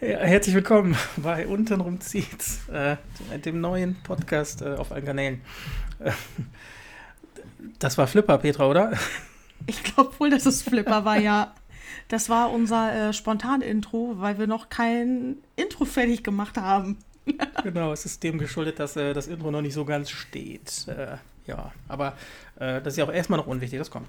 Ja, 0.00 0.20
herzlich 0.20 0.54
willkommen 0.54 0.96
bei 1.18 1.46
Untenrum 1.46 2.00
zieht's, 2.00 2.66
äh, 2.70 2.96
dem 3.44 3.60
neuen 3.60 3.96
Podcast 4.02 4.62
äh, 4.62 4.76
auf 4.76 4.92
allen 4.92 5.04
Kanälen. 5.04 5.42
Äh, 5.98 6.12
das 7.78 7.98
war 7.98 8.06
Flipper, 8.06 8.38
Petra, 8.38 8.66
oder? 8.66 8.92
Ich 9.66 9.82
glaube 9.82 10.18
wohl, 10.18 10.30
dass 10.30 10.46
es 10.46 10.62
Flipper 10.62 11.04
war, 11.04 11.18
ja. 11.18 11.54
Das 12.08 12.30
war 12.30 12.50
unser 12.50 13.10
äh, 13.10 13.12
Spontan-Intro, 13.12 14.14
weil 14.16 14.38
wir 14.38 14.46
noch 14.46 14.70
kein 14.70 15.36
Intro 15.54 15.84
fertig 15.84 16.24
gemacht 16.24 16.56
haben. 16.56 16.96
genau, 17.62 17.92
es 17.92 18.06
ist 18.06 18.22
dem 18.22 18.38
geschuldet, 18.38 18.78
dass 18.78 18.96
äh, 18.96 19.12
das 19.12 19.26
Intro 19.26 19.50
noch 19.50 19.60
nicht 19.60 19.74
so 19.74 19.84
ganz 19.84 20.08
steht. 20.08 20.88
Äh, 20.88 21.18
ja, 21.46 21.72
aber 21.88 22.16
äh, 22.58 22.80
das 22.80 22.94
ist 22.94 22.96
ja 22.96 23.04
auch 23.04 23.12
erstmal 23.12 23.38
noch 23.38 23.46
unwichtig, 23.46 23.78
das 23.78 23.90
kommt. 23.90 24.08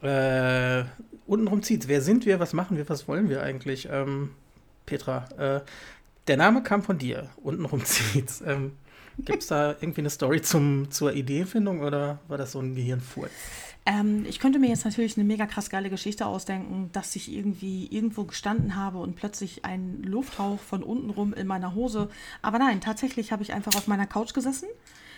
Äh, 0.00 0.84
untenrum 1.26 1.62
zieht's. 1.62 1.86
Wer 1.86 2.00
sind 2.00 2.24
wir? 2.24 2.40
Was 2.40 2.54
machen 2.54 2.78
wir? 2.78 2.88
Was 2.88 3.06
wollen 3.08 3.28
wir 3.28 3.42
eigentlich? 3.42 3.90
Ähm, 3.92 4.30
Petra, 4.88 5.28
äh, 5.38 5.60
der 6.28 6.36
Name 6.38 6.62
kam 6.62 6.82
von 6.82 6.98
dir. 6.98 7.28
Untenrum 7.42 7.84
zieht's. 7.84 8.40
Ähm, 8.40 8.72
Gibt 9.18 9.42
es 9.42 9.48
da 9.48 9.72
irgendwie 9.80 10.00
eine 10.00 10.10
Story 10.10 10.40
zum, 10.40 10.90
zur 10.90 11.12
Ideefindung 11.12 11.80
oder 11.80 12.20
war 12.28 12.38
das 12.38 12.52
so 12.52 12.60
ein 12.60 12.74
Gehirnfurz? 12.74 13.30
Ähm, 13.84 14.24
ich 14.28 14.38
könnte 14.38 14.58
mir 14.58 14.68
jetzt 14.68 14.84
natürlich 14.84 15.16
eine 15.16 15.24
mega 15.24 15.46
krass 15.46 15.70
geile 15.70 15.90
Geschichte 15.90 16.26
ausdenken, 16.26 16.90
dass 16.92 17.16
ich 17.16 17.32
irgendwie 17.32 17.86
irgendwo 17.86 18.24
gestanden 18.24 18.76
habe 18.76 18.98
und 18.98 19.16
plötzlich 19.16 19.64
ein 19.64 20.02
Lufthauch 20.02 20.60
von 20.60 20.82
unten 20.82 21.10
rum 21.10 21.34
in 21.34 21.46
meiner 21.46 21.74
Hose. 21.74 22.08
Aber 22.40 22.58
nein, 22.58 22.80
tatsächlich 22.80 23.32
habe 23.32 23.42
ich 23.42 23.52
einfach 23.52 23.74
auf 23.74 23.88
meiner 23.88 24.06
Couch 24.06 24.34
gesessen. 24.34 24.68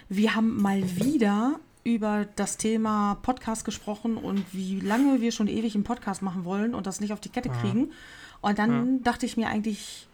Wir 0.09 0.34
haben 0.34 0.60
mal 0.60 0.82
wieder 0.96 1.60
über 1.84 2.27
das 2.37 2.57
Thema 2.57 3.18
Podcast 3.23 3.65
gesprochen 3.65 4.16
und 4.16 4.45
wie 4.52 4.80
lange 4.80 5.21
wir 5.21 5.32
schon 5.32 5.48
ewig 5.48 5.74
einen 5.74 5.84
Podcast 5.84 6.23
machen 6.23 6.45
wollen 6.45 6.74
und 6.74 6.87
das 6.87 7.01
nicht 7.01 7.12
auf 7.12 7.21
die 7.21 7.30
Kette 7.30 7.51
kriegen. 7.51 7.93
Und 8.41 8.59
dann 8.59 8.96
ja. 8.96 9.02
dachte 9.02 9.27
ich 9.27 9.37
mir 9.37 9.49
eigentlich, 9.49 10.07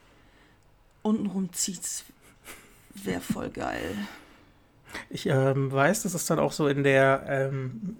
untenrum 1.02 1.52
zieht's. 1.52 2.05
Wäre 2.94 3.20
voll 3.20 3.50
geil. 3.50 3.94
Ich 5.10 5.27
ähm, 5.27 5.70
weiß, 5.70 6.02
dass 6.02 6.14
es 6.14 6.27
dann 6.27 6.38
auch 6.38 6.52
so 6.52 6.69
in 6.69 6.82
der, 6.82 7.24
ähm, 7.28 7.97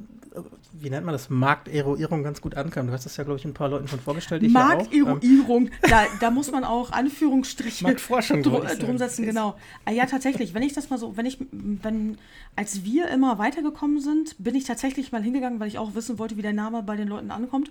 wie 0.73 0.89
nennt 0.89 1.05
man 1.05 1.13
das, 1.13 1.29
Markteroierung 1.29 2.23
ganz 2.23 2.41
gut 2.41 2.57
ankam. 2.57 2.87
Du 2.87 2.93
hast 2.93 3.05
das 3.05 3.17
ja, 3.17 3.25
glaube 3.25 3.39
ich, 3.39 3.45
ein 3.45 3.53
paar 3.53 3.69
Leuten 3.69 3.87
schon 3.89 4.01
vorgestellt. 4.01 4.43
Markteroierung, 4.51 5.71
da, 5.83 6.07
da 6.21 6.31
muss 6.31 6.51
man 6.51 6.65
auch 6.65 6.93
Anführungsstriche 6.93 7.85
Marktforschung 7.85 8.43
dr 8.43 8.75
drum 8.77 8.97
setzen, 8.99 9.27
genau. 9.27 9.57
Ah, 9.85 9.91
ja, 9.91 10.07
tatsächlich, 10.07 10.55
wenn 10.55 10.63
ich 10.63 10.73
das 10.73 10.89
mal 10.89 10.99
so, 10.99 11.17
wenn 11.17 11.27
ich, 11.27 11.39
wenn, 11.51 12.17
als 12.57 12.85
wir 12.85 13.09
immer 13.09 13.39
weitergekommen 13.39 14.01
sind, 14.01 14.37
bin 14.39 14.55
ich 14.55 14.65
tatsächlich 14.65 15.13
mal 15.13 15.23
hingegangen, 15.23 15.61
weil 15.61 15.69
ich 15.69 15.79
auch 15.79 15.95
wissen 15.95 16.19
wollte, 16.19 16.37
wie 16.39 16.43
der 16.43 16.55
Name 16.55 16.83
bei 16.83 16.97
den 16.97 17.09
Leuten 17.09 17.31
ankommt 17.31 17.71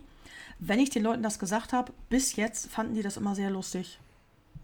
wenn 0.59 0.79
ich 0.79 0.89
den 0.89 1.03
Leuten 1.03 1.23
das 1.23 1.39
gesagt 1.39 1.73
habe, 1.73 1.91
bis 2.09 2.35
jetzt 2.35 2.67
fanden 2.67 2.95
die 2.95 3.01
das 3.01 3.17
immer 3.17 3.35
sehr 3.35 3.49
lustig. 3.49 3.99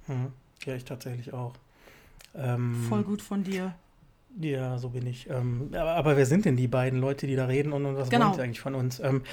Hm. 0.07 0.31
Ja, 0.65 0.75
ich 0.75 0.85
tatsächlich 0.85 1.33
auch. 1.33 1.53
Ähm, 2.35 2.85
Voll 2.87 3.03
gut 3.03 3.21
von 3.21 3.43
dir. 3.43 3.75
Ja, 4.39 4.77
so 4.77 4.89
bin 4.89 5.05
ich. 5.07 5.29
Ähm, 5.29 5.69
aber, 5.73 5.91
aber, 5.91 6.17
wer 6.17 6.25
sind 6.25 6.45
denn 6.45 6.55
die 6.55 6.67
beiden 6.67 6.99
Leute, 6.99 7.27
die 7.27 7.35
da 7.35 7.45
reden 7.45 7.73
und, 7.73 7.85
und 7.85 7.97
was 7.97 8.09
genau. 8.09 8.27
wollen 8.27 8.35
sie 8.35 8.41
eigentlich 8.41 8.61
von 8.61 8.75
uns? 8.75 8.99
Ähm, 8.99 9.23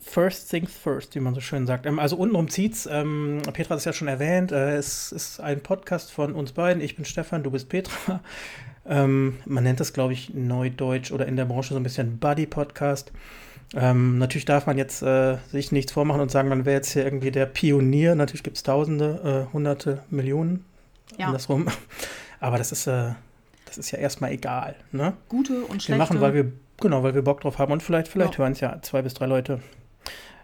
first 0.00 0.50
things 0.50 0.72
first, 0.72 1.14
wie 1.14 1.20
man 1.20 1.34
so 1.34 1.40
schön 1.40 1.66
sagt. 1.66 1.86
Ähm, 1.86 1.98
also 1.98 2.16
untenrum 2.16 2.48
zieht's. 2.48 2.86
Ähm, 2.90 3.40
Petra 3.52 3.70
hat 3.70 3.78
es 3.78 3.84
ja 3.84 3.92
schon 3.92 4.08
erwähnt. 4.08 4.52
Äh, 4.52 4.76
es 4.76 5.12
ist 5.12 5.40
ein 5.40 5.62
Podcast 5.62 6.12
von 6.12 6.34
uns 6.34 6.52
beiden. 6.52 6.82
Ich 6.82 6.96
bin 6.96 7.04
Stefan, 7.04 7.42
du 7.42 7.50
bist 7.50 7.68
Petra. 7.68 8.20
Ähm, 8.88 9.38
man 9.46 9.64
nennt 9.64 9.80
das, 9.80 9.92
glaube 9.92 10.12
ich, 10.12 10.32
Neudeutsch 10.32 11.10
oder 11.10 11.26
in 11.26 11.34
der 11.34 11.44
Branche 11.44 11.74
so 11.74 11.80
ein 11.80 11.82
bisschen 11.82 12.18
Buddy-Podcast. 12.18 13.10
Ähm, 13.74 14.18
natürlich 14.18 14.44
darf 14.44 14.66
man 14.66 14.78
jetzt 14.78 15.02
äh, 15.02 15.38
sich 15.50 15.72
nichts 15.72 15.92
vormachen 15.92 16.20
und 16.20 16.30
sagen, 16.30 16.48
man 16.48 16.64
wäre 16.64 16.76
jetzt 16.76 16.92
hier 16.92 17.04
irgendwie 17.04 17.30
der 17.30 17.46
Pionier. 17.46 18.14
Natürlich 18.14 18.42
gibt 18.42 18.56
es 18.56 18.62
Tausende, 18.62 19.46
äh, 19.48 19.52
Hunderte, 19.52 20.02
Millionen, 20.10 20.64
ja. 21.18 21.26
andersrum. 21.26 21.66
Aber 22.40 22.58
das 22.58 22.70
ist, 22.72 22.86
äh, 22.86 23.10
das 23.64 23.78
ist 23.78 23.90
ja 23.90 23.98
erstmal 23.98 24.32
egal. 24.32 24.76
Ne? 24.92 25.14
Gute 25.28 25.64
und 25.64 25.82
schlechte. 25.82 25.92
Wir 25.92 25.98
machen, 25.98 26.20
weil 26.20 26.34
wir, 26.34 26.52
genau, 26.80 27.02
weil 27.02 27.14
wir 27.14 27.22
Bock 27.22 27.40
drauf 27.40 27.58
haben 27.58 27.72
und 27.72 27.82
vielleicht, 27.82 28.08
vielleicht 28.08 28.34
ja. 28.34 28.38
hören 28.38 28.52
es 28.52 28.60
ja 28.60 28.80
zwei 28.82 29.02
bis 29.02 29.14
drei 29.14 29.26
Leute. 29.26 29.60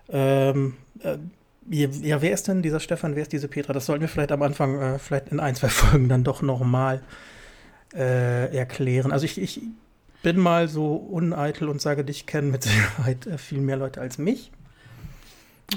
Ähm, 0.09 0.75
äh, 1.03 1.19
ja, 1.71 2.21
wer 2.21 2.32
ist 2.32 2.49
denn 2.49 2.61
dieser 2.61 2.81
Stefan, 2.81 3.15
wer 3.15 3.22
ist 3.22 3.32
diese 3.32 3.47
Petra? 3.47 3.72
Das 3.72 3.87
sollten 3.87 4.00
wir 4.00 4.09
vielleicht 4.09 4.32
am 4.32 4.43
Anfang, 4.43 4.81
äh, 4.81 4.99
vielleicht 4.99 5.28
in 5.28 5.38
ein, 5.38 5.55
zwei 5.55 5.69
Folgen 5.71 6.09
dann 6.09 6.25
doch 6.25 6.43
nochmal 6.43 7.03
äh, 7.94 8.55
erklären. 8.56 9.12
Also 9.12 9.27
ich, 9.27 9.41
ich 9.41 9.61
bin 10.22 10.38
mal 10.38 10.69
so 10.69 10.94
uneitel 10.94 11.69
und 11.69 11.81
sage, 11.81 12.05
dich 12.05 12.27
kennen 12.27 12.50
mit 12.50 12.62
Sicherheit 12.65 13.27
äh, 13.27 13.38
viel 13.38 13.60
mehr 13.60 13.77
Leute 13.77 14.00
als 14.00 14.19
mich. 14.19 14.50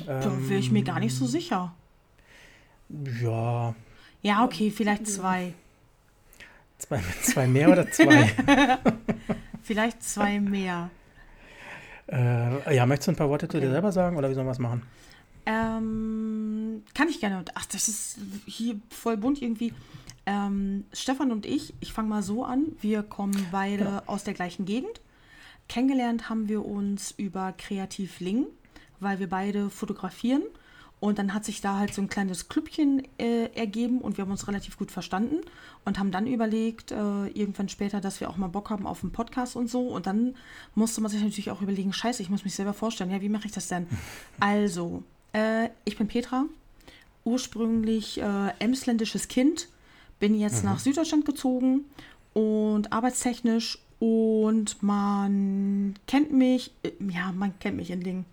Da 0.06 0.50
wäre 0.50 0.59
ich 0.59 0.72
mir 0.72 0.83
gar 0.83 1.00
nicht 1.00 1.16
so 1.16 1.25
sicher. 1.25 1.73
Ja. 3.22 3.75
Ja, 4.22 4.44
okay, 4.44 4.72
vielleicht 4.72 5.07
zwei. 5.07 5.53
Zwei, 6.78 7.01
zwei 7.22 7.47
mehr 7.47 7.69
oder 7.69 7.89
zwei? 7.89 8.29
vielleicht 9.63 10.03
zwei 10.03 10.39
mehr. 10.39 10.89
Äh, 12.11 12.75
ja, 12.75 12.85
möchtest 12.85 13.07
du 13.07 13.11
ein 13.13 13.16
paar 13.16 13.29
Worte 13.29 13.45
okay. 13.45 13.57
zu 13.57 13.61
dir 13.61 13.72
selber 13.72 13.91
sagen 13.91 14.17
oder 14.17 14.29
wie 14.29 14.34
sollen 14.34 14.47
wir 14.47 14.51
es 14.51 14.59
machen? 14.59 14.84
Ähm, 15.45 16.84
kann 16.94 17.07
ich 17.07 17.19
gerne. 17.19 17.44
Ach, 17.53 17.66
das 17.66 17.88
ist 17.88 18.17
hier 18.45 18.79
voll 18.89 19.17
bunt 19.17 19.41
irgendwie. 19.41 19.73
Ähm, 20.25 20.86
Stefan 20.91 21.31
und 21.31 21.46
ich, 21.46 21.74
ich 21.80 21.94
fange 21.94 22.09
mal 22.09 22.24
so 22.24 22.44
an, 22.44 22.68
wir 22.81 23.03
kommen 23.03 23.47
beide 23.52 23.86
ja. 23.86 24.03
aus 24.08 24.24
der 24.24 24.34
gleichen 24.34 24.66
Gegend. 24.66 25.02
Kennengelernt 25.68 26.30
haben 26.30 26.47
wir 26.47 26.66
uns 26.66 27.12
über 27.18 27.53
Kreativ 27.58 28.19
Ling, 28.19 28.47
weil 29.00 29.19
wir 29.19 29.30
beide 29.30 29.69
fotografieren. 29.69 30.44
Und 31.00 31.19
dann 31.19 31.34
hat 31.34 31.46
sich 31.46 31.62
da 31.62 31.78
halt 31.78 31.94
so 31.94 32.02
ein 32.02 32.08
kleines 32.08 32.47
Klüppchen 32.47 33.03
äh, 33.19 33.50
ergeben 33.53 34.00
und 34.00 34.18
wir 34.18 34.24
haben 34.24 34.31
uns 34.31 34.47
relativ 34.47 34.78
gut 34.78 34.91
verstanden 34.91 35.41
und 35.84 36.00
haben 36.00 36.09
dann 36.09 36.25
überlegt, 36.25 36.91
äh, 36.91 37.28
irgendwann 37.28 37.69
später, 37.69 38.00
dass 38.00 38.22
wir 38.22 38.30
auch 38.30 38.38
mal 38.38 38.47
Bock 38.47 38.69
haben 38.69 38.88
auf 38.88 39.03
einen 39.03 39.12
Podcast 39.12 39.56
und 39.56 39.69
so. 39.69 39.88
Und 39.88 40.08
dann 40.08 40.35
musste 40.74 41.02
man 41.02 41.12
sich 41.12 41.22
natürlich 41.22 41.52
auch 41.52 41.62
überlegen, 41.62 41.94
scheiße, 41.94 42.24
ich 42.24 42.30
muss 42.30 42.46
mich 42.46 42.56
selber 42.56 42.74
vorstellen, 42.74 43.12
ja, 43.12 43.22
wie 43.22 43.30
mache 43.30 43.46
ich 43.46 43.52
das 43.52 43.68
denn? 43.68 43.88
Also, 44.40 45.03
äh, 45.34 45.69
ich 45.84 45.97
bin 45.97 46.08
Petra, 46.08 46.46
ursprünglich 47.24 48.22
äh, 48.22 48.53
emsländisches 48.59 49.28
Kind, 49.28 49.68
bin 50.20 50.36
jetzt 50.36 50.64
mhm. 50.64 50.70
nach 50.70 50.80
Süddeutschland 50.80 51.26
gezogen 51.26 51.86
und 52.34 52.92
arbeitstechnisch 52.92 53.80
und 54.00 54.81
man 54.84 55.96
kennt 56.08 56.31
mich, 56.31 56.72
äh, 56.84 56.92
ja, 57.09 57.31
man 57.31 57.58
kennt 57.59 57.78
mich 57.78 57.92
in 57.92 58.02
Dingen. 58.02 58.26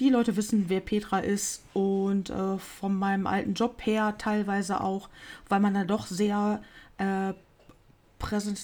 Die 0.00 0.10
Leute 0.10 0.36
wissen, 0.36 0.64
wer 0.68 0.80
Petra 0.80 1.20
ist 1.20 1.62
und 1.72 2.30
äh, 2.30 2.58
von 2.58 2.98
meinem 2.98 3.26
alten 3.28 3.54
Job 3.54 3.80
her 3.86 4.16
teilweise 4.18 4.80
auch, 4.80 5.08
weil 5.48 5.60
man 5.60 5.74
da 5.74 5.84
doch 5.84 6.06
sehr 6.06 6.62
äh, 6.98 7.32
präsent, 8.18 8.58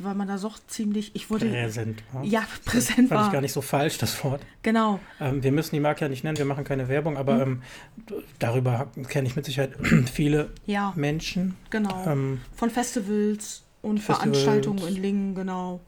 weil 0.00 0.14
man 0.14 0.28
da 0.28 0.36
doch 0.36 0.58
ziemlich, 0.66 1.14
ich 1.14 1.30
wurde 1.30 1.46
präsent 1.46 2.02
war. 2.12 2.24
Ja, 2.24 2.44
präsent 2.64 3.10
das 3.10 3.18
fand 3.18 3.26
ich 3.28 3.32
gar 3.32 3.40
nicht 3.40 3.52
so 3.52 3.60
falsch 3.60 3.98
das 3.98 4.22
Wort. 4.24 4.42
Genau. 4.62 5.00
Ähm, 5.20 5.42
wir 5.42 5.52
müssen 5.52 5.74
die 5.74 5.80
Marke 5.80 6.02
ja 6.02 6.08
nicht 6.08 6.24
nennen, 6.24 6.38
wir 6.38 6.44
machen 6.44 6.64
keine 6.64 6.88
Werbung, 6.88 7.16
aber 7.16 7.46
mhm. 7.46 7.62
ähm, 8.10 8.22
darüber 8.38 8.90
kenne 9.08 9.28
ich 9.28 9.36
mit 9.36 9.44
Sicherheit 9.44 9.72
viele 10.12 10.50
ja, 10.66 10.92
Menschen. 10.96 11.56
Genau. 11.70 12.04
Ähm, 12.06 12.40
Von 12.56 12.70
Festivals 12.70 13.62
und 13.82 13.98
Festivals. 13.98 14.42
Veranstaltungen 14.42 14.88
in 14.88 15.02
Lingen, 15.02 15.34
genau. 15.34 15.80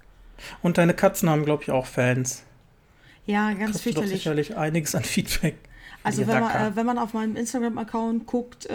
Und 0.62 0.78
deine 0.78 0.94
Katzen 0.94 1.28
haben, 1.30 1.44
glaube 1.44 1.62
ich, 1.62 1.70
auch 1.70 1.86
Fans. 1.86 2.44
Ja, 3.26 3.48
ganz 3.52 3.72
Kriegst 3.72 3.82
fürchterlich. 3.82 4.10
Du 4.10 4.16
sicherlich 4.16 4.56
einiges 4.56 4.94
an 4.94 5.04
Feedback. 5.04 5.56
Also 6.04 6.26
wenn 6.26 6.40
man, 6.40 6.72
äh, 6.72 6.76
wenn 6.76 6.86
man 6.86 6.98
auf 6.98 7.14
meinem 7.14 7.36
Instagram-Account 7.36 8.26
guckt, 8.26 8.66
äh, 8.66 8.74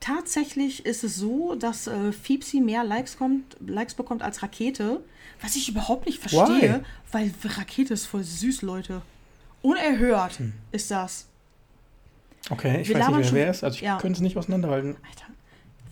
Tatsächlich 0.00 0.84
ist 0.84 1.02
es 1.04 1.16
so, 1.16 1.54
dass 1.54 1.86
äh, 1.86 2.12
Fiepsi 2.12 2.60
mehr 2.60 2.84
Likes, 2.84 3.16
kommt, 3.16 3.56
Likes 3.66 3.94
bekommt 3.94 4.22
als 4.22 4.42
Rakete, 4.42 5.02
was 5.40 5.56
ich 5.56 5.68
überhaupt 5.68 6.06
nicht 6.06 6.20
verstehe, 6.20 6.80
Why? 6.80 6.84
weil 7.12 7.34
Rakete 7.42 7.94
ist 7.94 8.06
voll 8.06 8.22
süß, 8.22 8.62
Leute. 8.62 9.02
Unerhört 9.62 10.38
hm. 10.38 10.52
ist 10.72 10.90
das. 10.90 11.26
Okay, 12.50 12.82
ich 12.82 12.88
wir 12.88 12.96
weiß 12.96 13.08
nicht, 13.08 13.16
wer, 13.16 13.24
schon, 13.24 13.34
wer 13.34 13.50
ist. 13.50 13.64
Also 13.64 13.76
ich 13.76 13.82
ja. 13.82 13.98
könnte 13.98 14.18
es 14.18 14.20
nicht 14.20 14.36
auseinanderhalten. 14.36 14.96
Alter, 15.08 15.32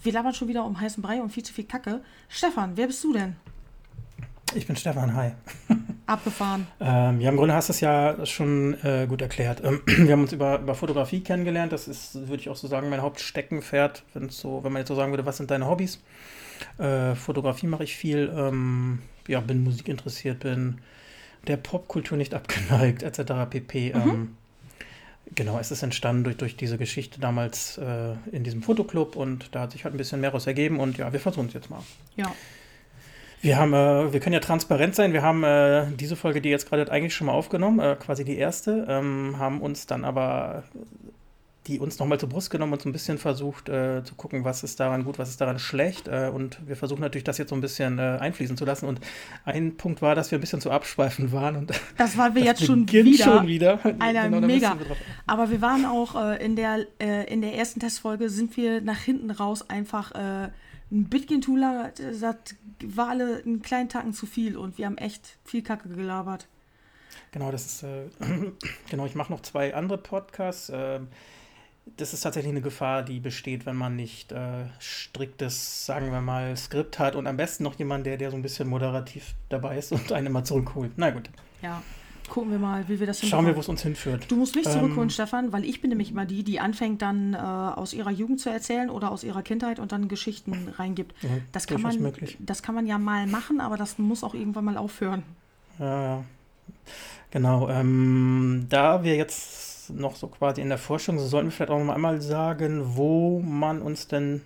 wir 0.03 0.13
labern 0.13 0.35
schon 0.35 0.49
wieder 0.49 0.65
um 0.65 0.79
heißen 0.79 1.03
Brei 1.03 1.23
und 1.23 1.31
viel 1.31 1.43
zu 1.43 1.55
viel 1.55 1.65
Kacke. 1.65 2.03
Stefan, 2.29 2.77
wer 2.77 2.87
bist 2.87 3.03
du 3.05 3.15
denn? 3.15 3.37
Ich 4.55 4.67
bin 4.67 4.77
Stefan, 4.77 5.15
hi. 5.15 5.33
Abgefahren. 6.07 6.67
ähm, 6.81 7.21
ja, 7.21 7.31
im 7.31 7.37
Grunde 7.37 7.55
hast 7.55 7.69
du 7.69 7.73
es 7.73 7.81
ja 7.81 8.27
schon 8.27 8.75
äh, 8.83 9.07
gut 9.09 9.23
erklärt. 9.23 9.63
Ähm, 9.65 9.81
wir 9.87 10.13
haben 10.13 10.23
uns 10.23 10.33
über, 10.33 10.59
über 10.59 10.75
Fotografie 10.75 11.21
kennengelernt. 11.21 11.73
Das 11.73 11.89
ist, 11.89 12.15
würde 12.29 12.37
ich 12.37 12.49
auch 12.49 12.57
so 12.57 12.67
sagen, 12.67 12.91
mein 12.91 13.01
Hauptsteckenpferd, 13.01 14.03
so, 14.29 14.63
wenn 14.63 14.73
man 14.73 14.81
jetzt 14.81 14.89
so 14.89 14.95
sagen 14.95 15.13
würde, 15.13 15.25
was 15.25 15.39
sind 15.39 15.51
deine 15.51 15.67
Hobbys? 15.67 16.01
Äh, 16.79 17.15
Fotografie 17.15 17.67
mache 17.67 17.85
ich 17.85 17.97
viel, 17.97 18.33
ähm, 18.37 18.99
ja, 19.27 19.41
bin 19.41 19.65
Musik 19.65 19.89
interessiert, 19.89 20.41
bin 20.41 20.79
der 21.47 21.57
Popkultur 21.57 22.19
nicht 22.19 22.35
abgeneigt, 22.35 23.03
etc. 23.03 23.49
pp. 23.49 23.95
Mhm. 23.95 24.01
Ähm, 24.01 24.37
genau, 25.35 25.59
es 25.59 25.71
ist 25.71 25.83
entstanden 25.83 26.25
durch, 26.25 26.37
durch 26.37 26.57
diese 26.57 26.77
Geschichte 26.77 27.21
damals 27.21 27.79
äh, 27.79 28.15
in 28.33 28.45
diesem 28.45 28.63
Fotoclub 28.63 29.17
und 29.17 29.49
da 29.53 29.63
hat 29.63 29.73
sich 29.73 29.85
halt 29.85 29.95
ein 29.95 29.99
bisschen 29.99 30.21
mehr 30.21 30.31
raus 30.31 30.47
ergeben 30.47 30.79
und 30.79 30.99
ja, 30.99 31.13
wir 31.13 31.21
versuchen 31.21 31.47
es 31.47 31.55
jetzt 31.55 31.71
mal. 31.71 31.83
Ja. 32.17 32.33
Wir 33.43 33.59
haben, 33.59 33.75
äh, 33.75 34.13
wir 34.13 34.21
können 34.21 34.35
ja 34.35 34.41
transparent 34.41 34.95
sein. 34.95 35.13
Wir 35.13 35.23
haben 35.23 35.43
äh, 35.43 35.87
diese 35.99 36.15
Folge, 36.15 36.41
die 36.41 36.49
jetzt 36.49 36.69
gerade 36.69 36.91
eigentlich 36.91 37.15
schon 37.15 37.27
mal 37.27 37.33
aufgenommen, 37.33 37.81
äh, 37.81 37.97
quasi 37.99 38.25
die 38.25 38.37
erste, 38.37 38.87
ähm, 38.89 39.35
haben 39.39 39.61
uns 39.61 39.87
dann 39.87 40.05
aber 40.05 40.63
die 41.67 41.79
uns 41.79 41.99
nochmal 41.99 42.19
zur 42.19 42.29
Brust 42.29 42.51
genommen 42.51 42.73
und 42.73 42.83
so 42.83 42.89
ein 42.89 42.93
bisschen 42.93 43.19
versucht 43.19 43.69
äh, 43.69 44.03
zu 44.03 44.17
gucken, 44.17 44.45
was 44.45 44.65
ist 44.65 44.81
daran 44.81 45.05
gut, 45.05 45.19
was 45.19 45.29
ist 45.29 45.41
daran 45.41 45.61
schlecht. 45.61 46.09
Äh, 46.09 46.31
und 46.33 46.59
wir 46.67 46.77
versuchen 46.77 47.01
natürlich, 47.01 47.23
das 47.23 47.39
jetzt 47.39 47.51
so 47.51 47.55
ein 47.55 47.61
bisschen 47.61 47.99
äh, 47.99 48.19
einfließen 48.21 48.57
zu 48.57 48.65
lassen. 48.65 48.87
Und 48.87 49.01
ein 49.45 49.77
Punkt 49.77 50.03
war, 50.03 50.17
dass 50.17 50.31
wir 50.33 50.39
ein 50.39 50.41
bisschen 50.41 50.61
zu 50.61 50.71
abschweifend 50.73 51.33
waren. 51.33 51.57
Und 51.57 51.73
das 51.99 52.17
waren 52.17 52.35
wir 52.35 52.43
jetzt 52.43 52.65
schon 52.65 52.91
wieder. 52.91 53.25
schon 53.25 53.47
wieder. 53.47 53.79
Alter, 54.01 54.29
genau, 54.29 54.47
mega. 54.47 54.77
Wir 54.77 54.97
Aber 55.27 55.51
wir 55.51 55.61
waren 55.61 55.85
auch 55.85 56.17
in, 56.41 56.57
der, 56.57 56.87
in 57.29 57.43
der 57.43 57.55
ersten 57.55 57.79
Testfolge, 57.79 58.29
sind 58.29 58.57
wir 58.57 58.81
nach 58.81 58.99
hinten 58.99 59.31
raus 59.31 59.69
einfach 59.69 60.13
ein 60.93 61.57
lang. 61.57 61.93
Das 61.97 62.23
war 62.85 63.09
alle 63.09 63.43
einen 63.45 63.63
kleinen 63.63 63.89
Tacken 63.89 64.13
zu 64.13 64.27
viel 64.27 64.57
und 64.57 64.79
wir 64.79 64.87
haben 64.87 64.99
echt 64.99 65.39
viel 65.45 65.63
Kacke 65.63 65.89
gelabert. 65.89 66.47
Genau, 67.33 67.51
das 67.51 67.67
ist, 67.67 67.85
genau, 68.91 69.07
ich 69.07 69.15
mache 69.15 69.33
noch 69.33 69.41
zwei 69.41 69.75
andere 69.75 69.99
Podcasts. 69.99 70.71
Ähm, 70.73 71.09
das 71.97 72.13
ist 72.13 72.21
tatsächlich 72.21 72.53
eine 72.53 72.61
Gefahr, 72.61 73.03
die 73.03 73.19
besteht, 73.19 73.67
wenn 73.67 73.75
man 73.75 73.97
nicht 73.97 74.31
äh, 74.31 74.67
striktes, 74.79 75.85
sagen 75.85 76.13
wir 76.13 76.21
mal, 76.21 76.57
Skript 76.57 76.99
hat 76.99 77.17
und 77.17 77.27
am 77.27 77.37
besten 77.37 77.65
noch 77.65 77.77
jemand, 77.79 78.07
der, 78.07 78.19
der 78.19 78.31
so 78.31 78.37
ein 78.37 78.43
bisschen 78.43 78.69
moderativ 78.69 79.35
dabei 79.49 79.79
ist 79.79 79.91
und 79.91 80.13
einen 80.13 80.29
immer 80.29 80.45
zurückholt. 80.45 80.93
Na 80.97 81.11
gut. 81.11 81.29
Ja, 81.61 81.83
gucken 82.33 82.51
wir 82.51 82.59
mal, 82.59 82.89
wie 82.89 82.99
wir 82.99 83.07
das 83.07 83.21
hinbekommen. 83.21 83.45
Schauen 83.45 83.53
wir, 83.53 83.57
wo 83.57 83.61
es 83.61 83.69
uns 83.69 83.83
hinführt. 83.83 84.25
Du 84.31 84.37
musst 84.37 84.57
mich 84.57 84.65
zurückholen, 84.65 85.09
ähm, 85.09 85.11
Stefan, 85.11 85.53
weil 85.53 85.67
ich 85.67 85.83
bin 85.83 85.91
nämlich 85.91 86.13
immer 86.13 86.25
die, 86.25 86.43
die 86.43 86.61
anfängt 86.61 87.03
dann 87.03 87.35
äh, 87.35 87.37
aus 87.37 87.93
ihrer 87.93 88.11
Jugend 88.11 88.41
zu 88.41 88.49
erzählen 88.49 88.89
oder 88.89 89.11
aus 89.11 89.23
ihrer 89.23 89.43
Kindheit 89.43 89.79
und 89.79 89.93
dann 89.93 90.09
Geschichten 90.09 90.73
reingibt. 90.79 91.15
Ja, 91.23 91.29
das, 91.53 91.67
kann 91.67 91.83
man, 91.83 92.01
möglich. 92.01 92.39
das 92.41 92.63
kann 92.63 92.75
man 92.75 92.87
ja 92.87 92.97
mal 92.97 93.27
machen, 93.27 93.61
aber 93.61 93.77
das 93.77 93.99
muss 93.99 94.25
auch 94.25 94.33
irgendwann 94.33 94.65
mal 94.65 94.79
aufhören. 94.79 95.25
Ja, 95.79 96.25
genau. 97.31 97.69
Ähm, 97.69 98.65
da 98.71 99.05
wir 99.05 99.15
jetzt 99.15 99.91
noch 99.91 100.17
so 100.17 100.29
quasi 100.29 100.63
in 100.63 100.71
der 100.71 100.79
Forschung. 100.79 101.19
So 101.19 101.27
sollten 101.27 101.49
wir 101.49 101.53
vielleicht 101.53 101.71
auch 101.71 101.85
noch 101.85 101.95
einmal 101.95 102.23
sagen, 102.23 102.97
wo 102.97 103.41
man 103.41 103.83
uns 103.83 104.09
denn 104.09 104.41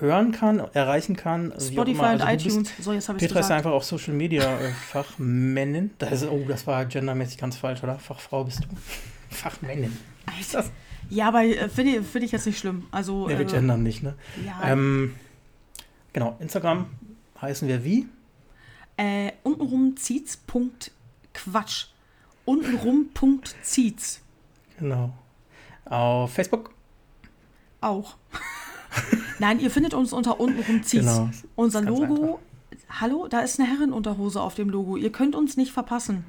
hören 0.00 0.32
kann, 0.32 0.60
erreichen 0.74 1.16
kann. 1.16 1.52
Spotify 1.58 2.00
also 2.02 2.24
und 2.24 2.32
iTunes. 2.32 2.72
so, 2.80 2.92
jetzt 2.92 3.08
habe 3.08 3.18
ich 3.18 3.26
Petra 3.26 3.40
ist 3.40 3.50
einfach 3.50 3.70
auch 3.70 3.82
Social 3.82 4.14
Media 4.14 4.58
äh, 4.58 4.70
Fachmännin. 4.70 5.90
Das 5.98 6.22
ist, 6.22 6.28
oh, 6.28 6.44
das 6.46 6.66
war 6.66 6.84
gendermäßig 6.84 7.38
ganz 7.38 7.56
falsch, 7.56 7.82
oder? 7.82 7.98
Fachfrau 7.98 8.44
bist 8.44 8.64
du. 8.64 8.68
Fachmännin. 9.34 9.96
Also, 10.26 10.68
ja, 11.10 11.28
aber 11.28 11.44
äh, 11.44 11.68
finde 11.68 11.96
ich, 11.96 12.06
find 12.06 12.24
ich 12.24 12.32
jetzt 12.32 12.46
nicht 12.46 12.58
schlimm. 12.58 12.86
Also, 12.90 13.26
nee, 13.26 13.38
wir 13.38 13.46
äh, 13.46 13.50
gendern 13.50 13.82
nicht, 13.82 14.02
ne? 14.02 14.14
Ja. 14.44 14.72
Ähm, 14.72 15.14
genau, 16.12 16.36
Instagram 16.38 16.86
heißen 17.40 17.66
wir 17.66 17.84
wie? 17.84 18.06
Äh, 18.96 19.32
untenrum 19.42 19.96
zieht's. 19.96 20.38
Quatsch. 21.32 21.86
Untenrum 22.44 23.10
zieht's. 23.62 24.20
Genau. 24.78 25.12
Auf 25.84 26.32
Facebook? 26.32 26.72
Auch. 27.80 28.16
Nein, 29.38 29.60
ihr 29.60 29.70
findet 29.70 29.94
uns 29.94 30.12
unter 30.12 30.40
untenrum 30.40 30.82
Zies. 30.82 31.00
Genau. 31.00 31.30
Unser 31.56 31.82
Logo, 31.82 32.40
einfach. 32.70 33.00
hallo, 33.00 33.28
da 33.28 33.40
ist 33.40 33.58
eine 33.58 33.68
Herrenunterhose 33.68 34.40
auf 34.40 34.54
dem 34.54 34.70
Logo. 34.70 34.96
Ihr 34.96 35.12
könnt 35.12 35.36
uns 35.36 35.56
nicht 35.56 35.72
verpassen. 35.72 36.24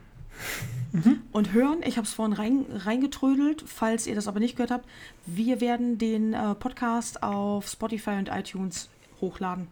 Mhm. 0.91 1.21
Und 1.31 1.53
hören, 1.53 1.79
ich 1.85 1.97
habe 1.97 2.05
es 2.05 2.13
vorhin 2.13 2.33
rein, 2.33 2.65
reingetrödelt, 2.73 3.63
falls 3.67 4.07
ihr 4.07 4.15
das 4.15 4.27
aber 4.27 4.39
nicht 4.39 4.55
gehört 4.55 4.71
habt, 4.71 4.85
wir 5.25 5.61
werden 5.61 5.97
den 5.97 6.33
äh, 6.33 6.55
Podcast 6.55 7.21
auf 7.21 7.67
Spotify 7.67 8.11
und 8.11 8.29
iTunes 8.29 8.89
hochladen. 9.21 9.67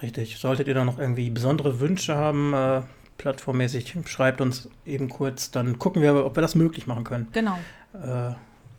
Richtig. 0.00 0.38
Solltet 0.38 0.66
ihr 0.66 0.74
da 0.74 0.84
noch 0.84 0.98
irgendwie 0.98 1.30
besondere 1.30 1.78
Wünsche 1.78 2.16
haben, 2.16 2.52
äh, 2.52 2.82
plattformmäßig, 3.18 3.94
schreibt 4.06 4.40
uns 4.40 4.68
eben 4.84 5.08
kurz, 5.08 5.52
dann 5.52 5.78
gucken 5.78 6.02
wir, 6.02 6.26
ob 6.26 6.36
wir 6.36 6.40
das 6.40 6.56
möglich 6.56 6.88
machen 6.88 7.04
können. 7.04 7.28
Genau. 7.32 7.58
Äh, 7.94 8.32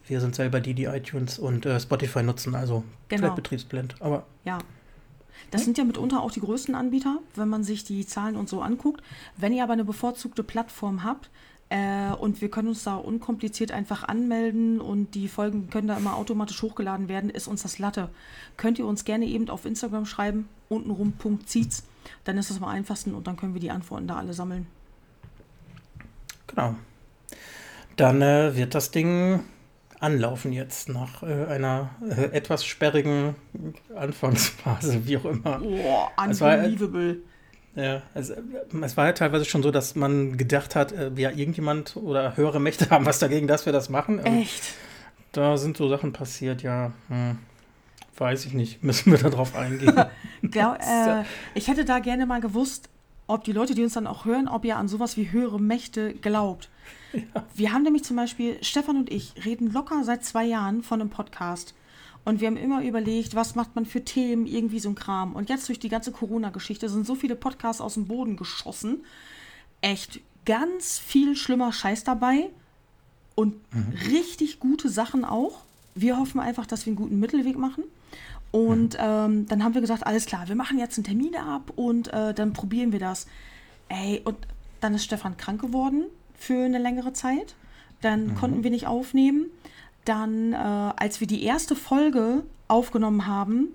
wir 0.08 0.22
sind 0.22 0.36
selber 0.36 0.60
die, 0.60 0.74
die 0.74 0.86
iTunes 0.86 1.40
und 1.40 1.66
äh, 1.66 1.80
Spotify 1.80 2.24
nutzen, 2.24 2.56
also 2.56 2.84
genau. 3.08 3.22
vielleicht 3.22 3.36
betriebsblind. 3.36 3.96
Aber 4.02 4.26
ja. 4.44 4.60
Das 5.52 5.66
sind 5.66 5.78
ja 5.78 5.84
mitunter 5.84 6.22
auch 6.22 6.32
die 6.32 6.40
größten 6.40 6.74
Anbieter, 6.74 7.20
wenn 7.36 7.50
man 7.50 7.64
sich 7.64 7.84
die 7.84 8.06
Zahlen 8.06 8.36
und 8.36 8.50
so 8.50 8.62
anguckt. 8.62 9.04
Wenn 9.38 9.54
ihr 9.54 9.64
aber 9.64 9.74
eine 9.74 9.86
bevorzugte 9.86 10.44
Plattform 10.44 11.04
habt, 11.04 11.30
äh, 11.70 12.14
und 12.14 12.42
wir 12.42 12.50
können 12.50 12.68
uns 12.68 12.84
da 12.84 12.96
unkompliziert 12.96 13.72
einfach 13.72 14.04
anmelden 14.04 14.80
und 14.80 15.16
die 15.16 15.28
Folgen 15.28 15.72
können 15.72 15.88
da 15.88 15.98
immer 15.98 16.16
automatisch 16.16 16.62
hochgeladen 16.62 17.08
werden, 17.08 17.30
ist 17.32 17.48
uns 17.48 17.64
das 17.64 17.80
Latte. 17.80 18.10
Könnt 18.58 18.78
ihr 18.78 18.86
uns 18.86 19.06
gerne 19.06 19.26
eben 19.26 19.50
auf 19.50 19.66
Instagram 19.66 20.06
schreiben, 20.06 20.48
untenrum 20.70 21.14
zieht's. 21.46 21.84
Dann 22.26 22.38
ist 22.38 22.50
das 22.50 22.58
am 22.58 22.66
einfachsten 22.66 23.16
und 23.16 23.26
dann 23.26 23.38
können 23.38 23.56
wir 23.56 23.62
die 23.62 23.72
Antworten 23.72 24.08
da 24.08 24.18
alle 24.18 24.34
sammeln. 24.34 24.68
Genau. 26.48 26.76
Dann 27.96 28.22
äh, 28.22 28.56
wird 28.56 28.76
das 28.76 28.92
Ding 28.92 29.44
anlaufen 30.04 30.52
jetzt 30.52 30.90
nach 30.90 31.24
äh, 31.24 31.46
einer 31.46 31.92
äh, 32.02 32.26
etwas 32.36 32.66
sperrigen 32.66 33.36
Anfangsphase, 33.96 35.08
wie 35.08 35.18
auch 35.18 35.26
immer. 35.26 35.62
Oh, 35.64 36.08
unbelievable. 36.22 37.22
Ja, 37.76 38.04
also, 38.14 38.36
es 38.84 38.98
war 38.98 39.08
ja 39.08 39.14
teilweise 39.14 39.46
schon 39.46 39.64
so, 39.64 39.72
dass 39.72 39.96
man 39.96 40.38
gedacht 40.38 40.76
hat, 40.76 40.92
äh, 40.92 41.10
ja, 41.16 41.32
irgendjemand 41.32 41.96
oder 41.96 42.38
höhere 42.38 42.60
Mächte 42.60 42.90
haben 42.92 43.06
was 43.06 43.18
dagegen, 43.18 43.48
dass 43.48 43.66
wir 43.66 43.74
das 43.74 43.90
machen. 43.90 44.22
Ähm, 44.24 44.42
Echt? 44.42 44.76
Da 45.32 45.58
sind 45.58 45.78
so 45.78 45.90
Sachen 45.90 46.14
passiert, 46.14 46.62
ja. 46.62 46.92
Hm. 47.08 47.40
Weiß 48.16 48.46
ich 48.46 48.54
nicht. 48.54 48.84
Müssen 48.84 49.12
wir 49.12 49.18
darauf 49.18 49.56
eingehen? 49.56 49.96
Glaub, 50.44 50.76
äh, 50.80 51.24
ich 51.56 51.68
hätte 51.68 51.84
da 51.84 51.98
gerne 51.98 52.28
mal 52.28 52.42
gewusst, 52.42 52.90
ob 53.28 53.44
die 53.44 53.52
Leute, 53.52 53.76
die 53.76 53.84
uns 53.84 53.94
dann 53.94 54.08
auch 54.08 54.26
hören, 54.26 54.48
ob 54.48 54.66
ihr 54.66 54.78
an 54.78 54.88
sowas 54.88 55.18
wie 55.18 55.32
höhere 55.32 55.60
Mächte 55.60 56.14
glaubt. 56.14 56.70
Ja. 57.14 57.46
Wir 57.54 57.72
haben 57.72 57.84
nämlich 57.84 58.04
zum 58.04 58.18
Beispiel, 58.18 58.58
Stefan 58.64 58.98
und 58.98 59.12
ich 59.12 59.46
reden 59.46 59.72
locker 59.72 60.04
seit 60.04 60.26
zwei 60.26 60.46
Jahren 60.46 60.82
von 60.82 61.00
einem 61.00 61.12
Podcast. 61.12 61.76
Und 62.26 62.40
wir 62.40 62.48
haben 62.48 62.58
immer 62.58 62.84
überlegt, 62.84 63.36
was 63.36 63.56
macht 63.56 63.76
man 63.76 63.86
für 63.86 64.04
Themen, 64.04 64.46
irgendwie 64.46 64.80
so 64.80 64.90
ein 64.90 64.96
Kram. 64.96 65.34
Und 65.34 65.50
jetzt 65.50 65.68
durch 65.68 65.80
die 65.80 65.90
ganze 65.90 66.12
Corona-Geschichte 66.12 66.88
sind 66.90 67.06
so 67.06 67.16
viele 67.16 67.36
Podcasts 67.36 67.82
aus 67.82 67.96
dem 67.96 68.08
Boden 68.08 68.38
geschossen. 68.38 69.04
Echt 69.82 70.22
ganz 70.46 71.00
viel 71.00 71.36
schlimmer 71.36 71.74
Scheiß 71.74 72.04
dabei. 72.04 72.50
Und 73.36 73.56
mhm. 73.74 73.94
richtig 74.12 74.60
gute 74.60 74.90
Sachen 74.90 75.26
auch. 75.26 75.62
Wir 75.96 76.18
hoffen 76.18 76.40
einfach, 76.40 76.66
dass 76.66 76.86
wir 76.86 76.92
einen 76.92 76.98
guten 76.98 77.20
Mittelweg 77.20 77.58
machen. 77.58 77.84
Und 78.54 78.96
ähm, 78.98 79.48
dann 79.48 79.64
haben 79.64 79.74
wir 79.74 79.82
gesagt, 79.82 80.08
alles 80.08 80.26
klar, 80.26 80.48
wir 80.48 80.56
machen 80.56 80.80
jetzt 80.80 80.98
einen 80.98 81.04
Termin 81.04 81.36
ab 81.36 81.74
und 81.76 82.14
äh, 82.14 82.34
dann 82.34 82.54
probieren 82.54 82.94
wir 82.94 83.00
das. 83.00 83.28
Ey, 83.90 84.22
und 84.24 84.38
dann 84.80 84.94
ist 84.94 85.04
Stefan 85.04 85.36
krank 85.36 85.60
geworden 85.60 86.06
für 86.36 86.64
eine 86.64 86.78
längere 86.78 87.12
Zeit. 87.12 87.56
Dann 88.02 88.28
mhm. 88.28 88.36
konnten 88.36 88.64
wir 88.64 88.72
nicht 88.72 88.88
aufnehmen 88.88 89.48
dann, 90.06 90.54
äh, 90.54 90.58
als 90.58 91.20
wir 91.20 91.28
die 91.28 91.44
erste 91.44 91.76
Folge 91.76 92.44
aufgenommen 92.68 93.28
haben, 93.28 93.68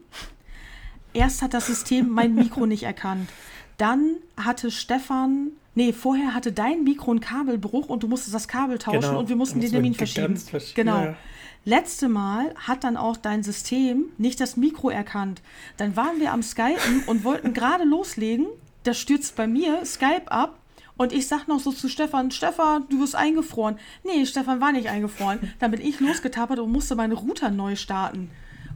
erst 1.13 1.43
hat 1.43 1.55
das 1.55 1.67
System 1.67 2.09
mein 2.09 2.35
Mikro 2.35 2.67
nicht 2.67 2.83
erkannt. 2.83 3.29
Dann 3.77 4.17
hatte 4.37 4.71
Stefan, 4.71 5.53
nee, 5.79 5.93
vorher 5.93 6.35
hatte 6.35 6.51
dein 6.51 6.83
Mikro 6.83 7.13
einen 7.13 7.21
Kabelbruch 7.21 7.89
und 7.89 8.03
du 8.03 8.09
musstest 8.09 8.35
das 8.35 8.49
Kabel 8.49 8.79
tauschen 8.79 9.01
genau. 9.01 9.19
und 9.21 9.29
wir 9.29 9.37
mussten 9.37 9.61
den 9.61 9.71
Termin 9.71 9.95
verschieben. 9.95 10.37
Versch 10.37 10.75
genau. 10.75 11.01
Ja. 11.01 11.17
Letzte 11.65 12.09
Mal 12.09 12.53
hat 12.57 12.83
dann 12.83 12.97
auch 12.97 13.17
dein 13.17 13.45
System 13.45 14.07
nicht 14.19 14.41
das 14.41 14.57
Mikro 14.57 14.91
erkannt. 14.91 15.41
Dann 15.77 15.95
waren 15.95 16.19
wir 16.19 16.33
am 16.33 16.43
Skypen 16.43 17.05
und 17.07 17.25
wollten 17.25 17.55
gerade 17.55 17.85
loslegen. 17.85 18.47
Das 18.83 18.99
stürzt 18.99 19.37
bei 19.37 19.47
mir 19.47 19.85
Skype 19.85 20.31
ab 20.31 20.59
und 20.97 21.13
ich 21.13 21.29
sag 21.29 21.47
noch 21.47 21.61
so 21.61 21.71
zu 21.71 21.89
Stefan, 21.89 22.33
Stefan, 22.33 22.87
du 22.91 23.01
wirst 23.01 23.15
eingefroren. 23.15 23.79
Nee, 24.03 24.27
Stefan 24.27 24.61
war 24.61 24.73
nicht 24.73 24.89
eingefroren. 24.89 25.55
Dann 25.61 25.71
bin 25.71 25.81
ich 25.81 26.01
losgetapert 26.01 26.59
und 26.59 26.73
musste 26.73 26.97
meine 26.97 27.15
Router 27.15 27.51
neu 27.51 27.77
starten. 27.77 28.31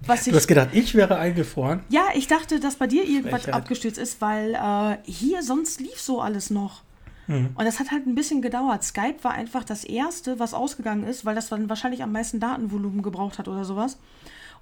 Was 0.06 0.25
du 0.25 0.32
hast 0.32 0.47
gedacht, 0.47 0.68
ich 0.73 0.94
wäre 0.94 1.16
eingefroren? 1.16 1.80
Ja, 1.88 2.06
ich 2.14 2.28
dachte, 2.28 2.61
dass 2.61 2.76
bei 2.76 2.87
dir 2.87 3.04
irgendwas 3.04 3.42
Frechheit. 3.42 3.54
abgestürzt 3.54 3.99
ist, 3.99 4.21
weil 4.21 4.54
äh, 4.54 5.11
hier 5.11 5.42
sonst 5.42 5.80
lief 5.80 6.00
so 6.00 6.21
alles 6.21 6.50
noch. 6.50 6.82
Mhm. 7.26 7.50
Und 7.55 7.64
das 7.64 7.79
hat 7.81 7.91
halt 7.91 8.07
ein 8.07 8.14
bisschen 8.14 8.43
gedauert. 8.43 8.83
Skype 8.83 9.23
war 9.23 9.33
einfach 9.33 9.64
das 9.64 9.85
erste, 9.85 10.38
was 10.38 10.55
ausgegangen 10.55 11.05
ist, 11.05 11.25
weil 11.25 11.35
das 11.35 11.49
dann 11.49 11.69
wahrscheinlich 11.69 12.02
am 12.02 12.12
meisten 12.12 12.41
Datenvolumen 12.41 13.02
gebraucht 13.02 13.38
hat 13.38 13.49
oder 13.49 13.64
sowas. 13.64 13.99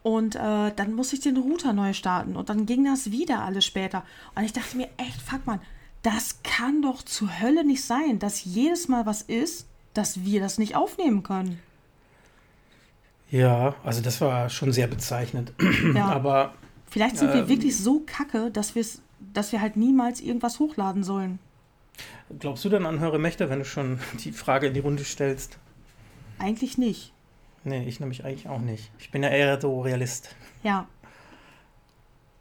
Und 0.03 0.35
äh, 0.35 0.73
dann 0.75 0.95
musste 0.95 1.17
ich 1.17 1.23
den 1.23 1.37
Router 1.37 1.73
neu 1.73 1.93
starten 1.93 2.37
und 2.37 2.49
dann 2.49 2.65
ging 2.65 2.85
das 2.85 3.11
wieder 3.11 3.43
alles 3.43 3.65
später. 3.65 4.03
Und 4.35 4.45
ich 4.45 4.53
dachte 4.53 4.77
mir, 4.77 4.89
echt, 4.97 5.21
fuck 5.21 5.47
man, 5.47 5.61
das 6.03 6.43
kann 6.43 6.81
doch 6.81 7.03
zur 7.03 7.41
Hölle 7.41 7.65
nicht 7.65 7.85
sein, 7.85 8.19
dass 8.19 8.45
jedes 8.45 8.89
Mal 8.89 9.05
was 9.05 9.21
ist, 9.21 9.67
dass 9.93 10.25
wir 10.25 10.41
das 10.41 10.59
nicht 10.59 10.75
aufnehmen 10.75 11.23
können. 11.23 11.59
Ja, 13.31 13.75
also 13.85 14.01
das 14.01 14.21
war 14.21 14.49
schon 14.49 14.73
sehr 14.73 14.87
bezeichnend. 14.87 15.53
Ja. 15.95 16.07
Aber 16.07 16.55
vielleicht 16.89 17.19
sind 17.19 17.29
ähm, 17.31 17.35
wir 17.35 17.49
wirklich 17.49 17.77
so 17.77 18.03
kacke, 18.07 18.51
dass 18.51 18.75
dass 19.33 19.53
wir 19.53 19.61
halt 19.61 19.77
niemals 19.77 20.21
irgendwas 20.21 20.59
hochladen 20.59 21.05
sollen. 21.05 21.39
Glaubst 22.39 22.65
du 22.65 22.69
denn 22.69 22.87
an 22.87 23.01
höhere 23.01 23.19
Mächte, 23.19 23.51
wenn 23.51 23.59
du 23.59 23.65
schon 23.65 23.99
die 24.25 24.33
Frage 24.33 24.69
in 24.69 24.75
die 24.75 24.81
Runde 24.81 25.05
stellst? 25.05 25.59
Eigentlich 26.39 26.79
nicht. 26.79 27.13
Nee, 27.65 27.87
ich 27.87 28.01
nämlich 28.01 28.25
eigentlich 28.25 28.49
auch 28.49 28.61
nicht. 28.61 28.91
Ich 28.99 29.11
bin 29.11 29.23
ja 29.23 29.29
eher 29.29 29.61
so 29.61 29.81
Realist. 29.81 30.35
Ja. 30.63 30.89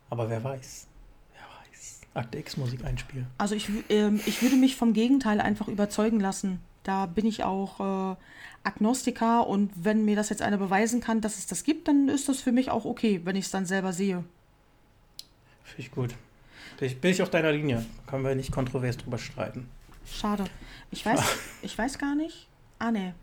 Aber 0.10 0.30
wer 0.30 0.44
weiß. 0.44 0.90
Akte 2.14 2.38
X 2.40 2.58
Musik 2.58 2.84
einspielen. 2.86 3.28
Also 3.38 3.56
ich, 3.56 3.70
ähm, 3.90 4.20
ich 4.26 4.42
würde 4.42 4.56
mich 4.56 4.76
vom 4.76 4.94
Gegenteil 4.94 5.40
einfach 5.40 5.68
überzeugen 5.68 6.20
lassen. 6.20 6.60
Da 6.84 7.06
bin 7.06 7.26
ich 7.26 7.44
auch 7.44 8.14
äh, 8.14 8.16
Agnostiker 8.64 9.48
und 9.48 9.72
wenn 9.76 10.06
mir 10.06 10.16
das 10.16 10.30
jetzt 10.30 10.42
einer 10.42 10.58
beweisen 10.58 11.02
kann, 11.02 11.22
dass 11.22 11.38
es 11.38 11.46
das 11.46 11.64
gibt, 11.64 11.88
dann 11.88 12.10
ist 12.10 12.28
das 12.28 12.42
für 12.42 12.52
mich 12.52 12.72
auch 12.72 12.86
okay, 12.86 13.22
wenn 13.26 13.36
ich 13.36 13.46
es 13.46 13.52
dann 13.52 13.66
selber 13.66 13.94
sehe. 13.94 14.24
Finde 15.64 15.82
ich 15.82 15.92
gut. 15.92 16.16
Bin 16.80 16.88
ich, 16.88 17.02
bin 17.02 17.12
ich 17.12 17.22
auf 17.22 17.30
deiner 17.30 17.52
Linie. 17.52 17.86
Können 18.08 18.24
wir 18.24 18.36
nicht 18.36 18.52
kontrovers 18.52 18.98
drüber 18.98 19.18
streiten. 19.18 19.70
Schade. 20.06 20.46
Ich 20.92 21.06
weiß, 21.06 21.22
ich 21.62 21.78
weiß 21.78 21.98
gar 21.98 22.16
nicht. 22.16 22.48
Ah, 22.80 22.92
ne. 22.92 23.14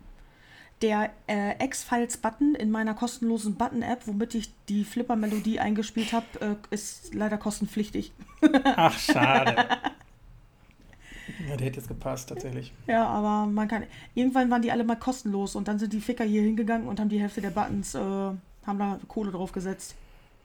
Der 0.81 1.09
äh, 1.25 1.63
X-Files-Button 1.65 2.53
in 2.53 2.69
meiner 2.69 2.93
kostenlosen 2.93 3.55
Button-App, 3.55 4.05
womit 4.05 4.35
ich 4.35 4.51
die 4.69 4.83
Flipper-Melodie 4.83 5.59
eingespielt 5.59 6.13
habe, 6.13 6.25
äh, 6.39 6.55
ist 6.69 7.15
leider 7.15 7.39
kostenpflichtig. 7.39 8.11
Ach, 8.63 8.97
schade. 8.97 9.55
ja, 11.49 11.55
der 11.57 11.65
hätte 11.65 11.77
jetzt 11.77 11.87
gepasst, 11.87 12.29
tatsächlich. 12.29 12.73
Ja, 12.85 13.07
aber 13.07 13.47
man 13.47 13.67
kann. 13.67 13.85
Irgendwann 14.13 14.51
waren 14.51 14.61
die 14.61 14.71
alle 14.71 14.83
mal 14.83 14.97
kostenlos 14.97 15.55
und 15.55 15.67
dann 15.67 15.79
sind 15.79 15.93
die 15.93 16.01
Ficker 16.01 16.25
hier 16.25 16.43
hingegangen 16.43 16.87
und 16.87 16.99
haben 16.99 17.09
die 17.09 17.19
Hälfte 17.19 17.41
der 17.41 17.49
Buttons, 17.49 17.95
äh, 17.95 17.99
haben 17.99 18.39
da 18.77 18.99
Kohle 19.07 19.31
drauf 19.31 19.51
gesetzt. 19.51 19.95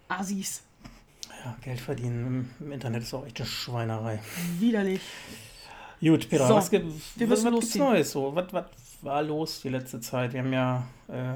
Asis. 0.08 0.62
Ja, 1.44 1.56
Geld 1.62 1.80
verdienen 1.80 2.50
im 2.60 2.72
Internet 2.72 3.02
ist 3.02 3.14
auch 3.14 3.26
echt 3.26 3.40
eine 3.40 3.48
Schweinerei. 3.48 4.20
Widerlich. 4.58 5.00
Gut, 6.00 6.28
Peter, 6.28 6.46
So, 6.46 6.54
was, 6.54 6.70
gibt, 6.70 6.86
wir 7.16 7.30
was, 7.30 7.44
was 7.44 7.52
gibt's. 7.52 7.74
Neues 7.76 8.10
so? 8.10 8.34
Was, 8.34 8.52
was 8.52 8.64
war 9.02 9.22
los 9.22 9.60
die 9.60 9.68
letzte 9.68 10.00
Zeit? 10.00 10.32
Wir 10.32 10.40
haben 10.40 10.52
ja, 10.52 10.86
äh, 11.08 11.34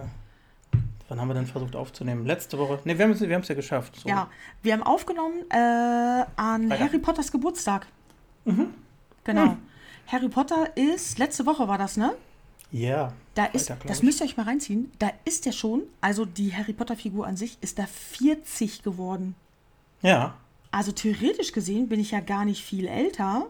wann 1.08 1.20
haben 1.20 1.28
wir 1.28 1.34
denn 1.34 1.46
versucht 1.46 1.76
aufzunehmen? 1.76 2.26
Letzte 2.26 2.58
Woche? 2.58 2.80
Ne, 2.84 2.98
wir 2.98 3.04
haben 3.04 3.12
es 3.12 3.20
wir 3.20 3.34
haben's 3.34 3.48
ja 3.48 3.54
geschafft. 3.54 3.96
So. 3.96 4.08
Ja, 4.08 4.28
wir 4.62 4.72
haben 4.72 4.82
aufgenommen 4.82 5.44
äh, 5.50 5.54
an 6.36 6.68
Freitag. 6.68 6.80
Harry 6.80 6.98
Potters 6.98 7.30
Geburtstag. 7.30 7.86
Mhm. 8.44 8.74
Genau. 9.24 9.50
Hm. 9.50 9.56
Harry 10.06 10.28
Potter 10.28 10.76
ist, 10.76 11.18
letzte 11.18 11.46
Woche 11.46 11.66
war 11.66 11.78
das, 11.78 11.96
ne? 11.96 12.14
Ja. 12.70 13.12
Da 13.34 13.46
ist, 13.46 13.66
Freitag, 13.66 13.80
glaub 13.80 13.88
das 13.88 14.02
müsst 14.02 14.20
ihr 14.20 14.24
euch 14.26 14.36
mal 14.36 14.44
reinziehen, 14.44 14.92
da 14.98 15.10
ist 15.24 15.46
der 15.46 15.52
schon, 15.52 15.82
also 16.00 16.24
die 16.24 16.54
Harry 16.54 16.72
Potter-Figur 16.72 17.26
an 17.26 17.36
sich, 17.36 17.58
ist 17.60 17.78
da 17.78 17.86
40 17.86 18.82
geworden. 18.82 19.34
Ja. 20.02 20.36
Also 20.70 20.92
theoretisch 20.92 21.52
gesehen 21.52 21.88
bin 21.88 22.00
ich 22.00 22.10
ja 22.10 22.20
gar 22.20 22.44
nicht 22.44 22.64
viel 22.64 22.86
älter. 22.86 23.46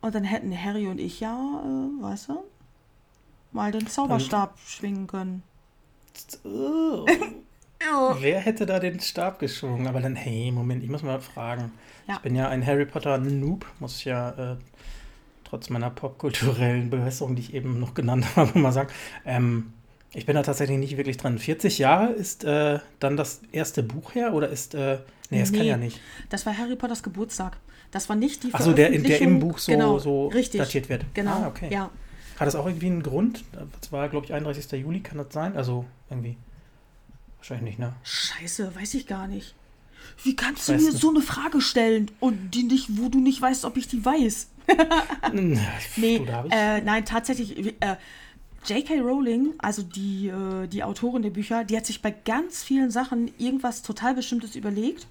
Und 0.00 0.14
dann 0.14 0.24
hätten 0.24 0.56
Harry 0.56 0.86
und 0.86 0.98
ich 0.98 1.20
ja, 1.20 1.62
äh, 1.64 2.02
weißt 2.02 2.30
du, 2.30 2.44
mal 3.52 3.70
den 3.70 3.86
Zauberstab 3.86 4.58
schwingen 4.66 5.06
können. 5.06 5.42
Oh. 7.90 8.14
Wer 8.18 8.40
hätte 8.40 8.66
da 8.66 8.78
den 8.78 9.00
Stab 9.00 9.38
geschwungen? 9.38 9.86
Aber 9.86 10.00
dann, 10.00 10.14
hey, 10.14 10.52
Moment, 10.52 10.84
ich 10.84 10.90
muss 10.90 11.02
mal 11.02 11.18
fragen. 11.18 11.72
Ja. 12.06 12.16
Ich 12.16 12.20
bin 12.20 12.36
ja 12.36 12.48
ein 12.48 12.64
Harry 12.66 12.84
Potter 12.84 13.16
Noob, 13.16 13.64
muss 13.78 13.96
ich 13.96 14.04
ja 14.04 14.52
äh, 14.52 14.56
trotz 15.44 15.70
meiner 15.70 15.88
popkulturellen 15.88 16.90
Bewässerung, 16.90 17.36
die 17.36 17.42
ich 17.42 17.54
eben 17.54 17.80
noch 17.80 17.94
genannt 17.94 18.26
habe, 18.36 18.58
mal 18.58 18.72
sagen. 18.72 18.90
Ähm, 19.24 19.72
ich 20.12 20.26
bin 20.26 20.34
da 20.34 20.42
tatsächlich 20.42 20.78
nicht 20.78 20.96
wirklich 20.96 21.16
dran. 21.16 21.38
40 21.38 21.78
Jahre 21.78 22.12
ist 22.12 22.44
äh, 22.44 22.80
dann 22.98 23.16
das 23.16 23.40
erste 23.52 23.82
Buch 23.82 24.14
her 24.14 24.34
oder 24.34 24.48
ist. 24.48 24.74
Äh, 24.74 24.98
nee, 25.30 25.40
es 25.40 25.50
kann 25.52 25.60
Nee. 25.62 25.68
ja 25.68 25.76
nicht. 25.76 26.00
Das 26.30 26.46
war 26.46 26.56
Harry 26.56 26.76
Potters 26.76 27.02
Geburtstag. 27.02 27.56
Das 27.92 28.08
war 28.08 28.16
nicht 28.16 28.42
die 28.44 28.54
Achso, 28.54 28.72
der, 28.72 28.90
der 28.90 29.20
im 29.20 29.40
Buch 29.40 29.58
so, 29.58 29.72
genau, 29.72 29.98
so 29.98 30.28
richtig, 30.28 30.60
datiert 30.60 30.88
wird. 30.88 31.04
Genau, 31.14 31.42
Ah, 31.42 31.48
okay. 31.48 31.68
ja. 31.72 31.90
Hat 32.38 32.46
das 32.46 32.54
auch 32.54 32.66
irgendwie 32.66 32.86
einen 32.86 33.02
Grund? 33.02 33.44
Das 33.80 33.92
war, 33.92 34.08
glaube 34.08 34.26
ich, 34.26 34.32
31. 34.32 34.70
Juli, 34.80 35.00
kann 35.00 35.18
das 35.18 35.26
sein? 35.32 35.56
Also 35.56 35.84
irgendwie. 36.08 36.36
Wahrscheinlich 37.38 37.64
nicht, 37.64 37.78
ne? 37.78 37.92
Scheiße, 38.02 38.74
weiß 38.76 38.94
ich 38.94 39.06
gar 39.06 39.26
nicht. 39.26 39.54
Wie 40.22 40.36
kannst 40.36 40.68
du 40.68 40.72
mir 40.72 40.92
so 40.92 41.10
eine 41.10 41.20
Frage 41.20 41.60
stellen 41.60 42.10
und 42.20 42.50
die 42.54 42.62
nicht, 42.62 42.86
wo 42.98 43.08
du 43.08 43.18
nicht 43.20 43.40
weißt, 43.42 43.64
ob 43.64 43.76
ich 43.76 43.88
die 43.88 44.04
weiß? 44.04 44.48
Nee, 45.32 46.26
hab 46.30 46.46
ich- 46.46 46.52
äh, 46.52 46.80
nein, 46.82 47.04
tatsächlich. 47.04 47.56
Äh, 47.80 47.96
J.K. 48.66 49.00
Rowling, 49.00 49.54
also 49.58 49.82
die, 49.82 50.28
äh, 50.28 50.66
die 50.66 50.84
Autorin 50.84 51.22
der 51.22 51.30
Bücher, 51.30 51.64
die 51.64 51.76
hat 51.76 51.86
sich 51.86 52.02
bei 52.02 52.10
ganz 52.10 52.62
vielen 52.62 52.90
Sachen 52.90 53.30
irgendwas 53.38 53.82
total 53.82 54.14
Bestimmtes 54.14 54.54
überlegt. 54.54 55.06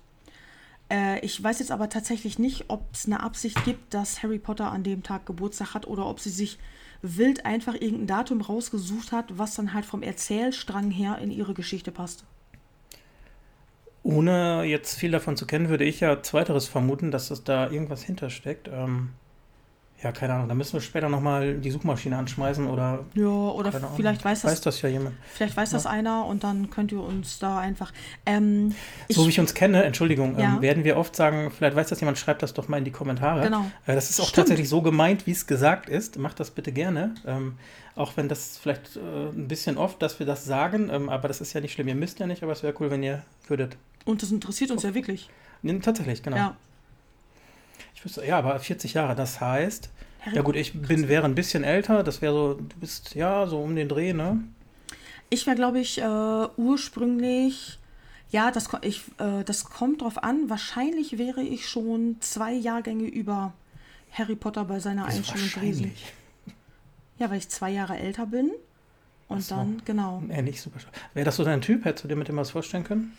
Äh, 0.92 1.20
ich 1.26 1.42
weiß 1.42 1.60
jetzt 1.60 1.72
aber 1.72 1.90
tatsächlich 1.90 2.38
nicht, 2.38 2.66
ob 2.68 2.86
es 2.94 3.06
eine 3.06 3.22
Absicht 3.22 3.64
gibt, 3.66 3.94
dass 3.94 4.22
Harry 4.22 4.40
Potter 4.40 4.72
an 4.72 4.84
dem 4.84 5.04
Tag 5.04 5.26
Geburtstag 5.26 5.74
hat 5.74 5.88
oder 5.88 6.06
ob 6.06 6.20
sie 6.20 6.30
sich 6.30 6.60
wild 7.02 7.46
einfach 7.46 7.74
irgendein 7.74 8.08
Datum 8.08 8.42
rausgesucht 8.42 9.12
hat, 9.12 9.38
was 9.38 9.56
dann 9.56 9.74
halt 9.74 9.86
vom 9.86 10.04
Erzählstrang 10.04 10.92
her 10.92 11.18
in 11.20 11.32
ihre 11.32 11.54
Geschichte 11.54 11.92
passt. 11.92 12.26
Ohne 14.04 14.64
jetzt 14.64 14.98
viel 14.98 15.12
davon 15.12 15.38
zu 15.38 15.46
kennen, 15.46 15.70
würde 15.70 15.84
ich 15.84 16.00
ja 16.00 16.22
zweiteres 16.22 16.68
vermuten, 16.68 17.12
dass 17.12 17.32
es 17.32 17.44
da 17.44 17.70
irgendwas 17.70 18.04
hintersteckt. 18.04 18.70
Ähm, 18.72 19.10
ja, 20.02 20.12
keine 20.14 20.34
Ahnung. 20.34 20.48
Da 20.48 20.56
müssen 20.56 20.74
wir 20.74 20.82
später 20.82 21.10
nochmal 21.10 21.56
die 21.56 21.72
Suchmaschine 21.72 22.18
anschmeißen 22.18 22.68
oder. 22.68 23.06
Ja, 23.16 23.28
oder 23.28 23.72
vielleicht 23.96 24.24
weiß 24.24 24.42
das, 24.44 24.52
Weiß 24.52 24.62
das 24.62 24.82
ja 24.82 24.88
jemand. 24.90 25.16
vielleicht 25.34 25.58
weiß 25.58 25.72
das 25.72 25.86
einer 25.86 26.26
und 26.26 26.44
dann 26.46 26.70
könnt 26.70 26.92
ihr 26.94 27.02
uns 27.04 27.40
da 27.40 27.60
einfach. 27.60 27.92
Ähm, 28.26 28.74
so 29.10 29.26
wie 29.26 29.30
ich 29.30 29.40
uns 29.40 29.54
kenne, 29.54 29.84
Entschuldigung, 29.84 30.40
Ja. 30.40 30.56
ähm, 30.56 30.62
werden 30.62 30.84
wir 30.86 30.96
oft 30.98 31.16
sagen, 31.16 31.52
vielleicht 31.52 31.76
weiß 31.76 31.90
das 31.90 32.00
jemand, 32.00 32.18
schreibt 32.18 32.42
das 32.44 32.54
doch 32.54 32.68
mal 32.70 32.78
in 32.78 32.86
die 32.86 32.92
Kommentare. 32.92 33.42
Genau. 33.44 33.66
Äh, 33.86 33.96
das 33.96 34.10
ist 34.10 34.20
auch 34.22 34.26
Stimmt. 34.30 34.48
tatsächlich 34.48 34.70
so 34.70 34.82
gemeint, 34.82 35.28
wie 35.28 35.32
es 35.32 35.48
gesagt 35.48 35.90
ist. 35.90 36.18
Macht 36.18 36.40
das 36.40 36.52
bitte 36.52 36.72
gerne. 36.72 37.14
Ähm, 37.28 37.56
auch 37.96 38.16
wenn 38.16 38.30
das 38.30 38.58
vielleicht 38.58 38.96
äh, 38.96 39.00
ein 39.36 39.50
bisschen 39.50 39.78
oft, 39.78 40.02
dass 40.02 40.20
wir 40.20 40.26
das 40.26 40.46
sagen, 40.46 40.90
ähm, 40.92 41.10
aber 41.10 41.28
das 41.28 41.42
ist 41.42 41.52
ja 41.52 41.60
nicht 41.60 41.74
schlimm. 41.74 41.90
Ihr 41.90 41.96
müsst 41.96 42.20
ja 42.20 42.28
nicht, 42.28 42.42
aber 42.44 42.54
es 42.54 42.64
wäre 42.64 42.74
cool, 42.80 42.90
wenn 42.90 43.04
ihr 43.04 43.24
würdet. 43.48 43.76
Und 44.06 44.22
das 44.24 44.32
interessiert 44.32 44.72
uns 44.72 44.84
ja 44.84 44.94
wirklich. 44.94 45.30
Nee, 45.62 45.78
tatsächlich, 45.80 46.24
genau. 46.24 46.38
Ja. 46.38 46.56
Ich 48.00 48.06
wüsste, 48.06 48.26
ja, 48.26 48.38
aber 48.38 48.58
40 48.58 48.94
Jahre, 48.94 49.14
das 49.14 49.42
heißt, 49.42 49.90
Harry 50.22 50.36
ja 50.38 50.42
gut, 50.42 50.56
ich 50.56 50.72
bin, 50.72 51.10
wäre 51.10 51.26
ein 51.26 51.36
bisschen 51.36 51.66
älter, 51.66 52.02
das 52.02 52.22
wäre 52.22 52.32
so, 52.34 52.54
du 52.54 52.78
bist, 52.80 53.14
ja, 53.14 53.46
so 53.46 53.60
um 53.60 53.76
den 53.76 53.90
Dreh, 53.90 54.14
ne? 54.14 54.42
Ich 55.30 55.46
wäre, 55.46 55.58
glaube 55.58 55.82
ich, 55.82 56.00
äh, 56.00 56.48
ursprünglich, 56.56 57.78
ja, 58.32 58.52
das, 58.52 58.70
ich, 58.84 59.02
äh, 59.18 59.44
das 59.44 59.66
kommt 59.66 60.02
drauf 60.02 60.24
an. 60.24 60.50
Wahrscheinlich 60.50 61.18
wäre 61.18 61.42
ich 61.42 61.68
schon 61.68 62.16
zwei 62.22 62.54
Jahrgänge 62.54 63.04
über 63.04 63.52
Harry 64.14 64.38
Potter 64.38 64.64
bei 64.64 64.80
seiner 64.80 65.06
Wieso 65.08 65.18
Einstellung 65.18 65.50
gewesen. 65.50 65.66
wahrscheinlich. 65.66 66.14
Ja, 67.18 67.30
weil 67.30 67.40
ich 67.40 67.50
zwei 67.50 67.72
Jahre 67.72 67.98
älter 67.98 68.28
bin. 68.28 68.52
Und 69.28 69.44
so. 69.44 69.56
dann, 69.56 69.82
genau. 69.84 70.22
Nicht 70.22 70.62
super. 70.62 70.80
Wäre 71.14 71.26
das 71.26 71.36
so 71.36 71.44
dein 71.44 71.60
Typ? 71.60 71.84
Hättest 71.84 72.06
du 72.06 72.08
dir 72.08 72.16
mit 72.16 72.30
dem 72.30 72.38
was 72.38 72.52
vorstellen 72.52 72.86
können? 72.86 73.14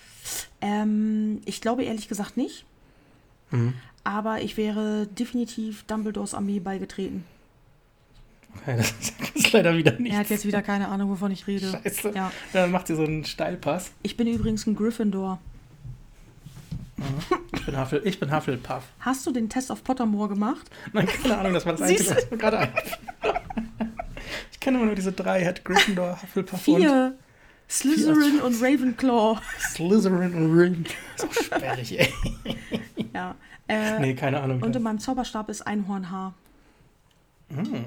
Ähm, 0.62 1.42
ich 1.44 1.60
glaube 1.60 1.84
ehrlich 1.84 2.08
gesagt 2.08 2.38
nicht. 2.38 2.64
Mhm. 3.50 3.74
Aber 4.04 4.40
ich 4.40 4.56
wäre 4.56 5.06
definitiv 5.06 5.84
Dumbledores 5.84 6.34
Armee 6.34 6.60
beigetreten. 6.60 7.24
Okay, 8.56 8.76
das 8.78 9.02
ist 9.34 9.52
leider 9.52 9.76
wieder 9.76 9.92
nicht. 9.98 10.12
Er 10.12 10.20
hat 10.20 10.30
jetzt 10.30 10.44
wieder 10.46 10.62
keine 10.62 10.88
Ahnung, 10.88 11.10
wovon 11.10 11.30
ich 11.30 11.46
rede. 11.46 11.70
Scheiße. 11.70 12.12
Ja. 12.14 12.32
Dann 12.52 12.70
macht 12.70 12.86
sie 12.86 12.96
so 12.96 13.04
einen 13.04 13.24
Steilpass. 13.24 13.92
Ich 14.02 14.16
bin 14.16 14.26
übrigens 14.26 14.66
ein 14.66 14.74
Gryffindor. 14.74 15.38
Ich 17.54 17.64
bin, 17.64 17.78
Huffle, 17.80 18.00
ich 18.04 18.20
bin 18.20 18.34
Hufflepuff. 18.34 18.82
Hast 19.00 19.26
du 19.26 19.32
den 19.32 19.48
Test 19.48 19.70
auf 19.72 19.82
Pottermore 19.82 20.28
gemacht? 20.28 20.70
Nein, 20.92 21.06
keine 21.06 21.38
Ahnung, 21.38 21.54
das 21.54 21.64
war 21.64 21.72
das 21.72 21.82
Einzige, 21.82 22.14
was 22.14 22.30
mir 22.30 22.36
gerade 22.36 22.58
einfiel. 22.58 22.98
Ich 24.52 24.60
kenne 24.60 24.76
immer 24.76 24.86
nur 24.86 24.94
diese 24.94 25.12
drei, 25.12 25.44
hat 25.46 25.64
Gryffindor, 25.64 26.20
Hufflepuff 26.22 26.68
und 26.68 26.80
Vier. 26.80 27.14
Slytherin 27.70 28.40
und 28.40 28.60
Ravenclaw. 28.60 29.38
Slytherin 29.72 30.34
und 30.34 30.58
Ring. 30.58 30.84
So 31.16 31.28
sperrig, 31.30 31.98
ey. 31.98 32.12
Ja. 33.14 33.34
Äh, 33.68 33.98
Nee, 34.00 34.14
keine 34.14 34.40
Ahnung. 34.40 34.62
Und 34.62 34.74
in 34.74 34.82
meinem 34.82 34.98
Zauberstab 34.98 35.48
ist 35.48 35.62
Einhornhaar. 35.66 36.34
Hm. 37.48 37.84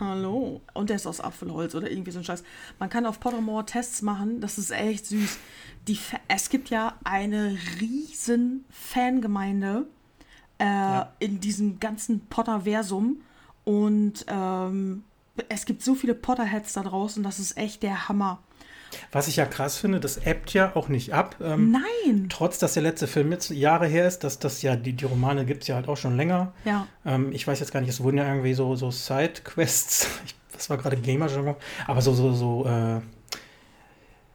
Hallo. 0.00 0.60
Und 0.74 0.90
der 0.90 0.96
ist 0.96 1.06
aus 1.06 1.20
Apfelholz 1.20 1.74
oder 1.74 1.90
irgendwie 1.90 2.10
so 2.10 2.18
ein 2.18 2.24
Scheiß. 2.24 2.42
Man 2.78 2.88
kann 2.90 3.06
auf 3.06 3.20
Pottermore 3.20 3.64
Tests 3.64 4.02
machen. 4.02 4.40
Das 4.40 4.58
ist 4.58 4.70
echt 4.70 5.06
süß. 5.06 5.38
Die 5.88 5.96
Fa 5.96 6.18
es 6.28 6.48
gibt 6.48 6.70
ja 6.70 6.94
eine 7.04 7.56
riesen 7.80 8.64
Fangemeinde 8.70 9.86
äh, 10.58 10.64
Ja. 10.64 11.12
in 11.20 11.40
diesem 11.40 11.80
ganzen 11.80 12.20
Potterversum. 12.26 13.18
Und 13.64 14.24
ähm, 14.28 15.04
es 15.48 15.64
gibt 15.66 15.82
so 15.82 15.94
viele 15.94 16.14
Potterheads 16.14 16.72
da 16.74 16.82
draußen. 16.82 17.22
Das 17.22 17.38
ist 17.38 17.56
echt 17.56 17.82
der 17.82 18.08
Hammer. 18.08 18.40
Was 19.12 19.28
ich 19.28 19.36
ja 19.36 19.46
krass 19.46 19.76
finde, 19.78 20.00
das 20.00 20.18
ebbt 20.18 20.52
ja 20.52 20.74
auch 20.74 20.88
nicht 20.88 21.12
ab. 21.14 21.36
Ähm, 21.42 21.70
Nein. 21.72 22.28
Trotz, 22.28 22.58
dass 22.58 22.74
der 22.74 22.82
letzte 22.82 23.06
Film 23.06 23.30
jetzt 23.32 23.50
Jahre 23.50 23.86
her 23.86 24.06
ist, 24.06 24.24
dass 24.24 24.38
das 24.38 24.62
ja, 24.62 24.76
die, 24.76 24.92
die 24.92 25.04
Romane 25.04 25.44
gibt 25.44 25.62
es 25.62 25.68
ja 25.68 25.74
halt 25.76 25.88
auch 25.88 25.96
schon 25.96 26.16
länger. 26.16 26.52
Ja. 26.64 26.86
Ähm, 27.04 27.32
ich 27.32 27.46
weiß 27.46 27.60
jetzt 27.60 27.72
gar 27.72 27.80
nicht, 27.80 27.90
es 27.90 28.02
wurden 28.02 28.18
ja 28.18 28.26
irgendwie 28.28 28.54
so, 28.54 28.76
so 28.76 28.90
Side-Quests, 28.90 30.08
das 30.52 30.70
war 30.70 30.76
gerade 30.78 30.96
Gamer-Jargon, 30.96 31.56
aber 31.86 32.02
so, 32.02 32.14
so, 32.14 32.32
so, 32.32 32.66
äh, 32.66 33.00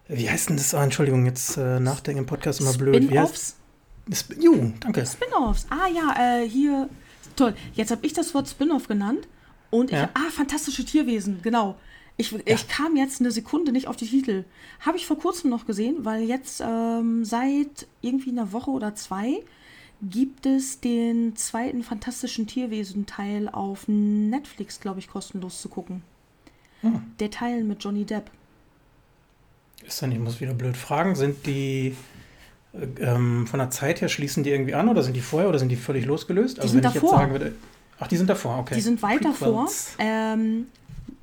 wie 0.07 0.29
heißt 0.29 0.49
denn 0.49 0.57
das? 0.57 0.73
Ah, 0.73 0.83
Entschuldigung, 0.83 1.25
jetzt 1.25 1.57
äh, 1.57 1.79
nachdenken 1.79 2.19
im 2.21 2.25
Podcast 2.25 2.59
immer 2.61 2.73
blöd. 2.73 3.03
Spin-offs. 3.03 3.55
Sp- 4.09 4.41
Ju, 4.41 4.71
danke. 4.79 5.05
Spin-offs. 5.05 5.67
Ah 5.69 5.87
ja, 5.87 6.41
äh, 6.41 6.49
hier. 6.49 6.89
Toll. 7.35 7.53
Jetzt 7.73 7.91
habe 7.91 8.03
ich 8.05 8.13
das 8.13 8.33
Wort 8.33 8.47
Spin-off 8.49 8.87
genannt. 8.87 9.27
Und 9.69 9.91
ich. 9.91 9.97
Ja. 9.97 10.09
Ah, 10.15 10.31
fantastische 10.31 10.83
Tierwesen, 10.83 11.41
genau. 11.43 11.75
Ich, 12.19 12.35
ich 12.45 12.67
kam 12.67 12.97
jetzt 12.97 13.21
eine 13.21 13.31
Sekunde 13.31 13.71
nicht 13.71 13.87
auf 13.87 13.95
die 13.95 14.05
Titel. 14.05 14.43
Habe 14.81 14.97
ich 14.97 15.07
vor 15.07 15.17
kurzem 15.17 15.49
noch 15.49 15.65
gesehen, 15.65 16.03
weil 16.03 16.23
jetzt 16.23 16.61
ähm, 16.61 17.23
seit 17.23 17.87
irgendwie 18.01 18.31
einer 18.31 18.51
Woche 18.51 18.71
oder 18.71 18.93
zwei 18.93 19.41
gibt 20.01 20.45
es 20.45 20.81
den 20.81 21.37
zweiten 21.37 21.81
Fantastischen 21.81 22.45
Tierwesen-Teil 22.45 23.47
auf 23.47 23.85
Netflix, 23.87 24.81
glaube 24.81 24.99
ich, 24.99 25.07
kostenlos 25.07 25.61
zu 25.61 25.69
gucken. 25.69 26.03
Hm. 26.81 27.03
Der 27.21 27.31
Teil 27.31 27.63
mit 27.63 27.81
Johnny 27.81 28.03
Depp. 28.03 28.29
Ist 29.87 30.01
dann, 30.01 30.11
ich 30.11 30.19
muss 30.19 30.41
wieder 30.41 30.53
blöd 30.53 30.75
fragen, 30.75 31.15
sind 31.15 31.45
die 31.45 31.95
äh, 32.73 32.85
ähm, 32.99 33.47
von 33.47 33.59
der 33.59 33.69
Zeit 33.69 34.01
her 34.01 34.09
schließen 34.09 34.43
die 34.43 34.49
irgendwie 34.49 34.73
an 34.73 34.89
oder 34.89 35.03
sind 35.03 35.13
die 35.13 35.21
vorher 35.21 35.47
oder 35.47 35.57
sind 35.59 35.69
die 35.69 35.77
völlig 35.77 36.05
losgelöst? 36.05 36.57
Die 36.57 36.61
also 36.63 36.73
sind 36.73 36.83
davor. 36.83 37.31
Würde, 37.31 37.55
ach, 37.97 38.07
die 38.07 38.17
sind 38.17 38.29
davor, 38.29 38.57
okay. 38.59 38.75
Die 38.75 38.81
sind 38.81 39.01
weit 39.01 39.23
davor. 39.23 39.69
Ähm, 39.99 40.67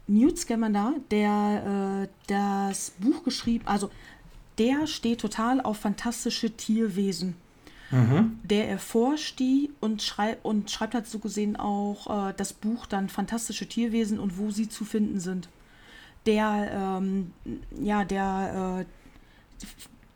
Newt 0.07 0.39
Scamander, 0.39 0.95
der 1.11 2.05
äh, 2.05 2.09
das 2.27 2.93
Buch 3.01 3.25
geschrieben, 3.25 3.67
also 3.67 3.91
der 4.59 4.87
steht 4.87 5.21
total 5.21 5.61
auf 5.61 5.79
fantastische 5.79 6.51
Tierwesen. 6.51 7.37
Mhm. 7.91 8.39
Der 8.43 8.69
erforscht 8.69 9.39
die 9.39 9.71
und, 9.81 10.03
schrei 10.03 10.37
und 10.43 10.71
schreibt 10.71 10.95
halt 10.95 11.07
so 11.07 11.19
gesehen 11.19 11.57
auch 11.57 12.31
äh, 12.31 12.35
das 12.37 12.53
Buch 12.53 12.87
dann 12.87 13.09
Fantastische 13.09 13.69
Tierwesen 13.69 14.19
und 14.19 14.39
wo 14.39 14.51
sie 14.51 14.69
zu 14.69 14.85
finden 14.85 15.21
sind. 15.21 15.49
Der, 16.27 16.99
ähm, 17.01 17.33
ja, 17.81 18.05
der 18.05 18.85
äh, 19.61 19.65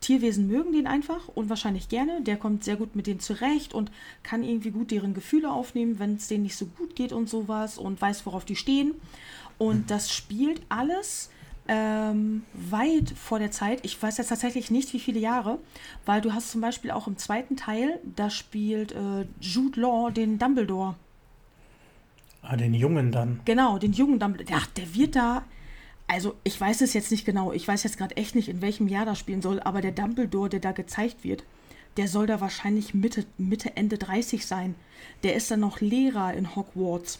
Tierwesen 0.01 0.47
mögen 0.47 0.73
den 0.73 0.87
einfach 0.87 1.29
und 1.29 1.49
wahrscheinlich 1.49 1.87
gerne. 1.87 2.21
Der 2.21 2.35
kommt 2.35 2.63
sehr 2.63 2.75
gut 2.75 2.95
mit 2.95 3.07
denen 3.07 3.19
zurecht 3.19 3.73
und 3.73 3.91
kann 4.23 4.43
irgendwie 4.43 4.71
gut 4.71 4.91
deren 4.91 5.13
Gefühle 5.13 5.51
aufnehmen, 5.51 5.99
wenn 5.99 6.15
es 6.15 6.27
denen 6.27 6.43
nicht 6.43 6.57
so 6.57 6.65
gut 6.65 6.95
geht 6.95 7.13
und 7.13 7.29
sowas 7.29 7.77
und 7.77 8.01
weiß, 8.01 8.25
worauf 8.25 8.43
die 8.43 8.55
stehen. 8.55 8.95
Und 9.61 9.91
das 9.91 10.11
spielt 10.11 10.59
alles 10.69 11.29
ähm, 11.67 12.41
weit 12.53 13.11
vor 13.11 13.37
der 13.37 13.51
Zeit. 13.51 13.77
Ich 13.83 14.01
weiß 14.01 14.17
jetzt 14.17 14.29
tatsächlich 14.29 14.71
nicht, 14.71 14.91
wie 14.91 14.99
viele 14.99 15.19
Jahre, 15.19 15.59
weil 16.03 16.19
du 16.19 16.33
hast 16.33 16.49
zum 16.49 16.61
Beispiel 16.61 16.89
auch 16.89 17.05
im 17.05 17.15
zweiten 17.15 17.57
Teil, 17.57 17.99
da 18.03 18.31
spielt 18.31 18.91
äh, 18.93 19.27
Jude 19.39 19.79
Law 19.79 20.09
den 20.09 20.39
Dumbledore. 20.39 20.95
Ah, 22.41 22.55
den 22.55 22.73
Jungen 22.73 23.11
dann. 23.11 23.41
Genau, 23.45 23.77
den 23.77 23.93
jungen 23.93 24.17
Dumbledore. 24.17 24.59
Ach, 24.59 24.65
der 24.65 24.95
wird 24.95 25.15
da. 25.15 25.43
Also, 26.07 26.33
ich 26.43 26.59
weiß 26.59 26.81
es 26.81 26.93
jetzt 26.93 27.11
nicht 27.11 27.23
genau. 27.23 27.53
Ich 27.53 27.67
weiß 27.67 27.83
jetzt 27.83 27.99
gerade 27.99 28.17
echt 28.17 28.33
nicht, 28.33 28.49
in 28.49 28.63
welchem 28.63 28.87
Jahr 28.87 29.05
das 29.05 29.19
spielen 29.19 29.43
soll, 29.43 29.59
aber 29.59 29.81
der 29.81 29.91
Dumbledore, 29.91 30.49
der 30.49 30.59
da 30.59 30.71
gezeigt 30.71 31.23
wird, 31.23 31.43
der 31.97 32.07
soll 32.07 32.25
da 32.25 32.41
wahrscheinlich 32.41 32.95
Mitte, 32.95 33.27
Mitte, 33.37 33.77
Ende 33.77 33.99
30 33.99 34.43
sein. 34.43 34.73
Der 35.21 35.35
ist 35.35 35.51
dann 35.51 35.59
noch 35.59 35.81
Lehrer 35.81 36.33
in 36.33 36.55
Hogwarts 36.55 37.19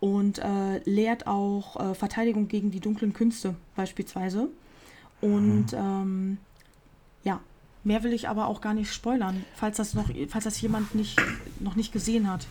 und 0.00 0.38
äh, 0.38 0.78
lehrt 0.84 1.26
auch 1.26 1.80
äh, 1.80 1.94
Verteidigung 1.94 2.48
gegen 2.48 2.70
die 2.70 2.80
dunklen 2.80 3.12
Künste 3.12 3.54
beispielsweise. 3.74 4.48
Und 5.20 5.72
mhm. 5.72 5.78
ähm, 5.78 6.38
ja, 7.24 7.40
mehr 7.84 8.02
will 8.02 8.12
ich 8.12 8.28
aber 8.28 8.48
auch 8.48 8.60
gar 8.60 8.74
nicht 8.74 8.92
spoilern, 8.92 9.44
falls 9.54 9.78
das 9.78 9.94
noch, 9.94 10.10
falls 10.28 10.44
das 10.44 10.60
jemand 10.60 10.94
nicht, 10.94 11.18
noch 11.60 11.76
nicht 11.76 11.92
gesehen 11.92 12.30
hat. 12.30 12.46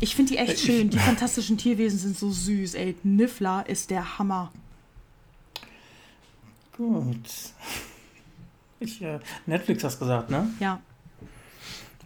Ich 0.00 0.14
finde 0.14 0.32
die 0.32 0.38
echt 0.38 0.60
schön. 0.60 0.88
Die 0.90 0.98
fantastischen 0.98 1.58
Tierwesen 1.58 1.98
sind 1.98 2.16
so 2.16 2.30
süß, 2.30 2.74
ey. 2.74 2.96
Niffler 3.02 3.68
ist 3.68 3.90
der 3.90 4.18
Hammer. 4.18 4.52
Gut. 6.76 7.16
Ich, 8.82 9.02
äh, 9.02 9.20
Netflix 9.44 9.84
hast 9.84 9.98
gesagt, 9.98 10.30
ne? 10.30 10.48
Ja. 10.58 10.80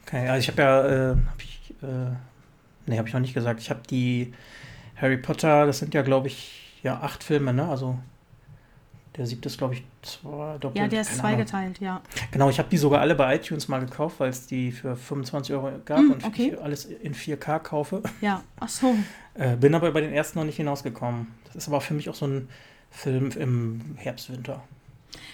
Okay, 0.05 0.29
also 0.29 0.41
ich 0.41 0.49
habe 0.49 0.63
ja, 0.63 1.13
äh, 1.13 1.17
hab 1.25 1.41
ich, 1.41 1.75
äh, 1.85 2.17
Nee, 2.87 2.99
habe 2.99 3.09
ich 3.09 3.15
noch 3.15 3.21
nicht 3.21 3.35
gesagt. 3.35 3.61
Ich 3.61 3.71
habe 3.71 3.81
die 3.89 4.33
Harry 4.97 5.17
Potter, 5.17 5.67
das 5.67 5.79
sind 5.79 5.95
ja, 5.95 6.03
glaube 6.03 6.29
ich, 6.29 6.81
ja, 6.83 7.01
acht 7.01 7.25
Filme, 7.25 7.53
ne? 7.53 7.69
Also 7.69 7.99
der 9.17 9.27
siebte 9.27 9.49
ist, 9.49 9.59
glaube 9.59 9.75
ich, 9.75 9.85
zwei 10.03 10.59
doppelt. 10.59 10.77
Ja, 10.77 10.89
der 10.89 11.03
ist 11.03 11.17
zweigeteilt, 11.17 11.81
ja. 11.81 12.03
Genau, 12.33 12.51
ich 12.51 12.59
habe 12.59 12.69
die 12.69 12.77
sogar 12.77 13.01
alle 13.01 13.15
bei 13.15 13.37
iTunes 13.37 13.69
mal 13.69 13.79
gekauft, 13.79 14.19
weil 14.19 14.31
es 14.31 14.47
die 14.47 14.73
für 14.73 14.97
25 14.97 15.55
Euro 15.55 15.71
gab 15.85 16.01
mm, 16.01 16.11
und 16.11 16.25
okay. 16.25 16.53
ich 16.53 16.61
alles 16.61 16.87
in 16.87 17.15
4K 17.15 17.61
kaufe. 17.61 18.03
Ja, 18.21 18.43
ach 18.61 18.69
so. 18.69 18.95
Äh, 19.37 19.57
bin 19.57 19.75
aber 19.75 19.91
bei 19.91 20.01
den 20.01 20.13
ersten 20.13 20.39
noch 20.39 20.47
nicht 20.47 20.59
hinausgekommen. 20.59 21.27
Das 21.47 21.57
ist 21.57 21.67
aber 21.67 21.81
für 21.81 21.93
mich 21.93 22.09
auch 22.09 22.15
so 22.15 22.29
ein 22.29 22.49
Film 22.89 23.33
im 23.37 23.97
Herbst, 23.97 24.31
Winter. 24.31 24.63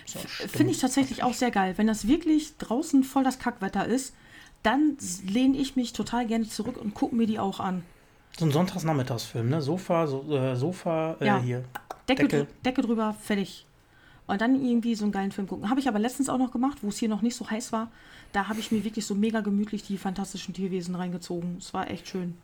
Finde 0.06 0.72
ich 0.72 0.78
tatsächlich 0.78 1.22
auch 1.22 1.34
sehr 1.34 1.50
geil. 1.50 1.74
Wenn 1.76 1.86
das 1.86 2.08
wirklich 2.08 2.56
draußen 2.56 3.04
voll 3.04 3.24
das 3.24 3.38
Kackwetter 3.38 3.84
ist, 3.84 4.14
dann 4.62 4.96
lehne 5.26 5.56
ich 5.56 5.76
mich 5.76 5.92
total 5.92 6.26
gerne 6.26 6.46
zurück 6.48 6.76
und 6.76 6.94
gucke 6.94 7.14
mir 7.14 7.26
die 7.26 7.38
auch 7.38 7.60
an. 7.60 7.82
So 8.38 8.44
ein 8.44 8.52
Sonntagsnachmittagsfilm, 8.52 9.48
ne? 9.48 9.60
Sofa, 9.62 10.06
so, 10.06 10.24
äh, 10.34 10.56
Sofa, 10.56 11.16
äh, 11.20 11.26
ja. 11.26 11.38
hier. 11.38 11.64
Decke, 12.08 12.28
Decke. 12.28 12.46
Decke 12.64 12.82
drüber, 12.82 13.14
fertig. 13.20 13.66
Und 14.26 14.40
dann 14.40 14.64
irgendwie 14.64 14.94
so 14.94 15.04
einen 15.04 15.12
geilen 15.12 15.32
Film 15.32 15.48
gucken. 15.48 15.68
Habe 15.68 15.80
ich 15.80 15.88
aber 15.88 15.98
letztens 15.98 16.28
auch 16.28 16.38
noch 16.38 16.52
gemacht, 16.52 16.78
wo 16.82 16.88
es 16.88 16.98
hier 16.98 17.08
noch 17.08 17.22
nicht 17.22 17.34
so 17.34 17.50
heiß 17.50 17.72
war. 17.72 17.90
Da 18.32 18.48
habe 18.48 18.60
ich 18.60 18.70
mir 18.70 18.84
wirklich 18.84 19.04
so 19.04 19.14
mega 19.14 19.40
gemütlich 19.40 19.82
die 19.82 19.98
fantastischen 19.98 20.54
Tierwesen 20.54 20.94
reingezogen. 20.94 21.56
Es 21.58 21.74
war 21.74 21.90
echt 21.90 22.06
schön. 22.06 22.36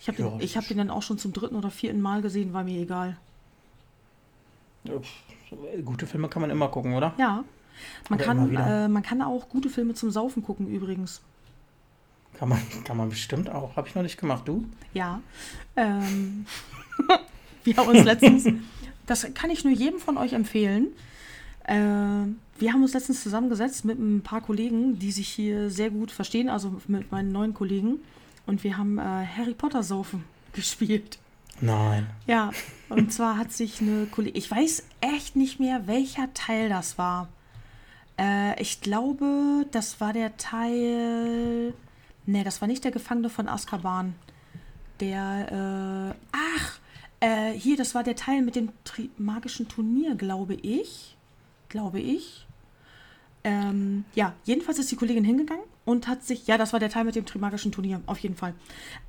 Ich 0.00 0.08
habe 0.08 0.20
ja, 0.20 0.28
den, 0.28 0.48
hab 0.48 0.66
den 0.66 0.78
dann 0.78 0.90
auch 0.90 1.02
schon 1.02 1.18
zum 1.18 1.32
dritten 1.32 1.54
oder 1.54 1.70
vierten 1.70 2.00
Mal 2.00 2.20
gesehen, 2.20 2.52
war 2.52 2.64
mir 2.64 2.80
egal. 2.80 3.16
Gute 5.84 6.06
Filme 6.06 6.28
kann 6.28 6.42
man 6.42 6.50
immer 6.50 6.68
gucken, 6.68 6.94
oder? 6.94 7.14
Ja. 7.16 7.44
Man, 8.08 8.18
kann, 8.18 8.54
äh, 8.54 8.88
man 8.88 9.02
kann 9.02 9.22
auch 9.22 9.48
gute 9.48 9.70
Filme 9.70 9.94
zum 9.94 10.10
Saufen 10.10 10.42
gucken, 10.42 10.66
übrigens. 10.66 11.22
Kann 12.38 12.48
man, 12.48 12.60
kann 12.84 12.96
man 12.96 13.08
bestimmt 13.08 13.48
auch. 13.48 13.76
Habe 13.76 13.88
ich 13.88 13.94
noch 13.94 14.02
nicht 14.02 14.18
gemacht. 14.18 14.46
Du? 14.46 14.64
Ja. 14.92 15.20
Ähm, 15.76 16.46
wir 17.64 17.76
haben 17.76 17.88
uns 17.88 18.04
letztens, 18.04 18.46
das 19.06 19.26
kann 19.34 19.50
ich 19.50 19.64
nur 19.64 19.72
jedem 19.72 20.00
von 20.00 20.16
euch 20.16 20.32
empfehlen. 20.32 20.88
Äh, 21.64 21.74
wir 22.58 22.72
haben 22.72 22.82
uns 22.82 22.94
letztens 22.94 23.22
zusammengesetzt 23.22 23.84
mit 23.84 23.98
ein 23.98 24.22
paar 24.22 24.40
Kollegen, 24.40 24.98
die 24.98 25.12
sich 25.12 25.28
hier 25.28 25.70
sehr 25.70 25.90
gut 25.90 26.10
verstehen, 26.10 26.48
also 26.48 26.80
mit 26.86 27.10
meinen 27.10 27.32
neuen 27.32 27.54
Kollegen. 27.54 27.98
Und 28.46 28.62
wir 28.64 28.76
haben 28.76 28.98
äh, 28.98 29.02
Harry 29.02 29.54
Potter 29.54 29.82
Saufen 29.82 30.24
gespielt. 30.52 31.18
Nein. 31.60 32.08
Ja, 32.26 32.50
und 32.88 33.12
zwar 33.12 33.38
hat 33.38 33.52
sich 33.52 33.80
eine 33.80 34.06
Kollegin, 34.06 34.38
ich 34.38 34.50
weiß 34.50 34.84
echt 35.00 35.36
nicht 35.36 35.60
mehr, 35.60 35.86
welcher 35.86 36.34
Teil 36.34 36.68
das 36.68 36.98
war. 36.98 37.28
Äh, 38.18 38.60
ich 38.60 38.80
glaube, 38.80 39.66
das 39.70 40.00
war 40.00 40.12
der 40.12 40.36
Teil 40.36 41.72
Nee, 42.26 42.44
das 42.44 42.60
war 42.60 42.68
nicht 42.68 42.84
der 42.84 42.90
Gefangene 42.90 43.28
von 43.28 43.48
Azkaban. 43.48 44.14
Der, 45.00 46.12
äh, 46.12 46.18
ach, 46.32 46.78
äh, 47.20 47.52
hier, 47.52 47.76
das 47.76 47.94
war 47.94 48.02
der 48.02 48.16
Teil 48.16 48.42
mit 48.42 48.56
dem 48.56 48.70
Tri 48.84 49.10
magischen 49.18 49.68
Turnier, 49.68 50.14
glaube 50.14 50.54
ich. 50.54 51.16
Glaube 51.68 52.00
ich. 52.00 52.46
Ähm, 53.46 54.06
ja, 54.14 54.34
jedenfalls 54.44 54.78
ist 54.78 54.90
die 54.90 54.96
Kollegin 54.96 55.24
hingegangen 55.24 55.64
und 55.84 56.08
hat 56.08 56.24
sich, 56.24 56.46
ja, 56.46 56.56
das 56.56 56.72
war 56.72 56.80
der 56.80 56.88
Teil 56.88 57.04
mit 57.04 57.14
dem 57.14 57.26
Trimagischen 57.26 57.72
Turnier, 57.72 58.00
auf 58.06 58.18
jeden 58.18 58.36
Fall. 58.36 58.54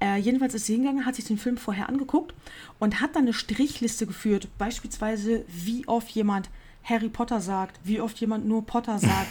Äh, 0.01 0.17
jedenfalls 0.17 0.53
ist 0.53 0.65
sie 0.65 0.73
hingegangen, 0.73 1.05
hat 1.05 1.15
sich 1.15 1.25
den 1.25 1.37
Film 1.37 1.55
vorher 1.55 1.87
angeguckt 1.87 2.33
und 2.77 2.99
hat 2.99 3.15
dann 3.15 3.23
eine 3.23 3.33
Strichliste 3.33 4.05
geführt, 4.05 4.49
beispielsweise, 4.57 5.45
wie 5.47 5.87
oft 5.87 6.09
jemand 6.11 6.49
Harry 6.83 7.07
Potter 7.07 7.39
sagt, 7.39 7.79
wie 7.85 8.01
oft 8.01 8.19
jemand 8.19 8.45
nur 8.45 8.65
Potter 8.65 8.99
sagt, 8.99 9.27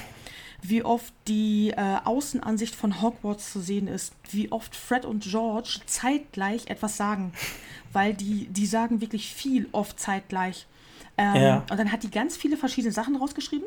wie 0.67 0.83
oft 0.83 1.13
die 1.29 1.75
äh, 1.77 1.99
Außenansicht 2.05 2.75
von 2.75 3.03
Hogwarts 3.03 3.53
zu 3.53 3.61
sehen 3.61 3.87
ist, 3.87 4.15
wie 4.31 4.51
oft 4.51 4.75
Fred 4.75 5.05
und 5.05 5.23
George 5.23 5.81
zeitgleich 5.85 6.69
etwas 6.69 6.97
sagen, 6.97 7.33
weil 7.93 8.15
die, 8.15 8.47
die 8.47 8.65
sagen 8.65 9.03
wirklich 9.03 9.35
viel 9.35 9.69
oft 9.73 10.01
zeitgleich. 10.01 10.67
Ähm, 11.19 11.35
ja. 11.37 11.57
Und 11.71 11.79
dann 11.79 11.93
hat 11.93 12.03
die 12.03 12.11
ganz 12.11 12.39
viele 12.39 12.57
verschiedene 12.57 12.93
Sachen 12.93 13.15
rausgeschrieben. 13.15 13.67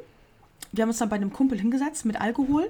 Wir 0.71 0.81
haben 0.81 0.89
uns 0.89 0.97
dann 0.97 1.10
bei 1.10 1.17
einem 1.17 1.31
Kumpel 1.31 1.60
hingesetzt 1.60 2.03
mit 2.03 2.19
Alkohol, 2.19 2.69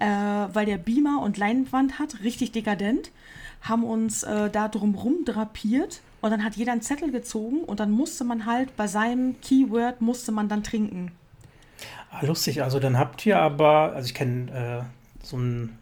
äh, 0.00 0.06
weil 0.06 0.66
der 0.66 0.76
Beamer 0.78 1.22
und 1.22 1.38
Leinwand 1.38 2.00
hat, 2.00 2.20
richtig 2.24 2.50
dekadent, 2.50 3.12
haben 3.60 3.84
uns 3.84 4.24
äh, 4.24 4.50
da 4.50 4.66
drumrum 4.66 5.24
drapiert 5.24 6.00
und 6.20 6.32
dann 6.32 6.42
hat 6.42 6.56
jeder 6.56 6.72
einen 6.72 6.82
Zettel 6.82 7.12
gezogen 7.12 7.60
und 7.60 7.78
dann 7.78 7.92
musste 7.92 8.24
man 8.24 8.44
halt 8.44 8.76
bei 8.76 8.88
seinem 8.88 9.40
Keyword 9.40 10.00
musste 10.00 10.32
man 10.32 10.48
dann 10.48 10.64
trinken. 10.64 11.12
Ah, 12.10 12.24
lustig, 12.24 12.62
also 12.62 12.80
dann 12.80 12.98
habt 12.98 13.24
ihr 13.26 13.38
aber, 13.38 13.92
also 13.94 14.06
ich 14.06 14.14
kenne 14.14 14.84
äh, 14.84 15.24
so 15.24 15.36
ein 15.36 15.78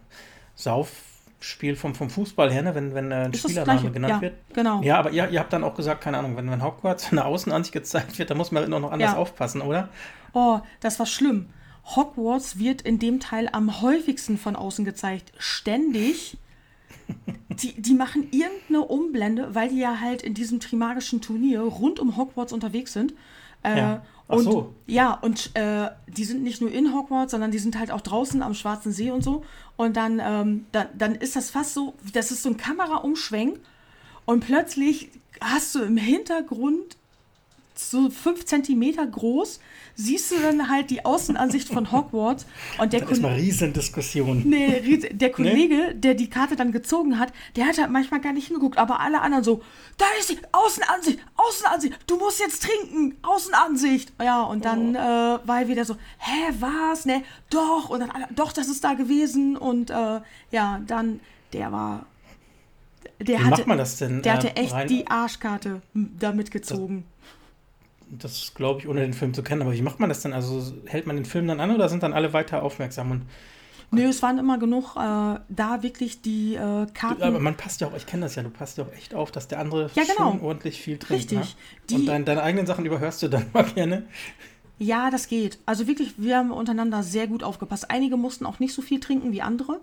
Saufspiel 0.55 1.75
vom, 1.75 1.95
vom 1.95 2.09
Fußball 2.09 2.51
her, 2.51 2.61
ne? 2.61 2.75
wenn, 2.75 2.93
wenn 2.93 3.11
äh, 3.11 3.15
ein 3.25 3.31
ist 3.31 3.41
Spielername 3.41 3.91
genannt 3.91 4.15
ja, 4.15 4.21
wird. 4.21 4.35
Genau. 4.53 4.81
Ja, 4.81 4.99
aber 4.99 5.11
ihr, 5.11 5.29
ihr 5.29 5.39
habt 5.39 5.53
dann 5.53 5.63
auch 5.63 5.75
gesagt, 5.75 6.01
keine 6.01 6.17
Ahnung, 6.17 6.35
wenn, 6.35 6.49
wenn 6.49 6.63
Hogwarts 6.63 7.11
eine 7.11 7.25
Außenansicht 7.25 7.73
gezeigt 7.73 8.19
wird, 8.19 8.29
dann 8.29 8.37
muss 8.37 8.51
man 8.51 8.63
immer 8.63 8.79
noch 8.79 8.91
anders 8.91 9.13
ja. 9.13 9.17
aufpassen, 9.17 9.61
oder? 9.61 9.89
Oh, 10.33 10.59
das 10.81 10.99
war 10.99 11.05
schlimm. 11.05 11.47
Hogwarts 11.95 12.59
wird 12.59 12.81
in 12.81 12.99
dem 12.99 13.19
Teil 13.19 13.49
am 13.51 13.81
häufigsten 13.81 14.37
von 14.37 14.55
außen 14.55 14.83
gezeigt. 14.83 15.31
Ständig. 15.37 16.37
Die, 17.49 17.81
die 17.81 17.93
machen 17.93 18.27
irgendeine 18.31 18.81
Umblende, 18.81 19.55
weil 19.55 19.69
die 19.69 19.79
ja 19.79 19.99
halt 19.99 20.21
in 20.21 20.33
diesem 20.33 20.59
trimagischen 20.59 21.21
Turnier 21.21 21.61
rund 21.61 21.99
um 21.99 22.17
Hogwarts 22.17 22.53
unterwegs 22.53 22.93
sind. 22.93 23.13
Äh, 23.63 23.77
ja. 23.77 24.05
Und, 24.27 24.43
so. 24.43 24.73
Ja, 24.87 25.13
und 25.13 25.51
äh, 25.55 25.89
die 26.07 26.25
sind 26.25 26.43
nicht 26.43 26.59
nur 26.59 26.71
in 26.71 26.93
Hogwarts, 26.93 27.31
sondern 27.31 27.51
die 27.51 27.59
sind 27.59 27.79
halt 27.79 27.91
auch 27.91 28.01
draußen 28.01 28.41
am 28.43 28.53
Schwarzen 28.53 28.91
See 28.91 29.09
und 29.09 29.23
so. 29.23 29.45
Und 29.77 29.95
dann, 29.95 30.21
ähm, 30.21 30.65
da, 30.73 30.87
dann 30.97 31.15
ist 31.15 31.35
das 31.35 31.49
fast 31.49 31.73
so, 31.73 31.93
das 32.13 32.31
ist 32.31 32.43
so 32.43 32.49
ein 32.49 32.57
Kameraumschwenk 32.57 33.59
und 34.25 34.45
plötzlich 34.45 35.11
hast 35.39 35.75
du 35.75 35.81
im 35.81 35.95
Hintergrund 35.95 36.97
so 37.79 38.09
fünf 38.09 38.45
Zentimeter 38.45 39.05
groß, 39.05 39.59
siehst 39.95 40.31
du 40.31 40.39
dann 40.39 40.69
halt 40.69 40.89
die 40.89 41.05
Außenansicht 41.05 41.69
von 41.69 41.91
Hogwarts 41.91 42.45
und 42.77 42.93
der 42.93 43.01
Das 43.01 43.11
ist 43.11 43.21
mal 43.21 43.33
Riesendiskussion. 43.33 44.43
Nee, 44.45 44.99
der 45.11 45.31
Kollege, 45.31 45.75
nee? 45.75 45.93
der 45.93 46.13
die 46.13 46.29
Karte 46.29 46.55
dann 46.55 46.71
gezogen 46.71 47.19
hat, 47.19 47.33
der 47.55 47.67
hat 47.67 47.77
halt 47.77 47.91
manchmal 47.91 48.21
gar 48.21 48.33
nicht 48.33 48.47
hingeguckt, 48.47 48.77
aber 48.77 48.99
alle 48.99 49.21
anderen 49.21 49.43
so, 49.43 49.61
da 49.97 50.05
ist 50.19 50.29
die 50.29 50.39
Außenansicht, 50.51 51.19
Außenansicht, 51.35 51.97
du 52.07 52.17
musst 52.17 52.39
jetzt 52.39 52.63
trinken, 52.63 53.15
Außenansicht. 53.21 54.13
Ja, 54.21 54.43
und 54.43 54.65
dann 54.65 54.95
oh. 54.95 54.99
äh, 54.99 55.47
war 55.47 55.61
er 55.61 55.67
wieder 55.67 55.85
so, 55.85 55.95
hä, 56.17 56.53
was, 56.59 57.05
ne, 57.05 57.23
doch, 57.49 57.89
und 57.89 58.01
dann, 58.01 58.11
doch, 58.35 58.53
das 58.53 58.67
ist 58.67 58.83
da 58.83 58.93
gewesen 58.93 59.57
und 59.57 59.89
äh, 59.89 60.21
ja, 60.51 60.81
dann, 60.85 61.19
der 61.53 61.71
war 61.71 62.05
der 63.19 63.39
Wie 63.39 63.43
hatte, 63.43 63.49
macht 63.49 63.67
man 63.67 63.77
das 63.77 63.97
denn? 63.97 64.21
Der 64.21 64.33
hatte 64.33 64.55
äh, 64.55 64.61
echt 64.61 64.73
rein? 64.73 64.87
die 64.87 65.07
Arschkarte 65.07 65.81
damit 65.93 66.51
gezogen. 66.51 67.05
Das, 68.09 68.53
glaube 68.55 68.79
ich, 68.79 68.87
ohne 68.87 69.01
den 69.01 69.13
Film 69.13 69.33
zu 69.33 69.43
kennen. 69.43 69.61
Aber 69.61 69.73
wie 69.73 69.81
macht 69.81 69.99
man 69.99 70.09
das 70.09 70.21
denn? 70.21 70.33
Also 70.33 70.73
hält 70.85 71.07
man 71.07 71.15
den 71.15 71.25
Film 71.25 71.47
dann 71.47 71.59
an 71.59 71.75
oder 71.75 71.89
sind 71.89 72.03
dann 72.03 72.13
alle 72.13 72.33
weiter 72.33 72.63
aufmerksam? 72.63 73.11
Und 73.11 73.23
Nö, 73.91 74.03
es 74.03 74.21
waren 74.21 74.37
immer 74.37 74.57
genug 74.57 74.95
äh, 74.95 75.39
da 75.49 75.81
wirklich 75.81 76.21
die 76.21 76.55
äh, 76.55 76.87
Karten. 76.93 77.23
Aber 77.23 77.39
man 77.39 77.55
passt 77.55 77.79
ja 77.79 77.87
auch, 77.87 77.95
ich 77.95 78.05
kenne 78.05 78.23
das 78.23 78.35
ja, 78.35 78.43
du 78.43 78.49
passt 78.49 78.77
ja 78.77 78.83
auch 78.83 78.91
echt 78.91 79.13
auf, 79.13 79.31
dass 79.31 79.47
der 79.47 79.59
andere 79.59 79.89
ja, 79.95 80.03
genau. 80.03 80.31
schon 80.31 80.41
ordentlich 80.41 80.81
viel 80.81 80.97
trinkt. 80.97 81.31
Richtig. 81.31 81.55
Ne? 81.89 81.97
Und 81.97 82.05
dein, 82.05 82.25
deine 82.25 82.43
eigenen 82.43 82.65
Sachen 82.65 82.85
überhörst 82.85 83.21
du 83.23 83.29
dann 83.29 83.45
mal 83.53 83.63
gerne. 83.75 84.05
Ja, 84.77 85.09
das 85.09 85.27
geht. 85.27 85.59
Also 85.65 85.87
wirklich, 85.87 86.15
wir 86.17 86.37
haben 86.37 86.51
untereinander 86.51 87.01
sehr 87.01 87.27
gut 87.27 87.43
aufgepasst. 87.43 87.89
Einige 87.89 88.17
mussten 88.17 88.45
auch 88.45 88.59
nicht 88.59 88.73
so 88.73 88.81
viel 88.81 88.99
trinken 88.99 89.31
wie 89.31 89.41
andere. 89.41 89.79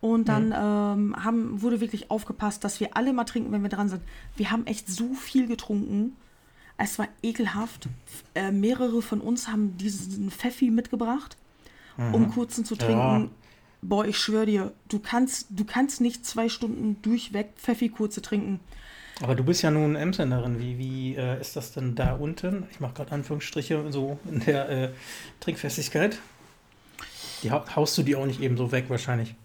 Und 0.00 0.28
dann 0.28 0.48
mhm. 0.48 1.12
ähm, 1.14 1.24
haben, 1.24 1.62
wurde 1.62 1.80
wirklich 1.80 2.10
aufgepasst, 2.10 2.64
dass 2.64 2.80
wir 2.80 2.96
alle 2.96 3.12
mal 3.12 3.24
trinken, 3.24 3.52
wenn 3.52 3.62
wir 3.62 3.68
dran 3.68 3.88
sind. 3.88 4.02
Wir 4.36 4.50
haben 4.50 4.66
echt 4.66 4.88
so 4.88 5.14
viel 5.14 5.46
getrunken. 5.46 6.16
Es 6.82 6.98
war 6.98 7.06
ekelhaft. 7.22 7.88
Äh, 8.34 8.50
mehrere 8.50 9.02
von 9.02 9.20
uns 9.20 9.46
haben 9.46 9.76
diesen 9.76 10.32
Pfeffi 10.32 10.68
mitgebracht, 10.68 11.36
mhm. 11.96 12.14
um 12.14 12.30
kurzen 12.32 12.64
zu 12.64 12.74
trinken. 12.74 12.96
Ja. 12.96 13.28
Boah, 13.82 14.04
ich 14.04 14.18
schwöre 14.18 14.46
dir, 14.46 14.72
du 14.88 14.98
kannst, 14.98 15.46
du 15.50 15.64
kannst 15.64 16.00
nicht 16.00 16.26
zwei 16.26 16.48
Stunden 16.48 17.00
durchweg 17.02 17.50
Pfeffi 17.54 17.88
kurze 17.88 18.20
trinken. 18.20 18.58
Aber 19.20 19.36
du 19.36 19.44
bist 19.44 19.62
ja 19.62 19.70
nun 19.70 19.94
Emsenderin. 19.94 20.58
Wie, 20.58 20.76
wie 20.78 21.14
äh, 21.14 21.40
ist 21.40 21.54
das 21.54 21.70
denn 21.72 21.94
da 21.94 22.14
unten? 22.14 22.66
Ich 22.72 22.80
mache 22.80 22.94
gerade 22.94 23.12
Anführungsstriche 23.12 23.84
so 23.90 24.18
in 24.28 24.40
der 24.40 24.68
äh, 24.68 24.90
Trinkfestigkeit. 25.38 26.18
Die 27.44 27.52
haust 27.52 27.96
du 27.96 28.02
die 28.02 28.16
auch 28.16 28.26
nicht 28.26 28.40
eben 28.40 28.56
so 28.56 28.72
weg 28.72 28.86
wahrscheinlich. 28.88 29.36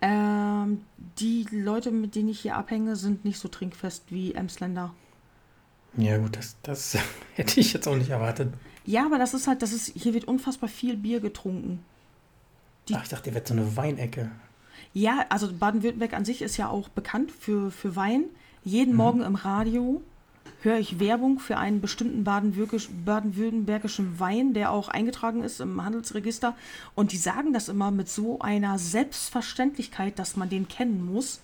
Ähm, 0.00 0.80
die 1.18 1.46
Leute, 1.50 1.90
mit 1.90 2.14
denen 2.14 2.30
ich 2.30 2.40
hier 2.40 2.56
abhänge, 2.56 2.96
sind 2.96 3.26
nicht 3.26 3.38
so 3.38 3.48
trinkfest 3.48 4.04
wie 4.08 4.32
Emsländer. 4.32 4.94
Ja, 5.96 6.18
gut, 6.18 6.36
das, 6.36 6.56
das 6.62 6.96
hätte 7.34 7.60
ich 7.60 7.72
jetzt 7.72 7.86
auch 7.86 7.96
nicht 7.96 8.10
erwartet. 8.10 8.52
Ja, 8.84 9.06
aber 9.06 9.18
das 9.18 9.34
ist 9.34 9.46
halt, 9.46 9.62
das 9.62 9.72
ist, 9.72 9.92
hier 9.94 10.14
wird 10.14 10.24
unfassbar 10.24 10.68
viel 10.68 10.96
Bier 10.96 11.20
getrunken. 11.20 11.84
Die, 12.88 12.94
Ach, 12.94 13.02
ich 13.02 13.08
dachte, 13.08 13.24
hier 13.24 13.34
wird 13.34 13.46
so 13.46 13.54
eine 13.54 13.76
Weinecke. 13.76 14.30
Ja, 14.92 15.24
also 15.28 15.52
Baden-Württemberg 15.52 16.14
an 16.14 16.24
sich 16.24 16.42
ist 16.42 16.56
ja 16.56 16.68
auch 16.68 16.88
bekannt 16.88 17.30
für, 17.30 17.70
für 17.70 17.96
Wein. 17.96 18.24
Jeden 18.64 18.92
mhm. 18.92 18.96
Morgen 18.96 19.22
im 19.22 19.34
Radio 19.34 20.02
höre 20.62 20.78
ich 20.78 21.00
Werbung 21.00 21.38
für 21.38 21.56
einen 21.56 21.80
bestimmten 21.80 22.24
baden-württembergischen 22.24 24.18
Wein, 24.20 24.54
der 24.54 24.70
auch 24.70 24.88
eingetragen 24.88 25.42
ist 25.42 25.60
im 25.60 25.82
Handelsregister. 25.84 26.54
Und 26.94 27.12
die 27.12 27.16
sagen 27.16 27.52
das 27.52 27.68
immer 27.68 27.90
mit 27.90 28.08
so 28.08 28.40
einer 28.40 28.78
Selbstverständlichkeit, 28.78 30.18
dass 30.18 30.36
man 30.36 30.48
den 30.48 30.68
kennen 30.68 31.04
muss. 31.04 31.40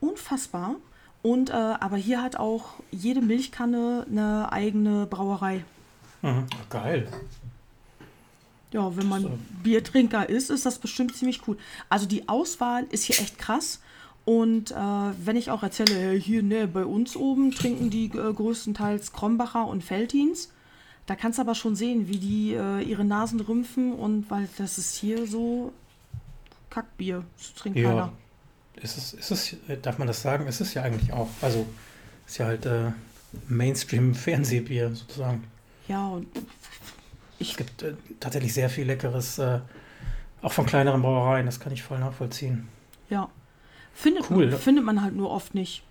Unfassbar. 0.00 0.76
Und 1.24 1.48
äh, 1.48 1.54
aber 1.54 1.96
hier 1.96 2.20
hat 2.20 2.36
auch 2.36 2.74
jede 2.90 3.22
Milchkanne 3.22 4.04
eine 4.10 4.52
eigene 4.52 5.06
Brauerei. 5.06 5.64
Mhm. 6.20 6.44
Geil. 6.68 7.08
Ja, 8.72 8.94
wenn 8.94 9.08
man 9.08 9.22
so. 9.22 9.38
Biertrinker 9.62 10.28
ist, 10.28 10.50
ist 10.50 10.66
das 10.66 10.78
bestimmt 10.78 11.16
ziemlich 11.16 11.48
cool. 11.48 11.56
Also 11.88 12.04
die 12.04 12.28
Auswahl 12.28 12.84
ist 12.90 13.04
hier 13.04 13.18
echt 13.20 13.38
krass. 13.38 13.80
Und 14.26 14.72
äh, 14.72 14.74
wenn 14.74 15.36
ich 15.36 15.50
auch 15.50 15.62
erzähle, 15.62 16.12
hier 16.12 16.42
ne, 16.42 16.68
bei 16.68 16.84
uns 16.84 17.16
oben 17.16 17.52
trinken 17.52 17.88
die 17.88 18.04
äh, 18.04 18.32
größtenteils 18.34 19.12
Krombacher 19.12 19.66
und 19.66 19.82
Feltins, 19.82 20.50
da 21.06 21.16
kannst 21.16 21.38
du 21.38 21.42
aber 21.42 21.54
schon 21.54 21.74
sehen, 21.74 22.06
wie 22.06 22.18
die 22.18 22.52
äh, 22.52 22.82
ihre 22.82 23.04
Nasen 23.06 23.40
rümpfen 23.40 23.94
und 23.94 24.30
weil 24.30 24.46
das 24.58 24.76
ist 24.76 24.94
hier 24.96 25.26
so 25.26 25.72
Kackbier, 26.68 27.24
das 27.38 27.54
trinkt 27.54 27.78
ja. 27.78 27.88
keiner. 27.88 28.12
Ist 28.82 28.98
es, 28.98 29.12
ist 29.14 29.30
es, 29.30 29.52
äh, 29.68 29.76
darf 29.80 29.98
man 29.98 30.06
das 30.06 30.22
sagen? 30.22 30.46
Ist 30.46 30.60
es 30.60 30.74
ja 30.74 30.82
eigentlich 30.82 31.12
auch. 31.12 31.28
Also 31.40 31.66
ist 32.26 32.38
ja 32.38 32.46
halt 32.46 32.66
äh, 32.66 32.90
Mainstream-Fernsehbier 33.48 34.94
sozusagen. 34.94 35.44
Ja, 35.88 36.08
und 36.08 36.26
ich 37.38 37.52
es 37.52 37.56
gibt 37.56 37.82
äh, 37.82 37.94
tatsächlich 38.20 38.54
sehr 38.54 38.70
viel 38.70 38.86
Leckeres, 38.86 39.40
auch 40.42 40.52
von 40.52 40.66
kleineren 40.66 41.02
Brauereien, 41.02 41.46
das 41.46 41.58
kann 41.58 41.72
ich 41.72 41.82
voll 41.82 41.98
nachvollziehen. 41.98 42.68
Ja, 43.08 43.30
Findet, 43.94 44.28
cool. 44.30 44.48
man, 44.50 44.58
findet 44.58 44.84
man 44.84 45.02
halt 45.02 45.14
nur 45.14 45.30
oft 45.30 45.54
nicht. 45.54 45.84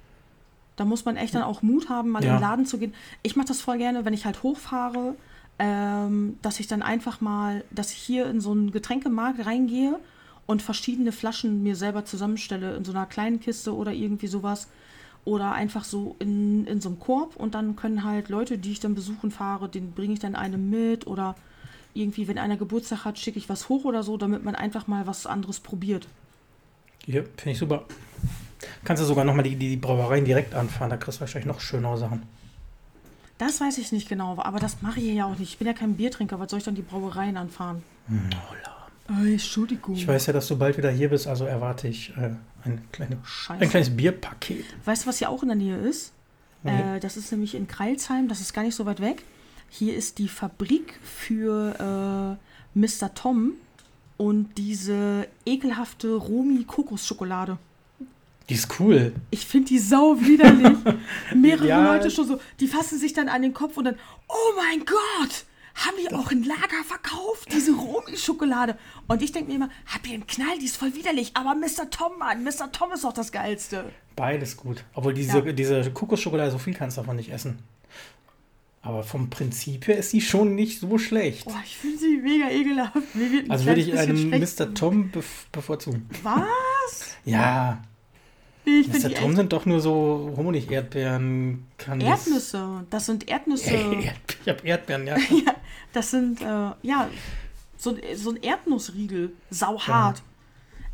Da 0.76 0.86
muss 0.86 1.06
man 1.06 1.15
echt 1.15 1.34
dann 1.34 1.43
auch 1.43 1.62
Mut 1.62 1.89
haben, 1.89 2.10
mal 2.10 2.24
ja. 2.24 2.32
in 2.32 2.36
den 2.36 2.41
Laden 2.41 2.65
zu 2.65 2.78
gehen. 2.78 2.93
Ich 3.22 3.36
mache 3.36 3.48
das 3.48 3.62
voll 3.62 3.78
gerne, 3.78 4.06
wenn 4.06 4.13
ich 4.13 4.26
halt 4.26 4.43
hochfahre, 4.43 5.15
ähm, 5.58 6.38
dass 6.41 6.60
ich 6.60 6.67
dann 6.67 6.82
einfach 6.82 7.22
mal, 7.22 7.63
dass 7.72 7.91
ich 7.91 7.98
hier 7.98 8.28
in 8.28 8.41
so 8.41 8.52
einen 8.52 8.72
Getränkemarkt 8.72 9.46
reingehe 9.46 10.00
und 10.45 10.62
verschiedene 10.62 11.12
Flaschen 11.12 11.63
mir 11.63 11.75
selber 11.75 12.06
zusammenstelle 12.06 12.75
in 12.75 12.86
so 12.86 12.91
einer 12.91 13.06
kleinen 13.06 13.39
Kiste 13.39 13.75
oder 13.75 13.91
irgendwie 13.91 14.27
sowas. 14.27 14.67
Oder 15.25 15.53
einfach 15.53 15.86
so 15.86 16.17
in, 16.19 16.67
in 16.67 16.82
so 16.82 16.89
einem 16.89 16.99
Korb 16.99 17.38
und 17.38 17.56
dann 17.56 17.77
können 17.77 18.03
halt 18.03 18.27
Leute, 18.27 18.58
die 18.58 18.73
ich 18.73 18.82
dann 18.82 18.93
besuchen 18.93 19.32
fahre, 19.32 19.69
den 19.69 19.93
bringe 19.93 20.13
ich 20.13 20.19
dann 20.19 20.36
eine 20.36 20.58
mit 20.58 21.08
oder 21.08 21.36
irgendwie, 21.93 22.27
wenn 22.27 22.38
einer 22.38 22.58
Geburtstag 22.58 23.06
hat, 23.06 23.19
schicke 23.19 23.39
ich 23.39 23.47
was 23.47 23.69
hoch 23.69 23.86
oder 23.86 24.03
so, 24.03 24.17
damit 24.17 24.43
man 24.43 24.56
einfach 24.56 24.88
mal 24.88 25.08
was 25.08 25.25
anderes 25.25 25.62
probiert. 25.62 26.08
Ja, 27.06 27.21
finde 27.38 27.51
ich 27.51 27.58
super. 27.58 27.86
Kannst 28.84 29.01
du 29.01 29.08
sogar 29.08 29.23
nochmal 29.23 29.43
die, 29.43 29.56
die, 29.56 29.69
die 29.69 29.77
Brauereien 29.77 30.25
direkt 30.25 30.56
anfahren, 30.56 30.89
da 30.89 30.97
kriegst 30.97 31.19
du 31.19 31.21
wahrscheinlich 31.21 31.47
noch 31.47 31.62
schönere 31.62 31.97
Sachen. 31.97 32.23
Das 33.38 33.62
weiß 33.62 33.77
ich 33.77 33.91
nicht 33.91 34.10
genau, 34.10 34.38
aber 34.39 34.60
das 34.60 34.82
mache 34.82 34.99
ich 34.99 35.13
ja 35.13 35.25
auch 35.25 35.38
nicht. 35.38 35.51
Ich 35.51 35.58
bin 35.58 35.67
ja 35.67 35.73
kein 35.73 35.95
Biertrinker, 35.95 36.39
was 36.39 36.49
soll 36.49 36.60
ich 36.60 36.65
dann 36.65 36.75
die 36.75 36.82
Brauereien 36.82 37.38
anfahren? 37.38 37.84
Oh, 39.09 39.25
Entschuldigung. 39.25 39.95
Ich 39.95 40.07
weiß 40.07 40.27
ja, 40.27 40.33
dass 40.33 40.47
du 40.47 40.57
bald 40.57 40.77
wieder 40.77 40.89
hier 40.89 41.09
bist, 41.09 41.27
also 41.27 41.45
erwarte 41.45 41.87
ich 41.87 42.13
äh, 42.17 42.35
ein, 42.63 42.81
kleine, 42.91 43.17
ein 43.49 43.69
kleines 43.69 43.89
Bierpaket. 43.95 44.65
Weißt 44.85 45.03
du, 45.03 45.07
was 45.09 45.17
hier 45.17 45.29
auch 45.29 45.41
in 45.41 45.49
der 45.49 45.57
Nähe 45.57 45.77
ist? 45.77 46.13
Nee. 46.63 46.95
Äh, 46.95 46.99
das 46.99 47.17
ist 47.17 47.31
nämlich 47.31 47.55
in 47.55 47.67
Kreilsheim, 47.67 48.27
das 48.27 48.39
ist 48.39 48.53
gar 48.53 48.63
nicht 48.63 48.75
so 48.75 48.85
weit 48.85 49.01
weg. 49.01 49.23
Hier 49.69 49.95
ist 49.95 50.19
die 50.19 50.29
Fabrik 50.29 50.99
für 51.03 52.37
äh, 52.75 52.79
Mr. 52.79 53.13
Tom 53.13 53.53
und 54.17 54.57
diese 54.57 55.27
ekelhafte 55.45 56.13
Romi-Kokosschokolade. 56.15 57.57
Die 58.49 58.53
ist 58.55 58.79
cool. 58.79 59.13
Ich 59.31 59.45
finde 59.45 59.69
die 59.69 59.79
sau 59.79 60.19
widerlich. 60.19 60.77
Mehrere 61.35 61.67
ja. 61.67 61.93
Leute 61.93 62.11
schon 62.11 62.27
so, 62.27 62.39
die 62.59 62.67
fassen 62.67 62.99
sich 62.99 63.13
dann 63.13 63.29
an 63.29 63.41
den 63.41 63.53
Kopf 63.53 63.77
und 63.77 63.85
dann, 63.85 63.95
oh 64.27 64.53
mein 64.55 64.85
Gott, 64.85 65.45
haben 65.75 65.95
die 66.01 66.13
auch 66.13 66.31
ein 66.31 66.43
Lager 66.43 66.83
verkauft, 66.86 67.51
diese 67.51 67.73
Romi-Schokolade? 67.73 68.77
Und 69.07 69.21
ich 69.21 69.31
denke 69.31 69.49
mir 69.49 69.55
immer, 69.55 69.69
hab 69.88 70.07
ihr 70.07 70.13
einen 70.13 70.27
Knall, 70.27 70.59
die 70.59 70.65
ist 70.65 70.77
voll 70.77 70.93
widerlich, 70.93 71.31
aber 71.36 71.55
Mr. 71.55 71.89
Tom, 71.89 72.19
Mann, 72.19 72.43
Mr. 72.43 72.71
Tom 72.71 72.91
ist 72.91 73.03
doch 73.03 73.13
das 73.13 73.31
Geilste. 73.31 73.86
Beides 74.15 74.55
gut. 74.57 74.83
Obwohl 74.93 75.13
diese, 75.13 75.39
ja. 75.39 75.51
diese 75.51 75.91
Kokosschokolade, 75.91 76.51
so 76.51 76.59
viel 76.59 76.73
kannst 76.73 76.97
du 76.97 77.01
davon 77.01 77.15
nicht 77.15 77.31
essen. 77.31 77.59
Aber 78.83 79.03
vom 79.03 79.29
Prinzip 79.29 79.88
her 79.88 79.97
ist 79.97 80.09
sie 80.09 80.19
schon 80.19 80.55
nicht 80.55 80.81
so 80.81 80.97
schlecht. 80.97 81.47
Oh, 81.47 81.53
ich 81.63 81.77
finde 81.77 81.97
sie 81.97 82.17
mega 82.17 82.49
ekelhaft. 82.49 82.97
Also 83.47 83.65
würde 83.65 83.79
ich 83.79 83.97
einen 83.97 84.29
Mr. 84.29 84.73
Tom 84.73 85.09
bevorzugen. 85.53 86.09
Was? 86.21 87.15
ja. 87.23 87.81
Nee, 88.65 88.86
Mr. 88.88 89.13
Tom 89.13 89.36
sind 89.36 89.51
doch 89.51 89.65
nur 89.65 89.79
so 89.79 90.33
Honig-Erdbeeren. 90.38 91.65
Erdnüsse. 91.99 92.86
Das 92.89 93.05
sind 93.05 93.27
Erdnüsse. 93.27 93.71
ich 94.43 94.49
habe 94.49 94.65
Erdbeeren, 94.67 95.07
ja. 95.07 95.17
ja. 95.45 95.55
Das 95.93 96.12
sind, 96.12 96.41
äh, 96.41 96.71
ja, 96.82 97.10
so, 97.77 97.95
so 98.15 98.32
ein 98.32 98.38
Erdnussriegel. 98.38 99.32
Sauhart. 99.49 100.17
Ja. 100.17 100.23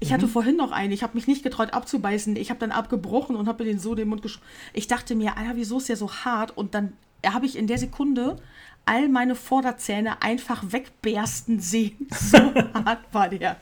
Ich 0.02 0.14
hatte 0.14 0.28
mhm. 0.28 0.32
vorhin 0.32 0.56
noch 0.56 0.72
einen, 0.72 0.94
ich 0.94 1.04
habe 1.04 1.16
mich 1.16 1.28
nicht 1.28 1.44
getraut 1.44 1.74
abzubeißen. 1.74 2.36
Ich 2.36 2.50
habe 2.50 2.60
dann 2.60 2.72
abgebrochen 2.72 3.36
und 3.36 3.48
habe 3.48 3.64
mir 3.64 3.72
den 3.72 3.80
so 3.80 3.96
den 3.96 4.08
Mund 4.08 4.22
geschoben. 4.22 4.46
Ich 4.74 4.88
dachte 4.88 5.16
mir, 5.16 5.38
Alter, 5.38 5.56
wieso 5.56 5.78
ist 5.78 5.90
der 5.90 5.98
so 5.98 6.10
hart? 6.12 6.56
Und 6.56 6.74
dann 6.74 6.94
habe 7.26 7.46
ich 7.46 7.58
in 7.58 7.68
der 7.68 7.78
Sekunde 7.78 8.38
all 8.86 9.10
meine 9.10 9.36
Vorderzähne 9.36 10.22
einfach 10.22 10.64
wegbersten 10.72 11.60
sehen. 11.60 12.08
So 12.20 12.38
hart 12.38 13.00
war 13.12 13.30
der. 13.30 13.58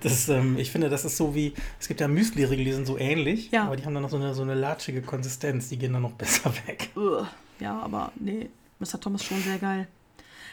Das, 0.00 0.28
ähm, 0.28 0.58
ich 0.58 0.72
finde, 0.72 0.88
das 0.88 1.04
ist 1.04 1.16
so 1.16 1.34
wie, 1.34 1.54
es 1.78 1.86
gibt 1.86 2.00
ja 2.00 2.08
Müsli-Riegel, 2.08 2.64
die 2.64 2.72
sind 2.72 2.86
so 2.86 2.98
ähnlich, 2.98 3.50
ja. 3.52 3.64
aber 3.64 3.76
die 3.76 3.84
haben 3.84 3.94
dann 3.94 4.02
noch 4.02 4.10
so 4.10 4.16
eine, 4.16 4.34
so 4.34 4.42
eine 4.42 4.54
latschige 4.54 5.00
Konsistenz, 5.00 5.68
die 5.68 5.78
gehen 5.78 5.92
dann 5.92 6.02
noch 6.02 6.12
besser 6.18 6.52
weg. 6.66 6.90
Ja, 7.60 7.78
aber 7.78 8.10
nee, 8.16 8.50
Mr. 8.80 9.00
Tom 9.00 9.14
ist 9.14 9.24
schon 9.24 9.40
sehr 9.40 9.58
geil. 9.58 9.86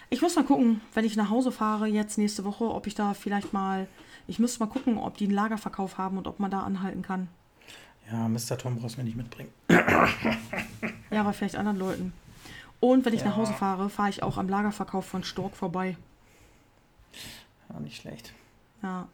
Ich 0.10 0.22
muss 0.22 0.36
mal 0.36 0.44
gucken, 0.44 0.82
wenn 0.94 1.06
ich 1.06 1.16
nach 1.16 1.30
Hause 1.30 1.52
fahre 1.52 1.88
jetzt 1.88 2.18
nächste 2.18 2.44
Woche, 2.44 2.64
ob 2.66 2.88
ich 2.88 2.96
da 2.96 3.14
vielleicht 3.14 3.54
mal, 3.54 3.88
ich 4.28 4.40
müsste 4.40 4.60
mal 4.60 4.72
gucken, 4.72 4.98
ob 4.98 5.18
die 5.18 5.26
einen 5.26 5.34
Lagerverkauf 5.34 5.98
haben 5.98 6.18
und 6.18 6.28
ob 6.28 6.40
man 6.40 6.50
da 6.50 6.62
anhalten 6.62 7.04
kann. 7.04 7.28
Ja, 8.12 8.28
Mr. 8.28 8.58
Tom 8.58 8.76
brauchst 8.76 8.96
du 8.96 9.02
mir 9.02 9.06
nicht 9.06 9.18
mitbringen. 9.18 9.52
ja, 9.70 11.22
aber 11.22 11.34
vielleicht 11.34 11.56
anderen 11.56 11.78
Leuten. 11.78 12.14
Und 12.80 13.06
wenn 13.06 13.14
ich 13.14 13.22
ja. 13.22 13.28
nach 13.28 13.36
Hause 13.36 13.54
fahre, 13.54 13.90
fahre 13.90 14.10
ich 14.10 14.24
auch 14.24 14.38
am 14.38 14.50
Lagerverkauf 14.50 15.06
von 15.06 15.24
Stork 15.24 15.56
vorbei. 15.56 15.96
Ja, 17.70 17.80
nicht 17.80 18.02
schlecht. 18.02 18.34
Ja. 18.82 19.08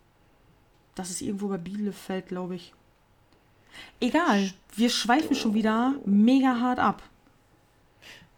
Das 0.93 1.09
ist 1.09 1.21
irgendwo 1.21 1.49
bei 1.49 1.57
Bielefeld, 1.57 2.27
glaube 2.27 2.55
ich. 2.55 2.73
Egal, 3.99 4.53
wir 4.75 4.89
schweifen 4.89 5.35
schon 5.35 5.53
wieder 5.53 5.95
mega 6.05 6.59
hart 6.61 6.79
ab. 6.79 7.03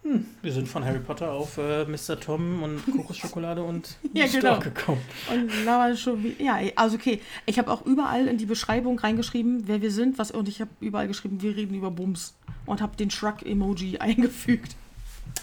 Hm, 0.08 0.26
wir 0.42 0.54
sind 0.54 0.70
von 0.70 0.86
Harry 0.86 1.00
Potter 1.00 1.30
auf 1.32 1.58
äh, 1.58 1.84
Mr. 1.84 2.18
Tom 2.18 2.64
und 2.64 2.82
Kokosschokolade 2.92 3.62
und 3.62 3.98
ja, 4.14 4.26
genau. 4.26 4.58
gekommen. 4.60 5.02
Und 5.30 5.52
da 5.66 5.80
war 5.80 5.96
schon 5.98 6.24
wie, 6.24 6.36
ja, 6.42 6.60
also 6.78 6.96
okay. 6.96 7.22
Ich 7.46 7.60
habe 7.60 7.70
auch 7.70 7.86
überall 7.86 8.28
in 8.28 8.38
die 8.38 8.46
Beschreibung 8.46 8.98
reingeschrieben, 9.00 9.68
wer 9.68 9.82
wir 9.82 9.92
sind, 9.92 10.18
was 10.18 10.32
und 10.32 10.48
ich 10.48 10.62
habe 10.62 10.72
überall 10.80 11.10
geschrieben, 11.10 11.42
wir 11.42 11.58
reden 11.58 11.76
über 11.76 11.92
Bums 11.92 12.36
und 12.66 12.82
habe 12.82 12.96
den 12.96 13.10
Shrug-Emoji 13.10 13.98
eingefügt. 14.00 14.78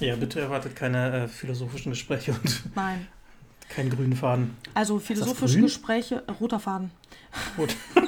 Ja, 0.00 0.16
bitte 0.16 0.40
erwartet 0.40 0.74
keine 0.74 1.24
äh, 1.24 1.28
philosophischen 1.28 1.92
Gespräche 1.92 2.32
und 2.32 2.62
Nein. 2.74 3.06
keinen 3.68 3.90
grünen 3.90 4.16
Faden. 4.16 4.56
Also 4.72 4.98
philosophische 4.98 5.60
Gespräche, 5.60 6.22
äh, 6.26 6.30
roter 6.32 6.58
Faden. 6.58 6.90
Rot. 7.58 7.76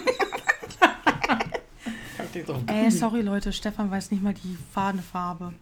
Ey, 2.66 2.90
sorry 2.90 3.22
Leute, 3.22 3.50
Stefan 3.50 3.90
weiß 3.90 4.10
nicht 4.10 4.22
mal 4.22 4.34
die 4.34 4.58
Fadenfarbe. 4.72 5.54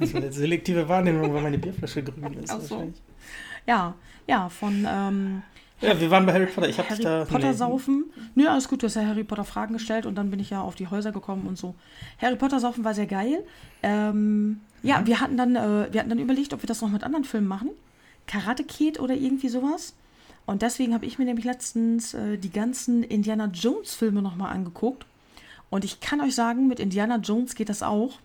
Das 0.00 0.08
ist 0.08 0.16
eine 0.16 0.32
selektive 0.32 0.88
Wahrnehmung, 0.88 1.32
weil 1.32 1.42
meine 1.42 1.58
Bierflasche 1.58 2.02
grün 2.02 2.32
ist. 2.34 2.50
Ach 2.50 2.60
so. 2.60 2.92
Ja, 3.66 3.94
ja, 4.26 4.48
von. 4.48 4.86
Ähm, 4.88 5.42
ja, 5.80 5.98
wir 5.98 6.10
waren 6.10 6.26
bei 6.26 6.32
Harry 6.32 6.46
Potter. 6.46 6.68
Ich 6.68 6.78
habe 6.78 6.90
Harry 6.90 7.02
da, 7.02 7.24
Potter 7.24 7.50
nee. 7.50 7.56
saufen. 7.56 8.04
Nö, 8.34 8.46
alles 8.48 8.68
gut, 8.68 8.82
du 8.82 8.86
hast 8.86 8.96
ja 8.96 9.06
Harry 9.06 9.24
Potter 9.24 9.44
Fragen 9.44 9.72
gestellt 9.74 10.04
und 10.06 10.14
dann 10.16 10.30
bin 10.30 10.40
ich 10.40 10.50
ja 10.50 10.60
auf 10.60 10.74
die 10.74 10.88
Häuser 10.88 11.12
gekommen 11.12 11.46
und 11.46 11.56
so. 11.56 11.74
Harry 12.20 12.36
Potter 12.36 12.60
saufen 12.60 12.84
war 12.84 12.94
sehr 12.94 13.06
geil. 13.06 13.44
Ähm, 13.82 14.60
ja, 14.82 15.06
wir 15.06 15.20
hatten 15.20 15.36
dann, 15.36 15.56
äh, 15.56 15.92
wir 15.92 16.00
hatten 16.00 16.10
dann 16.10 16.18
überlegt, 16.18 16.52
ob 16.52 16.62
wir 16.62 16.66
das 16.66 16.82
noch 16.82 16.90
mit 16.90 17.04
anderen 17.04 17.24
Filmen 17.24 17.48
machen. 17.48 17.70
Karate 18.26 18.64
Kid 18.64 19.00
oder 19.00 19.14
irgendwie 19.14 19.48
sowas. 19.48 19.94
Und 20.46 20.62
deswegen 20.62 20.94
habe 20.94 21.06
ich 21.06 21.18
mir 21.18 21.24
nämlich 21.24 21.44
letztens 21.44 22.14
äh, 22.14 22.36
die 22.36 22.50
ganzen 22.50 23.02
Indiana 23.02 23.46
Jones 23.46 23.94
Filme 23.94 24.22
nochmal 24.22 24.52
angeguckt. 24.52 25.06
Und 25.70 25.84
ich 25.84 26.00
kann 26.00 26.20
euch 26.20 26.34
sagen, 26.34 26.66
mit 26.66 26.80
Indiana 26.80 27.16
Jones 27.16 27.54
geht 27.54 27.68
das 27.68 27.82
auch. 27.82 28.18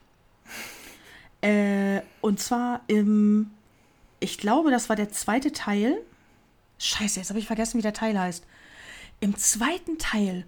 Äh, 1.45 2.01
und 2.21 2.39
zwar 2.39 2.81
im, 2.87 3.51
ich 4.19 4.39
glaube, 4.39 4.71
das 4.71 4.89
war 4.89 4.95
der 4.95 5.11
zweite 5.11 5.51
Teil. 5.51 6.01
Scheiße, 6.79 7.19
jetzt 7.19 7.29
habe 7.29 7.37
ich 7.37 7.45
vergessen, 7.45 7.77
wie 7.77 7.83
der 7.83 7.93
Teil 7.93 8.19
heißt. 8.19 8.43
Im 9.19 9.37
zweiten 9.37 9.99
Teil 9.99 10.45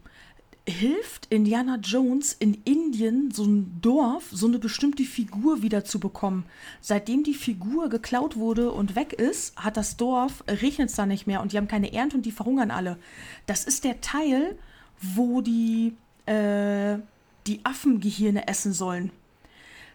hilft 0.67 1.27
Indiana 1.27 1.77
Jones 1.77 2.33
in 2.33 2.55
Indien 2.65 3.29
so 3.31 3.45
ein 3.45 3.79
Dorf, 3.79 4.25
so 4.31 4.47
eine 4.47 4.57
bestimmte 4.57 5.03
Figur 5.03 5.61
wieder 5.61 5.85
zu 5.85 5.99
bekommen. 5.99 6.45
Seitdem 6.81 7.23
die 7.23 7.35
Figur 7.35 7.89
geklaut 7.89 8.35
wurde 8.35 8.71
und 8.71 8.95
weg 8.95 9.13
ist, 9.13 9.55
hat 9.55 9.77
das 9.77 9.97
Dorf, 9.97 10.43
regnet 10.47 10.89
es 10.89 10.95
da 10.95 11.05
nicht 11.05 11.27
mehr 11.27 11.41
und 11.41 11.53
die 11.53 11.57
haben 11.57 11.67
keine 11.67 11.93
Ernte 11.93 12.17
und 12.17 12.25
die 12.25 12.31
verhungern 12.31 12.71
alle. 12.71 12.97
Das 13.45 13.65
ist 13.65 13.83
der 13.83 14.01
Teil, 14.01 14.57
wo 14.99 15.41
die, 15.41 15.93
äh, 16.25 16.97
die 17.45 17.63
Affengehirne 17.63 18.47
essen 18.47 18.73
sollen. 18.73 19.11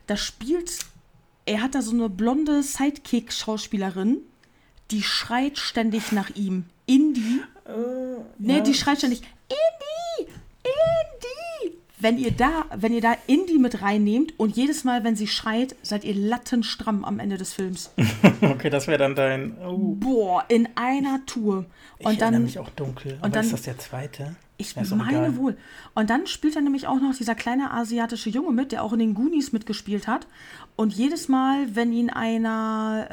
Da 0.07 0.17
spielt 0.17 0.92
er 1.45 1.63
hat 1.63 1.75
da 1.75 1.83
so 1.83 1.93
eine 1.93 2.09
blonde 2.09 2.63
Sidekick-Schauspielerin, 2.63 4.19
die 4.91 5.03
schreit 5.03 5.59
ständig 5.59 6.13
nach 6.13 6.31
ihm. 6.31 6.65
Indy. 6.87 7.41
Uh, 7.67 8.25
ne, 8.39 8.59
ja. 8.59 8.61
die 8.61 8.75
schreit 8.75 8.99
ständig. 8.99 9.23
Indy! 9.49 10.31
Indy! 10.63 11.12
Wenn 12.03 12.19
ihr 12.19 12.33
da, 12.33 12.65
wenn 12.75 12.93
ihr 12.93 13.01
da 13.01 13.17
Indy 13.29 13.59
mit 13.59 13.81
reinnehmt 13.81 14.37
und 14.37 14.57
jedes 14.57 14.83
Mal, 14.83 15.05
wenn 15.05 15.15
sie 15.15 15.29
schreit, 15.29 15.77
seid 15.83 16.03
ihr 16.03 16.17
lattenstramm 16.17 17.05
am 17.05 17.21
Ende 17.21 17.39
des 17.39 17.53
Films. 17.53 17.93
okay, 18.43 18.71
das 18.71 18.89
wäre 18.89 18.99
dann 18.99 19.15
dein. 19.15 19.57
Oh. 19.65 19.95
Boah, 19.95 20.45
in 20.49 20.69
einer 20.75 21.25
Tour. 21.27 21.67
Und 22.01 22.13
ich 22.13 22.19
dann, 22.19 22.43
mich 22.43 22.59
auch 22.59 22.71
dunkel. 22.71 23.19
Und 23.23 23.37
dann, 23.37 23.45
ist 23.45 23.53
das 23.53 23.63
der 23.63 23.79
zweite? 23.79 24.35
Ich 24.57 24.75
meine 24.75 24.89
egal. 24.89 25.37
wohl. 25.37 25.57
Und 25.95 26.11
dann 26.11 26.27
spielt 26.27 26.57
er 26.57 26.63
nämlich 26.63 26.89
auch 26.89 27.01
noch 27.01 27.15
dieser 27.15 27.37
kleine 27.37 27.71
asiatische 27.71 28.31
Junge 28.31 28.51
mit, 28.51 28.73
der 28.73 28.83
auch 28.83 28.93
in 28.93 28.99
den 28.99 29.15
Goonies 29.15 29.53
mitgespielt 29.53 30.09
hat. 30.09 30.27
Und 30.75 30.93
jedes 30.93 31.29
Mal, 31.29 31.77
wenn 31.77 31.93
ihn 31.93 32.11
einer 32.11 33.07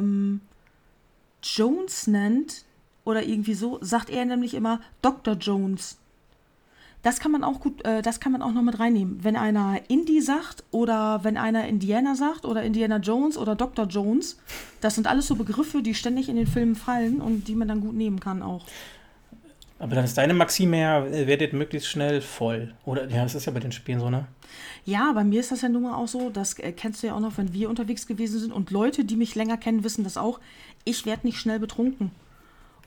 ähm, 0.00 0.42
Jones 1.42 2.06
nennt 2.06 2.64
oder 3.04 3.22
irgendwie 3.22 3.54
so, 3.54 3.78
sagt 3.80 4.10
er 4.10 4.26
nämlich 4.26 4.52
immer 4.52 4.80
Dr. 5.00 5.34
Jones. 5.34 5.96
Das 7.02 7.20
kann 7.20 7.30
man 7.30 7.44
auch 7.44 7.60
gut, 7.60 7.84
äh, 7.84 8.02
das 8.02 8.20
kann 8.20 8.32
man 8.32 8.42
auch 8.42 8.52
noch 8.52 8.62
mit 8.62 8.80
reinnehmen. 8.80 9.22
Wenn 9.22 9.36
einer 9.36 9.80
Indie 9.88 10.20
sagt 10.20 10.64
oder 10.72 11.20
wenn 11.22 11.36
einer 11.36 11.66
Indiana 11.68 12.14
sagt 12.14 12.44
oder 12.44 12.62
Indiana 12.62 12.96
Jones 12.98 13.38
oder 13.38 13.54
Dr. 13.54 13.86
Jones, 13.86 14.38
das 14.80 14.96
sind 14.96 15.06
alles 15.06 15.28
so 15.28 15.36
Begriffe, 15.36 15.82
die 15.82 15.94
ständig 15.94 16.28
in 16.28 16.36
den 16.36 16.46
Filmen 16.46 16.74
fallen 16.74 17.20
und 17.20 17.46
die 17.48 17.54
man 17.54 17.68
dann 17.68 17.80
gut 17.80 17.94
nehmen 17.94 18.18
kann 18.18 18.42
auch. 18.42 18.66
Aber 19.78 19.94
dann 19.94 20.04
ist 20.04 20.18
deine 20.18 20.34
Maxime 20.34 20.80
ja, 20.80 21.10
werdet 21.26 21.52
möglichst 21.52 21.88
schnell 21.88 22.20
voll. 22.20 22.74
Oder 22.84 23.08
ja, 23.08 23.22
das 23.22 23.36
ist 23.36 23.46
ja 23.46 23.52
bei 23.52 23.60
den 23.60 23.70
Spielen 23.70 24.00
so, 24.00 24.10
ne? 24.10 24.26
Ja, 24.84 25.12
bei 25.12 25.22
mir 25.22 25.40
ist 25.40 25.52
das 25.52 25.62
ja 25.62 25.68
nun 25.68 25.82
mal 25.82 25.94
auch 25.94 26.08
so, 26.08 26.30
das 26.30 26.58
äh, 26.58 26.72
kennst 26.72 27.02
du 27.02 27.06
ja 27.06 27.14
auch 27.14 27.20
noch, 27.20 27.38
wenn 27.38 27.52
wir 27.52 27.70
unterwegs 27.70 28.06
gewesen 28.06 28.40
sind 28.40 28.52
und 28.52 28.70
Leute, 28.70 29.04
die 29.04 29.16
mich 29.16 29.36
länger 29.36 29.56
kennen, 29.56 29.84
wissen 29.84 30.02
das 30.02 30.16
auch. 30.16 30.40
Ich 30.84 31.06
werde 31.06 31.26
nicht 31.26 31.38
schnell 31.38 31.60
betrunken. 31.60 32.10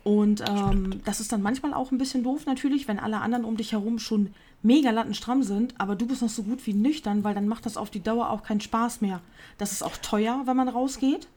Und 0.03 0.43
ähm, 0.47 1.01
das 1.05 1.19
ist 1.19 1.31
dann 1.31 1.41
manchmal 1.41 1.73
auch 1.73 1.91
ein 1.91 1.97
bisschen 1.97 2.23
doof 2.23 2.45
natürlich, 2.45 2.87
wenn 2.87 2.99
alle 2.99 3.19
anderen 3.19 3.45
um 3.45 3.55
dich 3.55 3.71
herum 3.71 3.99
schon 3.99 4.33
mega 4.63 4.89
lattenstramm 4.91 5.43
sind, 5.43 5.75
aber 5.79 5.95
du 5.95 6.07
bist 6.07 6.21
noch 6.21 6.29
so 6.29 6.43
gut 6.43 6.65
wie 6.65 6.73
nüchtern, 6.73 7.23
weil 7.23 7.35
dann 7.35 7.47
macht 7.47 7.65
das 7.65 7.77
auf 7.77 7.89
die 7.89 8.01
Dauer 8.01 8.29
auch 8.29 8.43
keinen 8.43 8.61
Spaß 8.61 9.01
mehr. 9.01 9.21
Das 9.57 9.71
ist 9.71 9.83
auch 9.83 9.97
teuer, 9.97 10.41
wenn 10.45 10.55
man 10.57 10.69
rausgeht. 10.69 11.27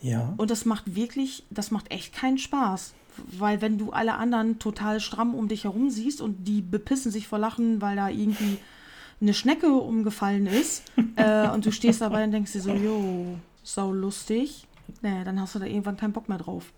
Ja. 0.00 0.34
Und 0.36 0.50
das 0.50 0.64
macht 0.64 0.94
wirklich, 0.94 1.44
das 1.50 1.70
macht 1.70 1.90
echt 1.90 2.14
keinen 2.14 2.38
Spaß 2.38 2.94
weil 3.32 3.60
wenn 3.60 3.78
du 3.78 3.92
alle 3.92 4.14
anderen 4.14 4.58
total 4.58 5.00
stramm 5.00 5.34
um 5.34 5.48
dich 5.48 5.64
herum 5.64 5.90
siehst 5.90 6.20
und 6.20 6.46
die 6.46 6.62
bepissen 6.62 7.10
sich 7.10 7.28
vor 7.28 7.38
Lachen, 7.38 7.80
weil 7.80 7.96
da 7.96 8.08
irgendwie 8.08 8.58
eine 9.20 9.34
Schnecke 9.34 9.72
umgefallen 9.72 10.46
ist 10.46 10.82
äh, 11.16 11.48
und 11.48 11.64
du 11.66 11.72
stehst 11.72 12.00
dabei 12.00 12.24
und 12.24 12.32
denkst 12.32 12.52
dir 12.52 12.60
so, 12.60 12.72
jo, 12.72 13.38
sau 13.62 13.92
lustig, 13.92 14.66
nee, 15.02 15.24
dann 15.24 15.40
hast 15.40 15.54
du 15.54 15.58
da 15.58 15.66
irgendwann 15.66 15.96
keinen 15.96 16.12
Bock 16.12 16.28
mehr 16.28 16.38
drauf. 16.38 16.72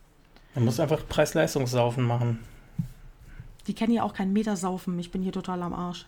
Man 0.58 0.64
muss 0.64 0.80
einfach 0.80 1.06
Preis-Leistungssaufen 1.08 2.04
machen. 2.04 2.40
Die 3.68 3.74
kennen 3.74 3.92
ja 3.92 4.02
auch 4.02 4.12
keinen 4.12 4.32
Meter 4.32 4.56
saufen, 4.56 4.98
ich 4.98 5.12
bin 5.12 5.22
hier 5.22 5.30
total 5.30 5.62
am 5.62 5.72
Arsch. 5.72 6.04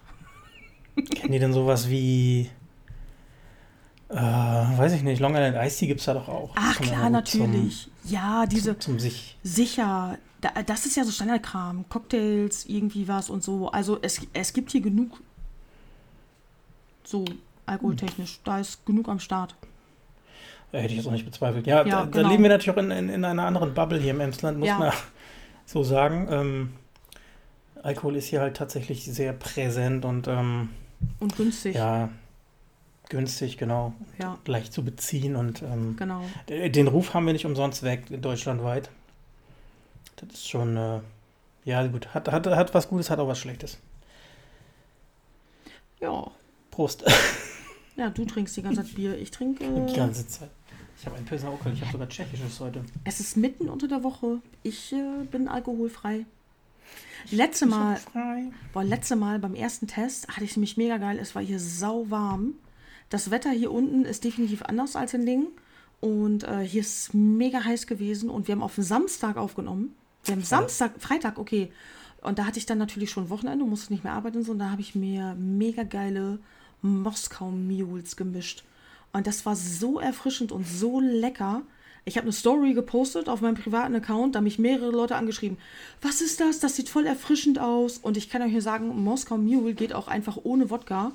Kennen 1.15 1.33
die 1.33 1.39
denn 1.39 1.53
sowas 1.53 1.89
wie 1.89 2.51
äh, 4.09 4.17
weiß 4.17 4.95
ich 4.95 5.03
nicht, 5.03 5.21
Long 5.21 5.37
Island 5.37 5.57
Ice 5.65 5.79
Tea 5.79 5.87
gibt 5.87 6.01
es 6.01 6.07
da 6.07 6.15
doch 6.15 6.27
auch. 6.27 6.51
Ach 6.57 6.81
klar, 6.81 7.11
natürlich. 7.11 7.89
Zum, 8.03 8.13
ja, 8.13 8.45
diese. 8.47 8.73
Zum, 8.73 8.95
zum 8.95 8.99
sich. 8.99 9.39
Sicher. 9.45 10.19
Da, 10.41 10.51
das 10.67 10.85
ist 10.85 10.97
ja 10.97 11.05
so 11.05 11.13
Standardkram. 11.13 11.89
Cocktails, 11.89 12.67
irgendwie 12.67 13.07
was 13.07 13.31
und 13.31 13.45
so. 13.45 13.71
Also 13.71 14.01
es, 14.03 14.21
es 14.33 14.53
gibt 14.53 14.73
hier 14.73 14.81
genug. 14.81 15.21
So, 17.05 17.25
alkoholtechnisch. 17.67 18.39
Hm. 18.39 18.41
Da 18.43 18.59
ist 18.59 18.85
genug 18.85 19.09
am 19.09 19.21
Start. 19.21 19.55
Hätte 20.73 20.87
ich 20.87 20.97
jetzt 20.97 21.07
auch 21.07 21.13
nicht 21.13 21.25
bezweifelt. 21.25 21.67
Ja, 21.67 21.79
ja 21.79 21.85
da, 21.85 22.05
genau. 22.05 22.23
da, 22.23 22.29
leben 22.29 22.43
wir 22.43 22.51
natürlich 22.51 22.77
auch 22.77 22.83
in, 22.83 22.91
in, 22.91 23.09
in, 23.09 23.25
einer 23.25 23.45
anderen 23.45 23.75
Bubble 23.75 23.99
hier 23.99 24.13
im 24.13 24.21
Emsland, 24.21 24.59
muss 24.59 24.69
ja. 24.69 24.79
man 24.79 24.93
so 25.67 25.83
sagen. 25.83 26.29
Ähm, 26.31 26.73
Alkohol 27.83 28.17
ist 28.17 28.27
hier 28.27 28.41
halt 28.41 28.57
tatsächlich 28.57 29.05
sehr 29.05 29.33
präsent 29.33 30.05
und. 30.05 30.29
Ähm, 30.29 30.71
und 31.19 31.37
günstig. 31.37 31.75
Ja, 31.75 32.11
günstig, 33.09 33.57
genau. 33.59 33.95
Ja. 34.19 34.39
Leicht 34.47 34.73
zu 34.73 34.85
beziehen 34.85 35.35
und 35.35 35.63
ähm, 35.63 35.97
genau. 35.97 36.23
den 36.49 36.89
Ruf 36.89 37.15
haben 37.15 37.27
wir 37.27 37.33
nicht 37.33 37.47
umsonst 37.47 37.83
weg, 37.83 38.05
deutschlandweit. 38.23 38.91
Das 40.17 40.35
ist 40.35 40.49
schon, 40.49 40.77
äh, 40.77 41.01
ja 41.65 41.87
gut, 41.87 42.15
hat, 42.15 42.31
hat, 42.31 42.47
hat 42.47 42.75
was 42.75 42.89
Gutes, 42.89 43.09
hat 43.09 43.19
auch 43.19 43.29
was 43.29 43.39
Schlechtes. 43.39 43.79
Ja. 46.01 46.31
Prost. 46.71 47.05
Ja, 47.97 48.09
du 48.09 48.25
trinkst 48.25 48.57
die 48.57 48.63
ganze 48.63 48.83
Zeit 48.83 48.95
Bier, 48.95 49.19
ich 49.19 49.31
trinke. 49.31 49.65
Äh, 49.65 49.87
die 49.87 49.95
ganze 49.95 50.27
Zeit. 50.27 50.49
Ich 51.01 51.07
habe 51.07 51.17
ein 51.17 51.25
Pilsner 51.25 51.55
Okel, 51.55 51.73
ich 51.73 51.81
habe 51.81 51.93
sogar 51.93 52.11
Tschechisches 52.11 52.61
heute. 52.61 52.85
Es 53.05 53.21
ist 53.21 53.35
mitten 53.35 53.71
unter 53.71 53.89
der 53.89 54.03
Woche. 54.03 54.43
Ich 54.63 54.93
äh, 54.93 55.25
bin 55.31 55.49
alkoholfrei. 55.49 56.27
Letzte 57.31 57.65
Mal, 57.65 57.99
boah, 58.75 58.85
letzte 58.85 59.17
Mal 59.17 59.39
beim 59.39 59.55
ersten 59.55 59.87
Test 59.87 60.29
hatte 60.29 60.45
ich 60.45 60.59
mich 60.59 60.77
mega 60.77 60.99
geil. 60.99 61.19
Es 61.19 61.35
war 61.35 61.41
hier 61.41 61.59
sau 61.59 62.11
warm. 62.11 62.53
Das 63.09 63.31
Wetter 63.31 63.51
hier 63.51 63.73
unten 63.73 64.05
ist 64.05 64.25
definitiv 64.25 64.61
anders 64.61 64.95
als 64.95 65.15
in 65.15 65.23
Lingen. 65.23 65.47
Und 66.01 66.45
äh, 66.45 66.59
hier 66.67 66.83
ist 66.83 67.15
mega 67.15 67.65
heiß 67.65 67.87
gewesen 67.87 68.29
und 68.29 68.47
wir 68.47 68.55
haben 68.55 68.63
auf 68.63 68.75
den 68.75 68.85
Samstag 68.85 69.39
aufgenommen. 69.39 69.95
Wir 70.25 70.35
haben 70.35 70.43
Samstag, 70.43 70.93
Freitag, 70.99 71.39
okay. 71.39 71.73
Und 72.21 72.39
da 72.39 72.45
hatte 72.45 72.59
ich 72.59 72.67
dann 72.67 72.77
natürlich 72.77 73.11
schon 73.11 73.31
Wochenende, 73.31 73.65
musste 73.65 73.91
nicht 73.95 74.05
mehr 74.05 74.13
arbeiten 74.13 74.37
und 74.39 74.45
so. 74.45 74.53
Und 74.53 74.59
da 74.59 74.71
habe 74.71 74.83
ich 74.83 74.95
mir 74.95 75.35
mega 75.39 75.83
geile 75.83 76.41
Moskau 76.83 77.51
Mules 77.51 78.17
gemischt. 78.17 78.65
Und 79.12 79.27
das 79.27 79.44
war 79.46 79.57
so 79.57 79.99
erfrischend 79.99 80.53
und 80.53 80.66
so 80.66 81.01
lecker. 81.01 81.62
Ich 82.05 82.16
habe 82.16 82.25
eine 82.25 82.33
Story 82.33 82.73
gepostet 82.73 83.29
auf 83.29 83.40
meinem 83.40 83.57
privaten 83.57 83.94
Account, 83.94 84.35
da 84.35 84.38
haben 84.38 84.44
mich 84.44 84.59
mehrere 84.59 84.90
Leute 84.90 85.16
angeschrieben. 85.16 85.59
Was 86.01 86.20
ist 86.20 86.40
das? 86.40 86.59
Das 86.59 86.77
sieht 86.77 86.88
voll 86.88 87.07
erfrischend 87.07 87.59
aus. 87.59 87.99
Und 87.99 88.16
ich 88.16 88.31
kann 88.31 88.42
euch 88.42 88.51
hier 88.51 88.62
sagen, 88.62 88.88
Moskau 89.05 89.37
Mule 89.37 89.75
geht 89.75 89.92
auch 89.92 90.09
einfach 90.09 90.38
ohne 90.42 90.70
Wodka 90.70 91.12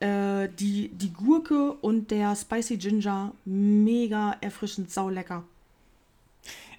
äh, 0.00 0.48
die, 0.58 0.88
die 0.88 1.12
Gurke 1.12 1.72
und 1.72 2.10
der 2.10 2.34
Spicy 2.34 2.78
Ginger 2.78 3.32
mega 3.44 4.36
erfrischend, 4.40 4.90
saulecker. 4.90 5.44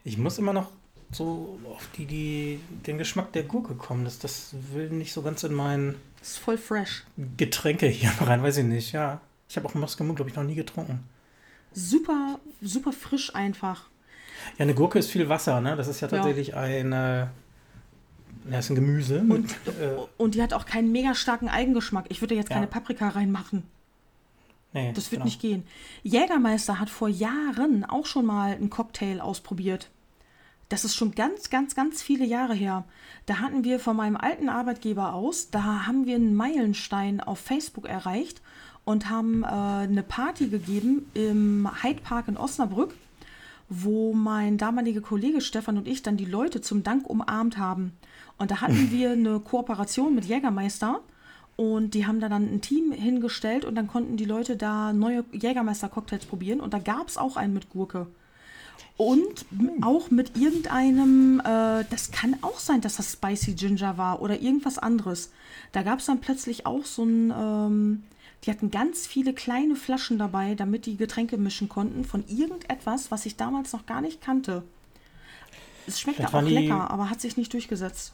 Ich 0.03 0.17
muss 0.17 0.39
immer 0.39 0.53
noch 0.53 0.71
so 1.11 1.59
auf 1.69 1.87
die, 1.95 2.05
die, 2.05 2.59
den 2.87 2.97
Geschmack 2.97 3.31
der 3.33 3.43
Gurke 3.43 3.75
kommen. 3.75 4.05
Das, 4.05 4.19
das 4.19 4.55
will 4.73 4.89
nicht 4.89 5.13
so 5.13 5.21
ganz 5.21 5.43
in 5.43 5.53
mein. 5.53 5.95
Das 6.19 6.31
ist 6.31 6.37
voll 6.37 6.57
fresh. 6.57 7.03
Getränke 7.37 7.87
hier 7.87 8.09
rein, 8.21 8.41
weiß 8.41 8.57
ich 8.57 8.65
nicht, 8.65 8.91
ja. 8.91 9.21
Ich 9.51 9.57
habe 9.57 9.67
auch 9.67 9.73
Moskau, 9.73 10.05
glaube 10.05 10.29
ich, 10.29 10.35
noch 10.37 10.45
nie 10.45 10.55
getrunken. 10.55 11.03
Super, 11.73 12.39
super 12.61 12.93
frisch 12.93 13.35
einfach. 13.35 13.89
Ja, 14.57 14.63
eine 14.63 14.73
Gurke 14.73 14.97
ist 14.97 15.11
viel 15.11 15.27
Wasser, 15.27 15.59
ne? 15.59 15.75
Das 15.75 15.89
ist 15.89 15.99
ja 15.99 16.07
tatsächlich 16.07 16.49
ja. 16.49 16.55
eine. 16.55 17.31
Ja, 18.49 18.59
ist 18.59 18.69
ein 18.69 18.75
Gemüse. 18.75 19.19
Und, 19.19 19.29
mit, 19.29 19.51
äh, 19.67 19.97
und 20.15 20.35
die 20.35 20.41
hat 20.41 20.53
auch 20.53 20.65
keinen 20.65 20.93
mega 20.93 21.15
starken 21.15 21.49
Eigengeschmack. 21.49 22.05
Ich 22.07 22.21
würde 22.21 22.33
jetzt 22.33 22.49
keine 22.49 22.65
ja. 22.65 22.71
Paprika 22.71 23.09
reinmachen. 23.09 23.63
Nee, 24.71 24.93
das 24.93 25.11
wird 25.11 25.19
genau. 25.19 25.25
nicht 25.25 25.41
gehen. 25.41 25.67
Jägermeister 26.03 26.79
hat 26.79 26.89
vor 26.89 27.09
Jahren 27.09 27.83
auch 27.83 28.05
schon 28.05 28.25
mal 28.25 28.53
einen 28.53 28.69
Cocktail 28.69 29.19
ausprobiert. 29.19 29.89
Das 30.69 30.85
ist 30.85 30.95
schon 30.95 31.11
ganz, 31.11 31.49
ganz, 31.49 31.75
ganz 31.75 32.01
viele 32.01 32.23
Jahre 32.23 32.53
her. 32.53 32.85
Da 33.25 33.39
hatten 33.39 33.65
wir 33.65 33.81
von 33.81 33.97
meinem 33.97 34.15
alten 34.15 34.47
Arbeitgeber 34.47 35.13
aus, 35.13 35.49
da 35.49 35.85
haben 35.85 36.05
wir 36.05 36.15
einen 36.15 36.35
Meilenstein 36.35 37.19
auf 37.19 37.39
Facebook 37.39 37.85
erreicht 37.85 38.41
und 38.85 39.09
haben 39.09 39.43
äh, 39.43 39.47
eine 39.47 40.03
Party 40.03 40.47
gegeben 40.47 41.09
im 41.13 41.69
Hyde 41.83 42.01
Park 42.01 42.27
in 42.27 42.37
Osnabrück, 42.37 42.93
wo 43.69 44.13
mein 44.13 44.57
damaliger 44.57 45.01
Kollege 45.01 45.41
Stefan 45.41 45.77
und 45.77 45.87
ich 45.87 46.03
dann 46.03 46.17
die 46.17 46.25
Leute 46.25 46.61
zum 46.61 46.83
Dank 46.83 47.09
umarmt 47.09 47.57
haben. 47.57 47.93
Und 48.37 48.51
da 48.51 48.61
hatten 48.61 48.91
wir 48.91 49.11
eine 49.11 49.39
Kooperation 49.39 50.15
mit 50.15 50.25
Jägermeister 50.25 51.01
und 51.55 51.93
die 51.93 52.07
haben 52.07 52.19
da 52.19 52.27
dann 52.27 52.51
ein 52.51 52.61
Team 52.61 52.91
hingestellt 52.91 53.65
und 53.65 53.75
dann 53.75 53.87
konnten 53.87 54.17
die 54.17 54.25
Leute 54.25 54.57
da 54.57 54.93
neue 54.93 55.23
Jägermeister-Cocktails 55.31 56.25
probieren 56.25 56.59
und 56.59 56.73
da 56.73 56.79
gab 56.79 57.07
es 57.07 57.17
auch 57.17 57.37
einen 57.37 57.53
mit 57.53 57.69
Gurke. 57.69 58.07
Und 58.97 59.45
auch 59.81 60.11
mit 60.11 60.37
irgendeinem, 60.37 61.39
äh, 61.39 61.85
das 61.89 62.11
kann 62.11 62.35
auch 62.41 62.59
sein, 62.59 62.81
dass 62.81 62.97
das 62.97 63.13
Spicy 63.13 63.53
Ginger 63.53 63.97
war 63.97 64.21
oder 64.21 64.39
irgendwas 64.39 64.77
anderes. 64.77 65.31
Da 65.71 65.81
gab 65.81 65.99
es 65.99 66.05
dann 66.05 66.19
plötzlich 66.19 66.65
auch 66.65 66.85
so 66.85 67.03
ein, 67.03 67.33
ähm, 67.35 68.03
die 68.43 68.51
hatten 68.51 68.71
ganz 68.71 69.05
viele 69.05 69.33
kleine 69.33 69.75
Flaschen 69.75 70.17
dabei, 70.17 70.55
damit 70.55 70.85
die 70.85 70.97
Getränke 70.97 71.37
mischen 71.37 71.69
konnten 71.69 72.05
von 72.05 72.23
irgendetwas, 72.27 73.11
was 73.11 73.25
ich 73.25 73.35
damals 73.35 73.73
noch 73.73 73.85
gar 73.85 74.01
nicht 74.01 74.21
kannte. 74.21 74.63
Es 75.87 75.99
schmeckte 75.99 76.27
auch 76.27 76.41
lecker, 76.41 76.89
aber 76.89 77.09
hat 77.09 77.21
sich 77.21 77.37
nicht 77.37 77.53
durchgesetzt. 77.53 78.13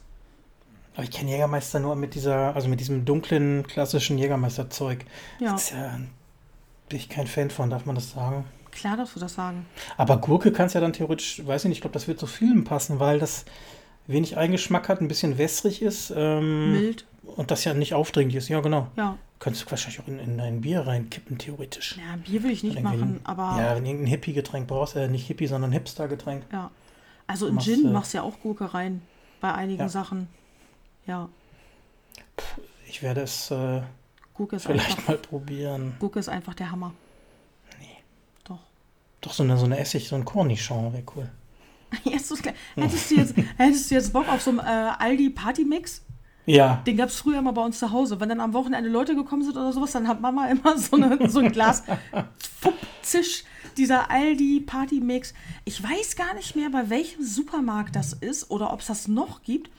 Aber 0.94 1.04
ich 1.04 1.10
kenne 1.10 1.30
Jägermeister 1.30 1.80
nur 1.80 1.96
mit 1.96 2.14
dieser, 2.14 2.54
also 2.56 2.68
mit 2.68 2.80
diesem 2.80 3.04
dunklen, 3.04 3.66
klassischen 3.66 4.18
Jägermeister-Zeug. 4.18 5.04
Ja. 5.38 5.52
Das 5.52 5.64
ist 5.64 5.70
ja, 5.70 5.98
bin 6.88 6.98
ich 6.98 7.08
kein 7.08 7.26
Fan 7.26 7.50
von, 7.50 7.70
darf 7.70 7.86
man 7.86 7.94
das 7.94 8.10
sagen? 8.10 8.44
Klar 8.72 8.96
darfst 8.96 9.16
du 9.16 9.20
das 9.20 9.34
sagen. 9.34 9.66
Aber 9.96 10.18
Gurke 10.18 10.52
kannst 10.52 10.74
ja 10.74 10.80
dann 10.80 10.92
theoretisch, 10.92 11.46
weiß 11.46 11.64
ich 11.64 11.68
nicht, 11.68 11.78
ich 11.78 11.82
glaube, 11.82 11.94
das 11.94 12.08
wird 12.08 12.18
zu 12.18 12.26
vielen 12.26 12.64
passen, 12.64 13.00
weil 13.00 13.18
das 13.18 13.44
wenig 14.06 14.36
Eingeschmack 14.36 14.88
hat, 14.88 15.00
ein 15.00 15.08
bisschen 15.08 15.38
wässrig 15.38 15.82
ist. 15.82 16.12
Ähm, 16.14 16.72
Mild. 16.72 17.06
Und 17.36 17.50
das 17.50 17.64
ja 17.64 17.74
nicht 17.74 17.94
aufdringlich 17.94 18.36
ist. 18.36 18.48
Ja, 18.48 18.60
genau. 18.60 18.88
Ja. 18.96 19.16
Könntest 19.38 19.66
du 19.66 19.70
wahrscheinlich 19.70 20.00
auch 20.00 20.08
in, 20.08 20.18
in 20.18 20.40
ein 20.40 20.60
Bier 20.60 20.86
reinkippen, 20.86 21.38
theoretisch. 21.38 21.96
Ja, 21.96 22.16
Bier 22.16 22.42
will 22.42 22.50
ich 22.50 22.62
nicht 22.64 22.82
machen, 22.82 23.20
aber. 23.24 23.60
Ja, 23.60 23.76
wenn 23.76 23.84
du 23.84 23.90
irgendein 23.90 24.10
Hippie-Getränk 24.10 24.66
brauchst, 24.66 24.96
äh, 24.96 25.08
nicht 25.08 25.26
Hippie, 25.26 25.46
sondern 25.46 25.72
Hipster-Getränk. 25.72 26.44
Ja. 26.52 26.70
Also 27.26 27.46
in 27.46 27.58
Gin 27.60 27.86
äh, 27.86 27.90
machst 27.90 28.14
du 28.14 28.18
ja 28.18 28.24
auch 28.24 28.40
Gurke 28.40 28.74
rein. 28.74 29.02
Bei 29.40 29.54
einigen 29.54 29.82
ja. 29.82 29.88
Sachen. 29.88 30.28
Ja. 31.06 31.28
Ich 32.88 33.02
werde 33.02 33.20
es 33.20 33.50
äh, 33.50 33.82
vielleicht 34.34 34.70
einfach, 34.70 35.08
mal 35.08 35.18
probieren. 35.18 35.94
Gurke 36.00 36.18
ist 36.18 36.28
einfach 36.28 36.54
der 36.54 36.72
Hammer. 36.72 36.92
Doch, 39.20 39.32
so 39.32 39.42
eine, 39.42 39.56
so 39.58 39.64
eine 39.64 39.78
Essig, 39.78 40.08
so 40.08 40.16
ein 40.16 40.24
Cornichon 40.24 40.92
wäre 40.92 41.02
cool. 41.16 41.28
hättest, 42.04 43.10
du 43.10 43.14
jetzt, 43.14 43.34
hättest 43.56 43.90
du 43.90 43.94
jetzt 43.94 44.12
Bock 44.12 44.28
auf 44.28 44.42
so 44.42 44.50
einen 44.50 44.60
äh, 44.60 44.92
Aldi-Party-Mix? 44.98 46.02
Ja. 46.48 46.82
Den 46.86 46.96
gab 46.96 47.10
es 47.10 47.16
früher 47.16 47.38
immer 47.38 47.52
bei 47.52 47.62
uns 47.62 47.78
zu 47.78 47.92
Hause. 47.92 48.20
Wenn 48.20 48.30
dann 48.30 48.40
am 48.40 48.54
Wochenende 48.54 48.88
Leute 48.88 49.14
gekommen 49.14 49.42
sind 49.42 49.56
oder 49.56 49.72
sowas, 49.72 49.92
dann 49.92 50.08
hat 50.08 50.20
Mama 50.20 50.46
immer 50.50 50.78
so, 50.78 50.96
eine, 50.96 51.28
so 51.28 51.40
ein 51.40 51.52
Glas 51.52 51.84
Zisch, 53.02 53.44
dieser 53.76 54.10
Aldi-Party-Mix. 54.10 55.34
Ich 55.64 55.82
weiß 55.82 56.16
gar 56.16 56.34
nicht 56.34 56.56
mehr, 56.56 56.70
bei 56.70 56.90
welchem 56.90 57.22
Supermarkt 57.22 57.96
das 57.96 58.14
ist 58.14 58.50
oder 58.50 58.72
ob 58.72 58.80
es 58.80 58.86
das 58.86 59.08
noch 59.08 59.42
gibt. 59.42 59.70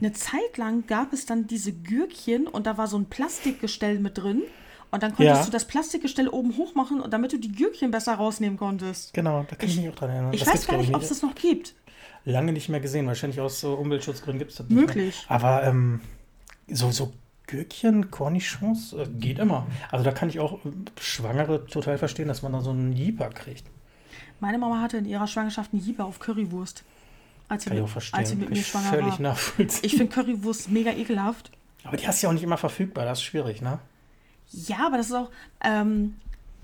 Eine 0.00 0.12
Zeit 0.12 0.56
lang 0.56 0.86
gab 0.86 1.12
es 1.12 1.26
dann 1.26 1.46
diese 1.46 1.72
Gürkchen 1.72 2.46
und 2.46 2.66
da 2.66 2.78
war 2.78 2.88
so 2.88 2.96
ein 2.96 3.06
Plastikgestell 3.06 3.98
mit 3.98 4.18
drin. 4.18 4.42
Und 4.90 5.02
dann 5.02 5.14
konntest 5.14 5.40
ja. 5.40 5.44
du 5.44 5.50
das 5.50 5.66
Plastikgestell 5.66 6.28
oben 6.28 6.56
hoch 6.56 6.74
machen, 6.74 7.02
damit 7.10 7.32
du 7.32 7.38
die 7.38 7.52
Gürkchen 7.52 7.90
besser 7.90 8.14
rausnehmen 8.14 8.58
konntest. 8.58 9.12
Genau, 9.12 9.44
da 9.48 9.56
kann 9.56 9.68
ich, 9.68 9.76
ich 9.76 9.82
mich 9.82 9.90
auch 9.90 9.96
dran 9.96 10.10
erinnern. 10.10 10.32
Ich 10.32 10.44
das 10.44 10.54
weiß 10.54 10.66
gar 10.68 10.76
nicht, 10.78 10.94
ob 10.94 11.02
es 11.02 11.08
das 11.08 11.22
noch 11.22 11.34
gibt. 11.34 11.74
Lange 12.24 12.52
nicht 12.52 12.68
mehr 12.68 12.80
gesehen. 12.80 13.06
Wahrscheinlich 13.06 13.40
aus 13.40 13.60
so 13.60 13.74
Umweltschutzgründen 13.74 14.38
gibt 14.38 14.52
es 14.52 14.58
das 14.58 14.68
nicht 14.68 14.78
Möglich. 14.78 15.26
Mehr. 15.28 15.36
Aber 15.36 15.64
ähm, 15.64 16.00
so, 16.68 16.90
so 16.90 17.12
Gürkchen, 17.46 18.10
Cornichons, 18.10 18.92
äh, 18.94 19.06
geht 19.18 19.38
immer. 19.38 19.66
Also 19.90 20.04
da 20.04 20.12
kann 20.12 20.28
ich 20.28 20.40
auch 20.40 20.64
äh, 20.64 20.70
Schwangere 21.00 21.66
total 21.66 21.98
verstehen, 21.98 22.28
dass 22.28 22.42
man 22.42 22.52
da 22.52 22.60
so 22.60 22.70
einen 22.70 22.92
Jeeper 22.92 23.28
kriegt. 23.30 23.64
Meine 24.40 24.58
Mama 24.58 24.80
hatte 24.80 24.98
in 24.98 25.04
ihrer 25.04 25.26
Schwangerschaft 25.26 25.72
einen 25.72 25.82
Jeeper 25.82 26.04
auf 26.04 26.18
Currywurst. 26.18 26.84
Als 27.48 27.64
sie, 27.64 27.70
mit, 27.70 27.84
als 28.12 28.30
sie 28.30 28.36
mit 28.36 28.50
mir 28.50 28.56
schwanger 28.56 28.88
völlig 28.88 29.22
war. 29.22 29.36
Ich 29.82 29.96
finde 29.96 30.08
Currywurst 30.08 30.70
mega 30.70 30.92
ekelhaft. 30.92 31.50
Aber 31.84 31.98
die 31.98 32.08
hast 32.08 32.22
du 32.22 32.26
ja 32.26 32.30
auch 32.30 32.34
nicht 32.34 32.42
immer 32.42 32.56
verfügbar, 32.56 33.04
das 33.04 33.18
ist 33.18 33.24
schwierig, 33.24 33.60
ne? 33.60 33.78
Ja, 34.50 34.86
aber 34.86 34.96
das 34.96 35.06
ist 35.06 35.14
auch. 35.14 35.30
Ähm, 35.62 36.14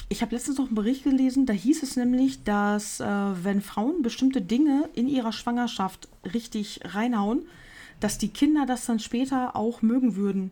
ich 0.09 0.23
habe 0.23 0.35
letztens 0.35 0.59
noch 0.59 0.67
einen 0.67 0.75
Bericht 0.75 1.05
gelesen, 1.05 1.47
da 1.47 1.53
hieß 1.53 1.83
es 1.83 1.97
nämlich, 1.97 2.43
dass 2.43 3.01
äh, 3.01 3.05
wenn 3.07 3.61
Frauen 3.61 4.03
bestimmte 4.03 4.41
Dinge 4.41 4.89
in 4.95 5.07
ihrer 5.07 5.33
Schwangerschaft 5.33 6.09
richtig 6.35 6.81
reinhauen, 6.85 7.43
dass 8.01 8.19
die 8.19 8.29
Kinder 8.29 8.67
das 8.67 8.87
dann 8.87 8.99
später 8.99 9.55
auch 9.55 9.83
mögen 9.83 10.17
würden. 10.17 10.51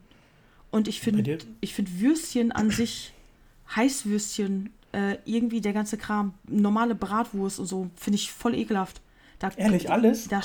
Und 0.70 0.86
ich 0.86 1.00
finde 1.00 1.38
ich 1.60 1.74
find 1.74 2.00
Würstchen 2.00 2.52
an 2.52 2.70
sich, 2.70 3.14
Heißwürstchen, 3.74 4.70
äh, 4.92 5.16
irgendwie 5.24 5.60
der 5.60 5.72
ganze 5.72 5.96
Kram, 5.96 6.34
normale 6.46 6.94
Bratwurst 6.94 7.58
und 7.58 7.66
so, 7.66 7.90
finde 7.96 8.16
ich 8.16 8.30
voll 8.32 8.54
ekelhaft. 8.54 9.00
Da, 9.38 9.50
Ehrlich, 9.56 9.90
alles? 9.90 10.26
Da, 10.26 10.42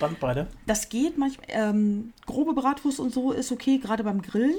Bandbreite? 0.00 0.48
Das 0.66 0.88
geht 0.88 1.16
manchmal. 1.16 1.46
Ähm, 1.48 2.12
grobe 2.26 2.54
Bratwurst 2.54 2.98
und 2.98 3.12
so 3.12 3.30
ist 3.32 3.52
okay, 3.52 3.78
gerade 3.78 4.02
beim 4.02 4.20
Grillen. 4.20 4.56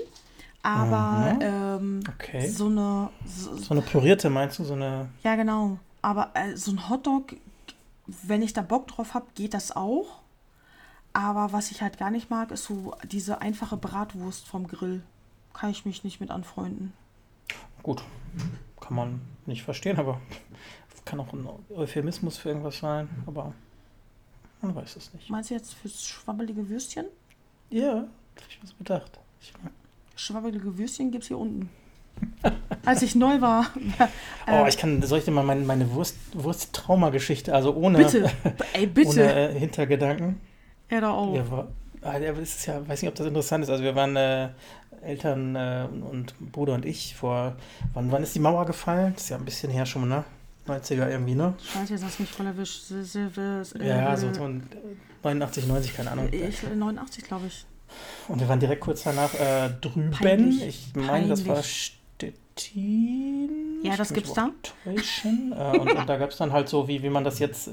Aber 0.63 1.33
mhm. 1.33 1.41
ähm, 1.41 2.03
okay. 2.07 2.47
so 2.47 2.67
eine. 2.67 3.09
So, 3.25 3.57
so, 3.57 3.71
eine 3.71 3.81
pürierte 3.81 4.29
meinst 4.29 4.59
du? 4.59 4.63
So 4.63 4.73
eine. 4.73 5.09
Ja, 5.23 5.35
genau. 5.35 5.79
Aber 6.01 6.31
äh, 6.33 6.55
so 6.55 6.71
ein 6.71 6.89
Hotdog, 6.89 7.35
wenn 8.23 8.41
ich 8.41 8.53
da 8.53 8.61
Bock 8.61 8.87
drauf 8.87 9.13
habe, 9.13 9.25
geht 9.35 9.53
das 9.53 9.75
auch. 9.75 10.21
Aber 11.17 11.51
was 11.51 11.71
ich 11.71 11.81
halt 11.81 11.97
gar 11.97 12.11
nicht 12.11 12.29
mag, 12.29 12.51
ist 12.51 12.65
so 12.65 12.93
diese 13.03 13.41
einfache 13.41 13.75
Bratwurst 13.75 14.47
vom 14.47 14.67
Grill. 14.67 15.01
Kann 15.51 15.71
ich 15.71 15.83
mich 15.83 16.03
nicht 16.03 16.21
mit 16.21 16.29
anfreunden. 16.29 16.93
Gut, 17.81 18.03
kann 18.79 18.95
man 18.95 19.21
nicht 19.47 19.63
verstehen, 19.63 19.97
aber 19.97 20.21
kann 21.05 21.19
auch 21.19 21.33
ein 21.33 21.49
Euphemismus 21.75 22.37
für 22.37 22.49
irgendwas 22.49 22.77
sein, 22.77 23.09
aber 23.25 23.55
man 24.61 24.75
weiß 24.75 24.95
es 24.95 25.11
nicht. 25.15 25.27
Meinst 25.31 25.49
du 25.49 25.55
jetzt 25.55 25.73
fürs 25.73 26.05
schwabbelige 26.05 26.69
Würstchen? 26.69 27.05
Ja, 27.71 27.93
habe 27.93 28.07
ich 28.47 28.59
was 28.61 28.73
bedacht. 28.73 29.19
Ich 29.41 29.53
mag 29.63 29.71
schwabbelige 30.15 30.77
Würstchen 30.77 31.09
gibt 31.09 31.23
es 31.23 31.29
hier 31.29 31.39
unten. 31.39 31.69
Als 32.85 33.01
ich 33.01 33.15
neu 33.15 33.41
war. 33.41 33.71
oh, 34.47 34.65
ich 34.67 34.77
kann, 34.77 35.01
soll 35.01 35.17
ich 35.17 35.25
dir 35.25 35.31
mal 35.31 35.43
meine, 35.43 35.61
meine 35.61 35.91
Wurst, 35.93 36.15
Wurst-Trauma-Geschichte, 36.33 37.55
also 37.55 37.73
ohne, 37.73 37.97
bitte. 37.97 38.29
Ey, 38.73 38.85
bitte. 38.85 39.09
ohne 39.09 39.49
äh, 39.49 39.59
Hintergedanken. 39.59 40.39
Ja, 40.89 41.01
da 41.01 41.11
auch. 41.11 41.35
Ja, 41.35 41.49
war, 41.51 41.67
ah, 42.01 42.19
das 42.19 42.39
ist 42.39 42.65
ja, 42.65 42.87
weiß 42.87 43.01
nicht, 43.01 43.09
ob 43.09 43.15
das 43.15 43.27
interessant 43.27 43.63
ist. 43.63 43.69
Also 43.69 43.83
wir 43.83 43.95
waren 43.95 44.15
äh, 44.15 44.49
Eltern 45.01 45.55
äh, 45.55 45.87
und 45.89 46.33
Bruder 46.51 46.73
und 46.73 46.85
ich 46.85 47.15
vor, 47.15 47.55
wann, 47.93 48.11
wann 48.11 48.23
ist 48.23 48.35
die 48.35 48.39
Mauer 48.39 48.65
gefallen? 48.65 49.13
Das 49.13 49.23
ist 49.23 49.29
ja 49.29 49.37
ein 49.37 49.45
bisschen 49.45 49.71
her 49.71 49.85
schon, 49.85 50.07
ne? 50.07 50.23
90er 50.67 51.09
irgendwie, 51.09 51.35
ne? 51.35 51.53
Scheiße, 51.73 51.93
jetzt 51.93 52.03
hast 52.03 52.19
du 52.19 52.23
mich 52.23 52.31
voll 52.31 52.45
erwischt. 52.45 52.91
Ja, 53.79 54.17
so 54.17 54.27
89, 55.23 55.67
90, 55.67 55.95
keine 55.95 56.11
Ahnung. 56.11 56.27
Ich, 56.31 56.63
89, 56.63 57.23
glaube 57.23 57.47
ich. 57.47 57.65
Und 58.27 58.39
wir 58.39 58.49
waren 58.49 58.59
direkt 58.59 58.81
kurz 58.81 59.03
danach 59.03 59.33
äh, 59.33 59.69
drüben. 59.81 60.11
Peinlich. 60.11 60.91
Ich 60.93 60.95
meine, 60.95 61.27
das 61.27 61.47
war 61.47 61.63
Stettin. 61.63 63.49
Ja, 63.83 63.95
das 63.95 64.13
gibt's 64.13 64.33
da. 64.33 64.51
Äh, 64.85 65.77
und, 65.77 65.91
und, 65.91 66.09
da 66.09 66.17
gab 66.17 66.31
es 66.31 66.37
dann 66.37 66.51
halt 66.51 66.67
so, 66.67 66.87
wie, 66.87 67.01
wie 67.01 67.09
man 67.09 67.23
das 67.23 67.39
jetzt 67.39 67.69
äh, 67.69 67.71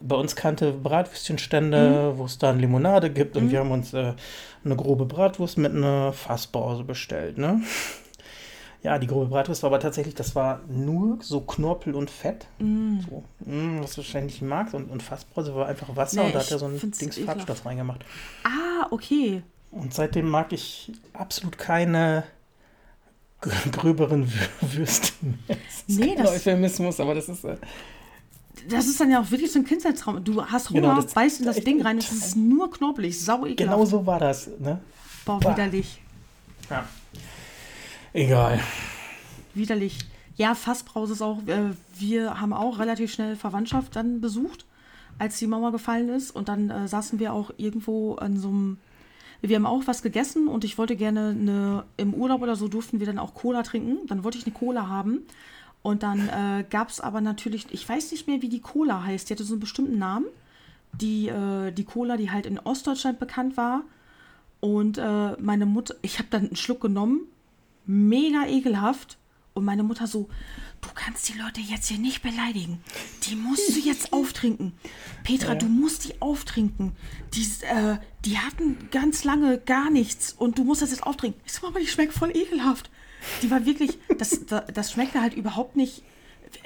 bei 0.00 0.16
uns 0.16 0.36
kannte, 0.36 0.72
Bratwürstchenstände, 0.72 2.12
mhm. 2.12 2.18
wo 2.18 2.24
es 2.24 2.38
dann 2.38 2.58
Limonade 2.58 3.10
gibt. 3.10 3.36
Und 3.36 3.46
mhm. 3.46 3.50
wir 3.50 3.58
haben 3.60 3.70
uns 3.70 3.92
äh, 3.94 4.14
eine 4.64 4.76
grobe 4.76 5.04
Bratwurst 5.04 5.58
mit 5.58 5.72
einer 5.72 6.12
Fassbrause 6.12 6.84
bestellt, 6.84 7.38
ne? 7.38 7.62
Ja, 8.80 8.96
die 8.96 9.08
grobe 9.08 9.26
Bratwurst 9.26 9.64
war 9.64 9.70
aber 9.70 9.80
tatsächlich, 9.80 10.14
das 10.14 10.36
war 10.36 10.60
nur 10.68 11.18
so 11.20 11.40
Knorpel 11.40 11.96
und 11.96 12.10
Fett. 12.10 12.46
Mm. 12.60 13.00
So, 13.00 13.24
mm, 13.44 13.82
was 13.82 13.94
du 13.94 13.96
wahrscheinlich 13.98 14.40
nicht 14.40 14.48
magst. 14.48 14.72
Und, 14.72 14.88
und 14.88 15.02
Fassbrause 15.02 15.52
war 15.52 15.66
einfach 15.66 15.96
Wasser 15.96 16.20
nee, 16.20 16.26
und 16.28 16.34
da 16.36 16.38
hat 16.38 16.50
er 16.52 16.60
so 16.60 16.66
ein 16.66 16.78
Dings 16.78 17.18
Farbstoff 17.18 17.66
reingemacht. 17.66 18.04
Ah, 18.44 18.86
okay. 18.92 19.42
Und 19.72 19.92
seitdem 19.92 20.28
mag 20.28 20.52
ich 20.52 20.92
absolut 21.12 21.58
keine 21.58 22.22
gröberen 23.40 24.32
Würstchen. 24.60 25.38
Nee, 25.88 26.14
das 26.16 26.30
Euphemismus, 26.30 27.00
aber 27.00 27.14
das 27.14 27.28
ist. 27.28 27.44
Äh, 27.44 27.56
das 28.68 28.86
ist 28.86 29.00
dann 29.00 29.10
ja 29.10 29.20
auch 29.20 29.30
wirklich 29.30 29.52
so 29.52 29.58
ein 29.58 29.64
Kindheitstraum. 29.64 30.24
Du 30.24 30.44
hast 30.44 30.70
Hunger, 30.70 30.94
genau, 30.94 31.02
beißt 31.14 31.40
in 31.40 31.46
das 31.46 31.60
Ding 31.60 31.82
rein, 31.82 31.98
es 31.98 32.12
ist 32.12 32.36
nur 32.36 32.70
knobbelig, 32.70 33.20
sau 33.20 33.46
ekelhaft. 33.46 33.58
Genau 33.58 33.84
so 33.84 34.06
war 34.06 34.20
das, 34.20 34.48
ne? 34.58 34.80
Boah, 35.24 35.40
widerlich. 35.40 36.00
Ja. 36.70 36.86
Egal. 38.12 38.60
Widerlich. 39.54 39.98
Ja, 40.36 40.54
Fassbrause 40.54 41.14
ist 41.14 41.22
auch, 41.22 41.38
äh, 41.46 41.72
wir 41.98 42.40
haben 42.40 42.52
auch 42.52 42.78
relativ 42.78 43.12
schnell 43.12 43.36
Verwandtschaft 43.36 43.96
dann 43.96 44.20
besucht, 44.20 44.66
als 45.18 45.38
die 45.38 45.46
Mauer 45.46 45.72
gefallen 45.72 46.08
ist. 46.08 46.30
Und 46.30 46.48
dann 46.48 46.70
äh, 46.70 46.86
saßen 46.86 47.18
wir 47.18 47.32
auch 47.32 47.50
irgendwo 47.56 48.14
an 48.14 48.38
so 48.38 48.48
einem 48.48 48.78
wir 49.40 49.56
haben 49.56 49.66
auch 49.66 49.86
was 49.86 50.02
gegessen 50.02 50.48
und 50.48 50.64
ich 50.64 50.78
wollte 50.78 50.96
gerne 50.96 51.28
eine, 51.30 51.84
im 51.96 52.12
Urlaub 52.12 52.42
oder 52.42 52.56
so 52.56 52.66
durften 52.66 52.98
wir 52.98 53.06
dann 53.06 53.18
auch 53.18 53.34
Cola 53.34 53.62
trinken. 53.62 54.06
Dann 54.08 54.24
wollte 54.24 54.38
ich 54.38 54.46
eine 54.46 54.54
Cola 54.54 54.88
haben. 54.88 55.26
Und 55.82 56.02
dann 56.02 56.28
äh, 56.28 56.64
gab 56.68 56.90
es 56.90 57.00
aber 57.00 57.20
natürlich, 57.20 57.66
ich 57.70 57.88
weiß 57.88 58.12
nicht 58.12 58.26
mehr, 58.26 58.42
wie 58.42 58.48
die 58.48 58.60
Cola 58.60 59.04
heißt. 59.04 59.28
Die 59.28 59.34
hatte 59.34 59.44
so 59.44 59.54
einen 59.54 59.60
bestimmten 59.60 59.98
Namen. 59.98 60.26
Die, 60.92 61.28
äh, 61.28 61.70
die 61.70 61.84
Cola, 61.84 62.16
die 62.16 62.30
halt 62.30 62.46
in 62.46 62.58
Ostdeutschland 62.58 63.18
bekannt 63.18 63.56
war. 63.56 63.82
Und 64.60 64.98
äh, 64.98 65.32
meine 65.40 65.66
Mutter, 65.66 65.94
ich 66.02 66.18
habe 66.18 66.28
dann 66.30 66.46
einen 66.46 66.56
Schluck 66.56 66.80
genommen. 66.80 67.20
Mega 67.86 68.46
ekelhaft. 68.46 69.18
Und 69.54 69.64
meine 69.64 69.82
Mutter 69.82 70.06
so, 70.06 70.28
du 70.80 70.88
kannst 70.94 71.28
die 71.28 71.38
Leute 71.38 71.60
jetzt 71.60 71.88
hier 71.88 71.98
nicht 71.98 72.22
beleidigen. 72.22 72.80
Die 73.24 73.34
musst 73.34 73.74
du 73.74 73.80
jetzt 73.80 74.12
auftrinken. 74.12 74.72
Petra, 75.24 75.52
ja. 75.52 75.54
du 75.56 75.66
musst 75.66 76.04
die 76.04 76.20
auftrinken. 76.22 76.92
Die, 77.34 77.42
äh, 77.64 77.98
die 78.24 78.38
hatten 78.38 78.88
ganz 78.90 79.24
lange 79.24 79.58
gar 79.58 79.90
nichts 79.90 80.32
und 80.32 80.58
du 80.58 80.64
musst 80.64 80.82
das 80.82 80.90
jetzt 80.90 81.02
auftrinken. 81.02 81.40
Ich 81.44 81.52
sag 81.52 81.62
mal, 81.72 81.80
die 81.80 81.88
schmeckt 81.88 82.12
voll 82.12 82.36
ekelhaft. 82.36 82.90
Die 83.42 83.50
war 83.50 83.66
wirklich, 83.66 83.98
das, 84.18 84.40
das 84.46 84.92
schmeckte 84.92 85.20
halt 85.20 85.34
überhaupt 85.34 85.76
nicht. 85.76 86.02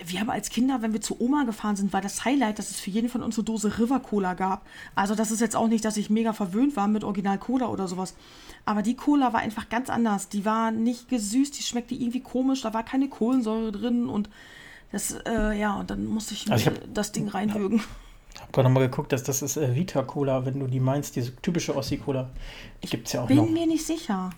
Wir 0.05 0.21
haben 0.21 0.31
als 0.31 0.51
Kinder, 0.51 0.81
wenn 0.81 0.93
wir 0.93 1.01
zu 1.01 1.21
Oma 1.21 1.43
gefahren 1.45 1.75
sind, 1.75 1.93
war 1.93 2.01
das 2.01 2.25
Highlight, 2.25 2.59
dass 2.59 2.71
es 2.71 2.79
für 2.79 2.91
jeden 2.91 3.09
von 3.09 3.23
uns 3.23 3.37
eine 3.37 3.45
Dose 3.45 3.79
River 3.79 3.99
Cola 3.99 4.35
gab. 4.35 4.65
Also 4.95 5.15
das 5.15 5.31
ist 5.33 5.41
jetzt 5.41 5.57
auch 5.57 5.67
nicht, 5.67 5.85
dass 5.85 5.97
ich 5.97 6.09
mega 6.09 6.33
verwöhnt 6.33 6.77
war 6.77 6.87
mit 6.87 7.03
Original 7.03 7.39
Cola 7.39 7.67
oder 7.69 7.89
sowas. 7.89 8.15
Aber 8.65 8.83
die 8.83 8.95
Cola 8.95 9.33
war 9.33 9.41
einfach 9.41 9.69
ganz 9.69 9.91
anders. 9.91 10.29
Die 10.29 10.45
war 10.45 10.71
nicht 10.71 11.09
gesüßt, 11.09 11.59
die 11.59 11.63
schmeckte 11.63 11.95
irgendwie 11.95 12.21
komisch, 12.21 12.63
da 12.63 12.73
war 12.75 12.85
keine 12.85 13.09
Kohlensäure 13.09 13.73
drin 13.73 14.09
und 14.09 14.29
das, 14.93 15.17
äh, 15.27 15.59
ja, 15.59 15.75
und 15.81 15.91
dann 15.91 16.07
musste 16.07 16.35
ich, 16.35 16.51
also 16.51 16.61
ich 16.61 16.67
hab, 16.67 16.95
das 16.95 17.13
Ding 17.13 17.27
reinwürgen. 17.27 17.83
Ich 18.35 18.41
habe 18.41 18.53
gerade 18.53 18.69
nochmal 18.69 18.89
geguckt, 18.89 19.13
dass 19.13 19.23
das 19.23 19.43
ist 19.43 19.57
äh, 19.57 19.75
Vita 19.75 20.03
Cola, 20.03 20.45
wenn 20.45 20.61
du 20.61 20.67
die 20.67 20.81
meinst, 20.81 21.17
diese 21.17 21.35
typische 21.37 21.75
Ossi 21.75 21.97
Cola. 21.97 22.31
Die 22.83 22.89
gibt 22.89 23.07
es 23.07 23.15
ja 23.15 23.23
auch 23.23 23.27
bin 23.27 23.39
noch. 23.39 23.45
Bin 23.45 23.55
mir 23.55 23.67
nicht 23.67 23.87
sicher. 23.87 24.31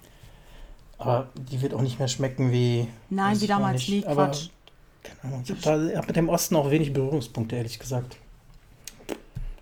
Aber 0.99 1.29
die 1.35 1.61
wird 1.61 1.75
auch 1.75 1.83
nicht 1.83 1.99
mehr 1.99 2.09
schmecken 2.09 2.53
wie. 2.53 2.89
Nein, 3.11 3.41
wie 3.41 3.47
damals 3.47 3.89
nicht. 3.89 4.07
Aber, 4.07 4.27
Quatsch. 4.27 4.49
Keine 5.03 5.35
Ahnung. 5.35 5.45
Ich 5.47 5.67
habe 5.67 5.93
hab 5.97 6.07
mit 6.07 6.17
dem 6.17 6.29
Osten 6.29 6.57
auch 6.57 6.71
wenig 6.71 6.93
Berührungspunkte, 6.93 7.57
ehrlich 7.57 7.79
gesagt. 7.79 8.17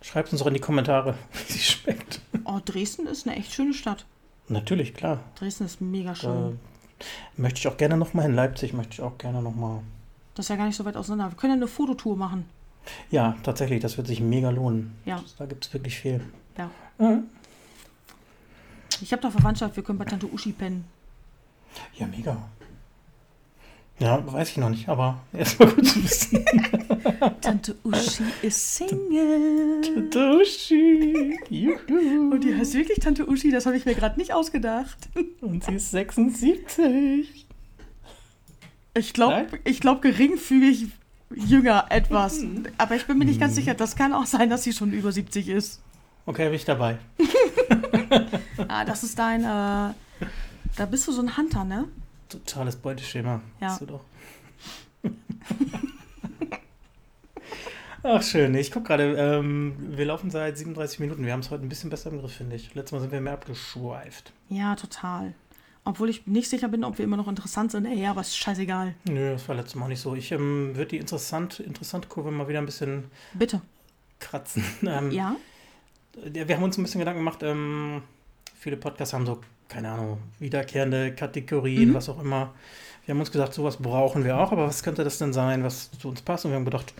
Schreibt 0.01 0.33
uns 0.33 0.41
doch 0.41 0.47
in 0.49 0.55
die 0.55 0.61
Kommentare, 0.61 1.15
wie 1.33 1.53
sie 1.53 1.59
schmeckt. 1.61 2.21
Oh, 2.45 2.59
Dresden 2.65 3.07
ist 3.07 3.27
eine 3.27 3.37
echt 3.37 3.53
schöne 3.53 3.75
Stadt. 3.75 4.05
Natürlich, 4.49 4.95
klar. 4.95 5.21
Dresden 5.37 5.65
ist 5.65 5.81
mega 5.81 6.15
schön. 6.15 6.59
Da 6.99 7.07
möchte 7.37 7.61
ich 7.61 7.69
auch 7.69 7.77
gerne 7.77 7.97
nochmal 7.97 8.27
hin. 8.27 8.35
Leipzig 8.35 8.73
möchte 8.73 8.95
ich 8.95 9.01
auch 9.01 9.17
gerne 9.19 9.41
nochmal. 9.41 9.81
Das 10.35 10.47
ist 10.47 10.51
ja 10.51 10.57
gar 10.57 10.67
nicht 10.67 10.77
so 10.77 10.85
weit 10.85 10.97
auseinander. 10.97 11.33
Wir 11.33 11.37
können 11.37 11.53
ja 11.53 11.57
eine 11.57 11.69
Fototour 11.69 12.17
machen. 12.17 12.47
Ja, 13.11 13.37
tatsächlich. 13.43 13.81
Das 13.81 13.97
wird 13.97 14.07
sich 14.07 14.21
mega 14.21 14.51
lohnen. 14.51 14.97
Ja. 15.05 15.23
Da 15.39 15.47
gibt 15.47 15.67
es 15.67 15.73
wirklich 15.73 15.99
viel. 15.99 16.21
Ja. 16.57 16.71
Mhm. 16.99 17.25
Ich 19.01 19.13
habe 19.13 19.23
da 19.23 19.31
Verwandtschaft. 19.31 19.77
Wir 19.77 19.83
können 19.83 19.99
bei 19.99 20.05
Tante 20.05 20.27
Uschi 20.27 20.53
pennen. 20.53 20.85
Ja, 21.95 22.07
mega. 22.07 22.37
Ja, 23.99 24.21
weiß 24.33 24.51
ich 24.51 24.57
noch 24.57 24.71
nicht, 24.71 24.89
aber 24.89 25.21
erstmal 25.33 25.69
gut 25.69 25.87
zu 25.87 26.03
wissen. 26.03 26.45
Tante 27.41 27.77
Uschi 27.85 28.25
ist 28.43 28.77
Single. 28.77 29.81
Tante 29.81 30.41
Uschi. 30.41 31.39
Juhu. 31.49 32.33
Und 32.33 32.43
die 32.43 32.55
heißt 32.55 32.75
wirklich 32.75 32.99
Tante 32.99 33.29
Uschi, 33.29 33.51
das 33.53 33.67
habe 33.67 33.77
ich 33.77 33.85
mir 33.85 33.95
gerade 33.95 34.19
nicht 34.19 34.33
ausgedacht. 34.33 35.09
Und 35.41 35.63
sie 35.65 35.75
ist 35.75 35.93
76. 35.93 37.47
Ich 38.95 39.13
glaube, 39.13 39.47
ich 39.65 39.81
glaube 39.81 40.01
geringfügig 40.01 40.89
jünger 41.35 41.87
etwas. 41.91 42.45
Aber 42.79 42.97
ich 42.97 43.07
bin 43.07 43.19
mir 43.19 43.25
nicht 43.25 43.41
ganz 43.41 43.55
sicher. 43.55 43.75
Das 43.75 43.95
kann 43.97 44.13
auch 44.13 44.27
sein, 44.27 44.51
dass 44.51 44.65
sie 44.65 44.73
schon 44.73 44.93
über 44.93 45.13
70 45.13 45.49
ist. 45.49 45.81
Okay, 46.27 46.47
bin 46.47 46.55
ich 46.55 46.65
dabei. 46.65 46.99
ah, 48.69 48.85
das 48.85 49.03
ist 49.03 49.19
dein. 49.19 49.45
Äh, 49.45 49.95
da 50.77 50.87
bist 50.87 51.07
du 51.09 51.13
so 51.13 51.23
ein 51.23 51.37
Hunter, 51.37 51.65
ne? 51.65 51.89
Totales 52.29 52.77
Beuteschema. 52.77 53.41
Ja. 53.61 53.69
Bist 53.69 53.81
du 53.83 53.87
doch. 53.87 54.05
Ach, 58.05 58.23
schön. 58.23 58.55
Ich 58.55 58.73
gucke 58.73 58.89
gerade, 58.89 59.15
ähm, 59.17 59.77
wir 59.79 60.07
laufen 60.07 60.31
seit 60.31 60.59
37 60.59 60.99
Minuten. 60.99 61.25
Wir 61.25 61.33
haben 61.33 61.41
es 61.41 61.51
heute 61.51 61.65
ein 61.65 61.69
bisschen 61.69 61.89
besser 61.89 62.11
im 62.11 62.19
Griff, 62.21 62.33
finde 62.35 62.57
ich. 62.57 62.75
Letztes 62.75 62.93
Mal 62.93 63.01
sind 63.01 63.13
wir 63.13 63.21
mehr 63.21 63.35
abgeschweift. 63.35 64.33
Ja, 64.49 64.75
total. 64.75 65.35
Obwohl 65.85 66.11
ich 66.11 66.27
nicht 66.27 66.49
sicher 66.49 66.69
bin, 66.69 66.83
ob 66.85 66.99
wir 66.99 67.05
immer 67.05 67.17
noch 67.17 67.29
interessant 67.29 67.71
sind. 67.71 67.87
Ey, 67.87 68.07
aber 68.07 68.23
ist 68.23 68.37
scheißegal. 68.37 68.95
Nö, 69.05 69.33
das 69.33 69.49
war 69.49 69.55
letztes 69.55 69.77
Mal 69.77 69.89
nicht 69.89 70.01
so. 70.01 70.17
Ich 70.17 70.33
ähm, 70.33 70.75
würde 70.75 70.91
die 70.91 70.99
interessant, 70.99 71.61
interessante 71.61 72.09
Kurve 72.09 72.31
mal 72.33 72.49
wieder 72.49 72.59
ein 72.59 72.67
bisschen 72.67 73.05
Bitte. 73.35 73.61
kratzen. 74.19 74.65
Ähm, 74.87 75.13
ja? 75.13 75.37
Wir 76.25 76.57
haben 76.57 76.63
uns 76.63 76.77
ein 76.79 76.83
bisschen 76.83 76.99
Gedanken 76.99 77.21
gemacht. 77.21 77.43
Ähm, 77.43 78.03
viele 78.55 78.77
Podcasts 78.77 79.15
haben 79.15 79.27
so 79.27 79.41
keine 79.73 79.91
Ahnung, 79.91 80.19
wiederkehrende 80.39 81.13
Kategorien, 81.13 81.91
mhm. 81.91 81.95
was 81.95 82.09
auch 82.09 82.21
immer. 82.21 82.53
Wir 83.05 83.15
haben 83.15 83.21
uns 83.21 83.33
gesagt, 83.33 83.55
sowas 83.55 83.79
brauchen 83.79 84.25
wir 84.25 84.39
auch, 84.39 84.53
aber 84.53 84.67
was 84.67 84.83
könnte 84.83 85.03
das 85.03 85.19
denn 85.19 85.33
sein, 85.33 85.65
was 85.65 85.91
zu 85.99 86.09
uns 86.09 86.23
passt? 86.23 86.45
Und 86.45 86.53
wir 86.53 86.57
haben 86.57 86.65
gedacht, 86.65 86.93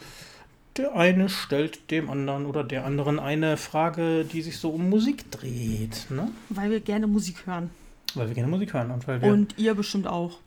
der 0.77 0.97
eine 0.97 1.29
stellt 1.29 1.91
dem 1.91 2.11
anderen 2.11 2.47
oder 2.47 2.65
der 2.65 2.85
anderen 2.85 3.21
eine 3.21 3.57
Frage, 3.57 4.25
die 4.25 4.43
sich 4.43 4.59
so 4.59 4.71
um 4.71 4.89
Musik 4.89 5.31
dreht. 5.31 6.07
Ne? 6.11 6.31
Weil 6.49 6.71
wir 6.71 6.81
gerne 6.81 7.07
Musik 7.07 7.47
hören. 7.47 7.71
Weil 8.15 8.29
wir 8.29 8.35
gerne 8.35 8.51
Musik 8.51 8.73
hören. 8.73 8.91
Und, 8.91 9.07
weil 9.07 9.21
wir 9.21 9.33
und 9.33 9.59
ihr 9.59 9.75
bestimmt 9.75 10.07
auch. 10.07 10.39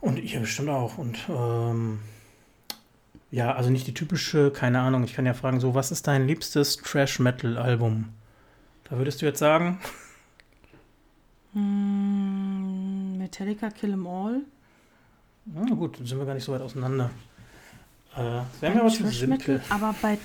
Und 0.00 0.18
ihr 0.18 0.40
bestimmt 0.40 0.68
auch. 0.68 0.98
Und 0.98 1.18
ähm, 1.28 1.98
ja, 3.30 3.54
also 3.54 3.70
nicht 3.70 3.86
die 3.86 3.94
typische, 3.94 4.50
keine 4.50 4.80
Ahnung, 4.80 5.02
ich 5.04 5.14
kann 5.14 5.26
ja 5.26 5.34
fragen, 5.34 5.60
so, 5.60 5.74
was 5.74 5.90
ist 5.90 6.06
dein 6.06 6.26
liebstes 6.26 6.76
Trash-Metal-Album? 6.76 8.10
Da 8.84 8.98
würdest 8.98 9.22
du 9.22 9.26
jetzt 9.26 9.38
sagen. 9.38 9.80
Hm, 11.52 13.18
Metallica 13.18 13.70
Kill 13.70 13.92
'Em 13.92 14.06
All. 14.06 14.42
Na 15.46 15.74
gut, 15.74 15.98
dann 15.98 16.06
sind 16.06 16.18
wir 16.18 16.26
gar 16.26 16.34
nicht 16.34 16.44
so 16.44 16.52
weit 16.52 16.62
auseinander. 16.62 17.10
Äh, 18.16 18.42
wäre 18.60 18.74
mir 18.74 18.80
aber 18.80 18.90
zu 18.90 19.06
simpel. 19.08 19.62
Aber 19.68 19.94
bei 20.00 20.18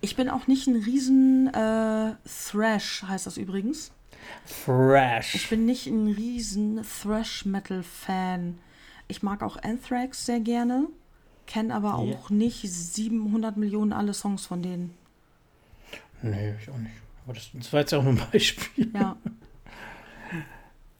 ich 0.00 0.16
bin 0.16 0.28
auch 0.28 0.46
nicht 0.46 0.66
ein 0.66 0.76
riesen 0.76 1.48
äh, 1.48 2.14
Thrash, 2.24 3.02
heißt 3.02 3.26
das 3.26 3.36
übrigens. 3.38 3.90
Thrash. 4.64 5.34
Ich 5.34 5.48
bin 5.48 5.64
nicht 5.64 5.86
ein 5.86 6.08
riesen 6.08 6.82
Thrash-Metal-Fan. 6.82 8.58
Ich 9.08 9.22
mag 9.22 9.42
auch 9.42 9.56
Anthrax 9.62 10.26
sehr 10.26 10.40
gerne, 10.40 10.88
kenne 11.46 11.74
aber 11.74 12.02
yeah. 12.02 12.16
auch 12.16 12.30
nicht 12.30 12.62
700 12.62 13.56
Millionen 13.56 13.92
alle 13.92 14.14
Songs 14.14 14.44
von 14.46 14.62
denen. 14.62 14.94
Nee, 16.22 16.54
ich 16.60 16.68
auch 16.68 16.78
nicht. 16.78 16.94
Aber 17.24 17.34
das, 17.34 17.50
das 17.52 17.72
war 17.72 17.80
jetzt 17.80 17.94
auch 17.94 18.02
nur 18.02 18.12
ein 18.12 18.22
Beispiel. 18.32 18.90
Ja. 18.92 19.16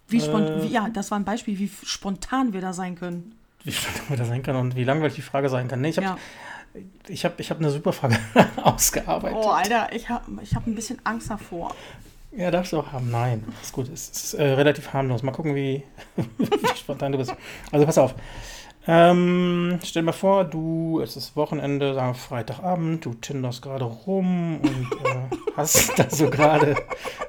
Wie 0.08 0.18
äh, 0.18 0.62
wie, 0.62 0.68
ja, 0.68 0.88
das 0.88 1.10
war 1.10 1.18
ein 1.18 1.24
Beispiel, 1.24 1.58
wie 1.58 1.70
spontan 1.84 2.52
wir 2.52 2.60
da 2.60 2.72
sein 2.72 2.96
können. 2.96 3.36
Wie 3.64 3.72
spontan 3.72 4.04
wir 4.08 4.16
da 4.16 4.24
sein 4.24 4.42
können 4.42 4.58
und 4.58 4.76
wie 4.76 4.84
langweilig 4.84 5.14
die 5.14 5.22
Frage 5.22 5.48
sein 5.48 5.68
kann. 5.68 5.80
Nee, 5.80 5.90
ich 5.90 5.96
habe 5.98 6.06
ja. 6.06 6.80
ich 7.08 7.24
hab, 7.24 7.40
ich 7.40 7.50
hab 7.50 7.58
eine 7.58 7.70
super 7.70 7.92
Frage 7.92 8.18
ausgearbeitet. 8.62 9.38
Oh, 9.40 9.50
Alter, 9.50 9.92
ich 9.92 10.08
habe 10.08 10.24
ich 10.42 10.54
hab 10.54 10.66
ein 10.66 10.74
bisschen 10.74 10.98
Angst 11.04 11.30
davor. 11.30 11.74
Ja, 12.36 12.50
darfst 12.50 12.72
du 12.72 12.78
auch 12.78 12.92
haben. 12.92 13.10
Nein, 13.10 13.42
ist 13.62 13.72
gut. 13.72 13.88
Es 13.88 14.08
ist 14.10 14.34
äh, 14.34 14.44
relativ 14.44 14.92
harmlos. 14.92 15.22
Mal 15.22 15.32
gucken, 15.32 15.54
wie, 15.54 15.82
wie 16.38 16.76
spontan 16.76 17.12
du 17.12 17.18
bist. 17.18 17.34
Also 17.72 17.86
pass 17.86 17.98
auf. 17.98 18.14
Ähm, 18.88 19.80
stell 19.82 20.02
dir 20.02 20.06
mal 20.06 20.12
vor, 20.12 20.44
du, 20.44 21.00
es 21.02 21.16
ist 21.16 21.34
Wochenende, 21.34 21.94
sagen 21.94 22.10
wir 22.10 22.14
Freitagabend, 22.14 23.04
du 23.04 23.14
tinderst 23.14 23.62
gerade 23.62 23.84
rum 23.84 24.60
und 24.60 24.92
äh, 25.04 25.36
hast 25.56 25.98
da 25.98 26.08
so 26.08 26.30
gerade 26.30 26.76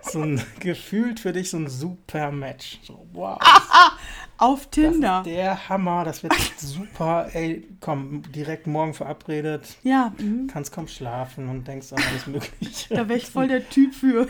so 0.02 0.22
ein 0.22 0.44
gefühlt 0.60 1.20
für 1.20 1.34
dich 1.34 1.50
so 1.50 1.58
ein 1.58 1.68
super 1.68 2.32
Match. 2.32 2.80
So, 2.84 3.08
wow. 3.14 3.40
Auf 4.40 4.70
Tinder. 4.70 5.24
der 5.26 5.68
Hammer, 5.68 6.04
das 6.04 6.22
wird 6.22 6.36
super. 6.58 7.30
Ey, 7.34 7.68
komm, 7.80 8.22
direkt 8.32 8.68
morgen 8.68 8.94
verabredet. 8.94 9.78
Ja. 9.82 10.14
Mhm. 10.20 10.46
Kannst 10.46 10.72
kaum 10.72 10.88
schlafen 10.88 11.50
und 11.50 11.68
denkst 11.68 11.92
an 11.92 12.04
alles 12.08 12.28
Mögliche. 12.28 12.94
Da 12.94 13.10
wäre 13.10 13.18
ich 13.18 13.26
voll 13.26 13.48
der 13.48 13.68
Typ 13.68 13.96
für. 13.96 14.28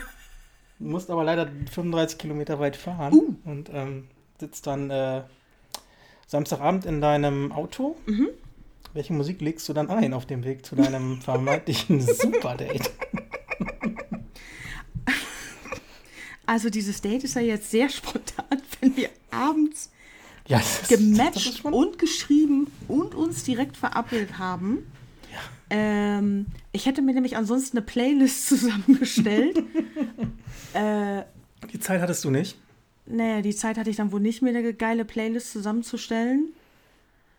Du 0.79 0.85
musst 0.85 1.09
aber 1.09 1.25
leider 1.25 1.49
35 1.71 2.17
Kilometer 2.17 2.57
weit 2.59 2.77
fahren 2.77 3.13
uh. 3.13 3.35
und 3.43 3.69
ähm, 3.73 4.07
sitzt 4.39 4.65
dann. 4.65 4.89
Äh, 4.89 5.23
Samstagabend 6.27 6.85
in 6.85 7.01
deinem 7.01 7.51
Auto. 7.51 7.95
Mhm. 8.05 8.29
Welche 8.93 9.13
Musik 9.13 9.41
legst 9.41 9.67
du 9.69 9.73
dann 9.73 9.89
ein 9.89 10.13
auf 10.13 10.25
dem 10.25 10.43
Weg 10.43 10.65
zu 10.65 10.75
deinem 10.75 11.21
vermeintlichen 11.21 12.01
Superdate? 12.01 12.89
Also 16.45 16.69
dieses 16.69 17.01
Date 17.01 17.23
ist 17.25 17.35
ja 17.35 17.41
jetzt 17.41 17.71
sehr 17.71 17.89
spontan, 17.89 18.61
wenn 18.79 18.95
wir 18.95 19.09
abends 19.31 19.91
ja, 20.47 20.59
das, 20.59 20.87
gematcht 20.87 21.65
und 21.65 21.99
geschrieben 21.99 22.71
und 22.87 23.15
uns 23.15 23.43
direkt 23.43 23.75
verabredet 23.75 24.37
haben. 24.37 24.89
Ja. 25.31 25.39
Ähm, 25.69 26.45
ich 26.71 26.85
hätte 26.85 27.01
mir 27.01 27.13
nämlich 27.13 27.35
ansonsten 27.35 27.77
eine 27.77 27.85
Playlist 27.85 28.47
zusammengestellt. 28.47 29.57
äh, 30.73 31.23
die 31.71 31.79
Zeit 31.79 32.01
hattest 32.01 32.23
du 32.23 32.29
nicht? 32.29 32.57
Nee, 33.07 33.41
die 33.41 33.55
Zeit 33.55 33.77
hatte 33.77 33.89
ich 33.89 33.95
dann 33.95 34.11
wohl 34.11 34.19
nicht, 34.19 34.41
mir 34.41 34.49
eine 34.49 34.73
geile 34.73 35.05
Playlist 35.05 35.53
zusammenzustellen. 35.53 36.53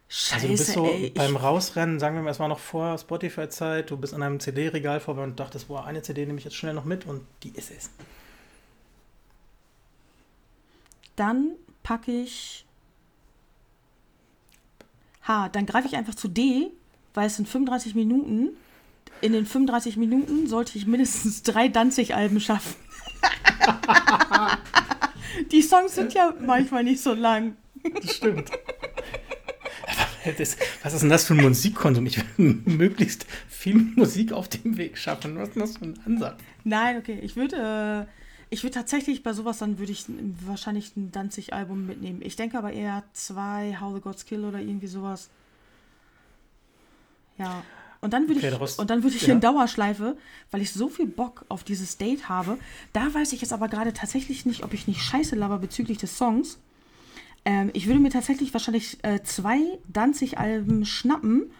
Scheiße, 0.08 0.34
also 0.34 0.46
du 0.46 0.52
bist 0.52 0.72
so 0.72 0.86
ey, 0.86 1.10
beim 1.10 1.36
Rausrennen, 1.36 1.98
sagen 2.00 2.16
wir 2.16 2.22
mal, 2.22 2.30
es 2.30 2.40
war 2.40 2.48
noch 2.48 2.58
vor 2.58 2.96
Spotify-Zeit, 2.96 3.90
du 3.90 3.98
bist 3.98 4.14
an 4.14 4.22
einem 4.22 4.40
CD-Regal 4.40 5.00
vorbei 5.00 5.22
und 5.22 5.38
dachtest, 5.38 5.68
boah, 5.68 5.84
eine 5.84 6.00
CD 6.00 6.24
nehme 6.24 6.38
ich 6.38 6.44
jetzt 6.44 6.56
schnell 6.56 6.72
noch 6.72 6.86
mit 6.86 7.06
und 7.06 7.20
die 7.42 7.50
ist 7.50 7.70
es. 7.70 7.90
Dann 11.16 11.50
packe 11.82 12.12
ich 12.12 12.64
H, 15.22 15.50
dann 15.50 15.66
greife 15.66 15.86
ich 15.86 15.96
einfach 15.96 16.14
zu 16.14 16.28
D, 16.28 16.70
weil 17.12 17.26
es 17.26 17.36
sind 17.36 17.46
35 17.46 17.94
Minuten. 17.94 18.56
In 19.20 19.32
den 19.32 19.44
35 19.44 19.98
Minuten 19.98 20.46
sollte 20.46 20.78
ich 20.78 20.86
mindestens 20.86 21.42
drei 21.42 21.68
Danzig-Alben 21.68 22.40
schaffen. 22.40 22.74
Die 25.58 25.62
Songs 25.62 25.96
sind 25.96 26.14
ja 26.14 26.32
manchmal 26.38 26.84
nicht 26.84 27.02
so 27.02 27.14
lang. 27.14 27.56
Das 28.00 28.14
stimmt. 28.14 28.52
Das, 30.38 30.56
was 30.84 30.92
ist 30.92 31.00
denn 31.00 31.10
das 31.10 31.26
für 31.26 31.34
ein 31.34 31.42
Musikkonsum? 31.42 32.06
Ich 32.06 32.18
will 32.36 32.62
möglichst 32.64 33.26
viel 33.48 33.74
Musik 33.74 34.32
auf 34.32 34.46
dem 34.46 34.76
Weg 34.76 34.96
schaffen. 34.96 35.36
Was 35.36 35.48
ist 35.48 35.54
denn 35.54 35.62
das 35.62 35.76
für 35.78 35.84
ein 35.86 36.00
Ansatz? 36.06 36.40
Nein, 36.62 36.98
okay. 36.98 37.18
Ich 37.22 37.34
würde, 37.34 38.06
äh, 38.06 38.24
ich 38.50 38.62
würde 38.62 38.74
tatsächlich 38.74 39.24
bei 39.24 39.32
sowas 39.32 39.58
dann 39.58 39.80
würde 39.80 39.90
ich 39.90 40.04
wahrscheinlich 40.46 40.96
ein 40.96 41.10
Danzig-Album 41.10 41.86
mitnehmen. 41.86 42.20
Ich 42.22 42.36
denke 42.36 42.56
aber 42.56 42.72
eher 42.72 43.02
zwei 43.12 43.76
How 43.80 43.94
the 43.96 44.00
Gods 44.00 44.26
Kill 44.26 44.44
oder 44.44 44.60
irgendwie 44.60 44.86
sowas. 44.86 45.28
Ja. 47.36 47.64
Und 48.00 48.12
dann 48.12 48.28
würde 48.28 48.40
okay, 48.40 48.64
ich, 48.64 48.78
und 48.78 48.90
dann 48.90 49.02
würde 49.02 49.16
ich 49.16 49.26
ja. 49.26 49.34
in 49.34 49.40
Dauerschleife, 49.40 50.16
weil 50.50 50.62
ich 50.62 50.72
so 50.72 50.88
viel 50.88 51.06
Bock 51.06 51.44
auf 51.48 51.64
dieses 51.64 51.96
Date 51.96 52.28
habe. 52.28 52.58
Da 52.92 53.12
weiß 53.12 53.32
ich 53.32 53.40
jetzt 53.40 53.52
aber 53.52 53.68
gerade 53.68 53.92
tatsächlich 53.92 54.46
nicht, 54.46 54.62
ob 54.62 54.72
ich 54.72 54.86
nicht 54.86 55.02
scheiße 55.02 55.34
laber 55.34 55.58
bezüglich 55.58 55.98
des 55.98 56.16
Songs. 56.16 56.58
Ähm, 57.44 57.70
ich 57.72 57.86
würde 57.86 57.98
mir 58.00 58.10
tatsächlich 58.10 58.52
wahrscheinlich 58.52 58.98
äh, 59.02 59.22
zwei 59.24 59.58
Danzig-Alben 59.88 60.84
schnappen 60.84 61.50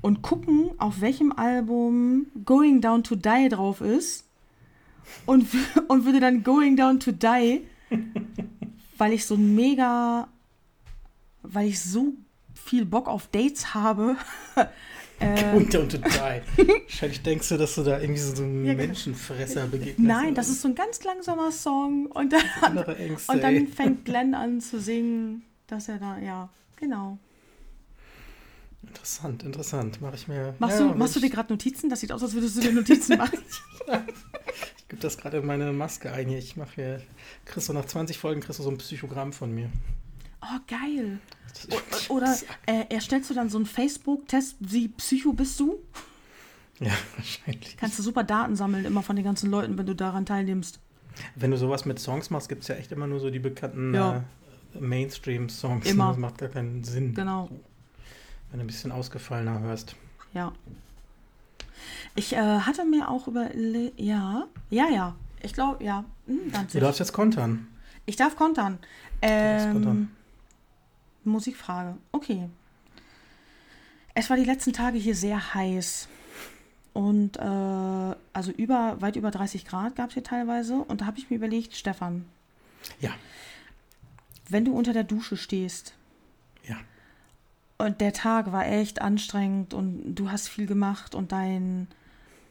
und 0.00 0.22
gucken, 0.22 0.70
auf 0.78 1.00
welchem 1.00 1.32
Album 1.32 2.26
Going 2.44 2.80
Down 2.80 3.04
to 3.04 3.14
Die 3.14 3.48
drauf 3.48 3.80
ist. 3.80 4.24
Und, 5.26 5.46
und 5.88 6.04
würde 6.04 6.18
dann 6.18 6.42
Going 6.42 6.76
Down 6.76 6.98
to 6.98 7.12
Die, 7.12 7.66
weil 8.98 9.12
ich 9.12 9.26
so 9.26 9.36
mega, 9.36 10.28
weil 11.42 11.68
ich 11.68 11.80
so 11.80 12.14
viel 12.54 12.84
Bock 12.84 13.08
auf 13.08 13.28
Dates 13.28 13.74
habe, 13.74 14.16
Äh, 15.20 15.52
und, 15.56 15.70
total. 15.70 16.42
Wahrscheinlich 16.56 17.22
denkst 17.22 17.48
du, 17.48 17.56
dass 17.56 17.74
du 17.74 17.82
da 17.82 18.00
irgendwie 18.00 18.20
so 18.20 18.42
einem 18.42 18.64
ja, 18.64 18.72
genau. 18.72 18.86
Menschenfresser 18.86 19.66
begegnest. 19.66 20.00
Nein, 20.00 20.34
das 20.34 20.48
ist 20.48 20.62
so 20.62 20.68
ein 20.68 20.74
ganz 20.74 21.02
langsamer 21.04 21.52
Song. 21.52 22.06
Und 22.06 22.32
dann, 22.32 22.78
Ängste, 22.98 23.32
und 23.32 23.42
dann 23.42 23.68
fängt 23.68 24.04
Glenn 24.04 24.34
an 24.34 24.60
zu 24.60 24.80
singen, 24.80 25.42
dass 25.66 25.88
er 25.88 25.98
da, 25.98 26.18
ja, 26.18 26.48
genau. 26.76 27.18
Interessant, 28.82 29.42
interessant. 29.42 29.98
Mach 30.00 30.14
ich 30.14 30.28
mir. 30.28 30.54
Machst, 30.58 30.78
ja, 30.78 30.88
du, 30.88 30.94
machst 30.94 31.16
du 31.16 31.20
dir 31.20 31.30
gerade 31.30 31.52
Notizen? 31.52 31.88
Das 31.88 32.00
sieht 32.00 32.12
aus, 32.12 32.22
als 32.22 32.34
würdest 32.34 32.56
du 32.56 32.60
dir 32.60 32.72
Notizen 32.72 33.16
machen. 33.16 33.38
ich 34.76 34.88
gebe 34.88 35.00
das 35.00 35.16
gerade 35.16 35.38
in 35.38 35.46
meine 35.46 35.72
Maske 35.72 36.12
ein 36.12 36.28
hier. 36.28 36.38
Ich 36.38 36.56
mache 36.56 36.74
hier. 36.74 37.02
Kriegst 37.46 37.68
du 37.68 37.72
nach 37.72 37.86
20 37.86 38.18
Folgen 38.18 38.40
kriegst 38.42 38.58
du 38.58 38.62
so 38.62 38.70
ein 38.70 38.78
Psychogramm 38.78 39.32
von 39.32 39.52
mir. 39.54 39.70
Oh, 40.44 40.60
geil. 40.66 41.18
Oder 42.08 42.36
äh, 42.66 42.84
erstellst 42.90 43.30
du 43.30 43.34
dann 43.34 43.48
so 43.48 43.58
einen 43.58 43.66
Facebook-Test, 43.66 44.56
wie 44.60 44.88
Psycho 44.88 45.32
bist 45.32 45.58
du? 45.60 45.78
Ja, 46.80 46.92
wahrscheinlich. 47.16 47.76
Kannst 47.76 47.98
du 47.98 48.02
super 48.02 48.24
Daten 48.24 48.56
sammeln, 48.56 48.84
immer 48.84 49.02
von 49.02 49.16
den 49.16 49.24
ganzen 49.24 49.50
Leuten, 49.50 49.78
wenn 49.78 49.86
du 49.86 49.94
daran 49.94 50.26
teilnimmst. 50.26 50.80
Wenn 51.36 51.52
du 51.52 51.56
sowas 51.56 51.84
mit 51.84 51.98
Songs 51.98 52.30
machst, 52.30 52.48
gibt 52.48 52.62
es 52.62 52.68
ja 52.68 52.74
echt 52.74 52.92
immer 52.92 53.06
nur 53.06 53.20
so 53.20 53.30
die 53.30 53.38
bekannten 53.38 53.94
ja. 53.94 54.24
äh, 54.74 54.80
Mainstream-Songs. 54.80 55.86
Immer. 55.86 56.08
Das 56.08 56.18
macht 56.18 56.38
gar 56.38 56.48
keinen 56.48 56.82
Sinn. 56.84 57.14
Genau. 57.14 57.48
Wenn 58.50 58.58
du 58.58 58.64
ein 58.64 58.66
bisschen 58.66 58.92
ausgefallener 58.92 59.60
hörst. 59.60 59.96
Ja. 60.32 60.52
Ich 62.16 62.32
äh, 62.32 62.36
hatte 62.60 62.84
mir 62.84 63.08
auch 63.08 63.28
über. 63.28 63.50
Ja, 63.96 64.46
ja, 64.70 64.88
ja. 64.88 65.14
Ich 65.42 65.52
glaube, 65.52 65.84
ja. 65.84 66.04
Hm, 66.26 66.52
du 66.72 66.80
darfst 66.80 67.00
jetzt 67.00 67.12
kontern. 67.12 67.68
Ich 68.06 68.16
darf 68.16 68.36
kontern. 68.36 68.78
Ähm, 69.22 69.72
kontern. 69.72 70.10
Musikfrage. 71.30 71.96
Okay. 72.12 72.48
Es 74.14 74.30
war 74.30 74.36
die 74.36 74.44
letzten 74.44 74.72
Tage 74.72 74.98
hier 74.98 75.14
sehr 75.14 75.54
heiß. 75.54 76.08
Und 76.92 77.36
äh, 77.36 77.40
also 77.40 78.52
über, 78.56 79.00
weit 79.00 79.16
über 79.16 79.32
30 79.32 79.66
Grad 79.66 79.96
gab 79.96 80.08
es 80.08 80.14
hier 80.14 80.22
teilweise. 80.22 80.76
Und 80.76 81.00
da 81.00 81.06
habe 81.06 81.18
ich 81.18 81.28
mir 81.28 81.36
überlegt, 81.36 81.74
Stefan. 81.74 82.24
Ja. 83.00 83.10
Wenn 84.48 84.64
du 84.64 84.72
unter 84.72 84.92
der 84.92 85.04
Dusche 85.04 85.36
stehst. 85.36 85.94
Ja. 86.66 86.76
Und 87.78 88.00
der 88.00 88.12
Tag 88.12 88.52
war 88.52 88.66
echt 88.66 89.02
anstrengend 89.02 89.74
und 89.74 90.14
du 90.14 90.30
hast 90.30 90.48
viel 90.48 90.66
gemacht 90.66 91.16
und 91.16 91.32
dein, 91.32 91.88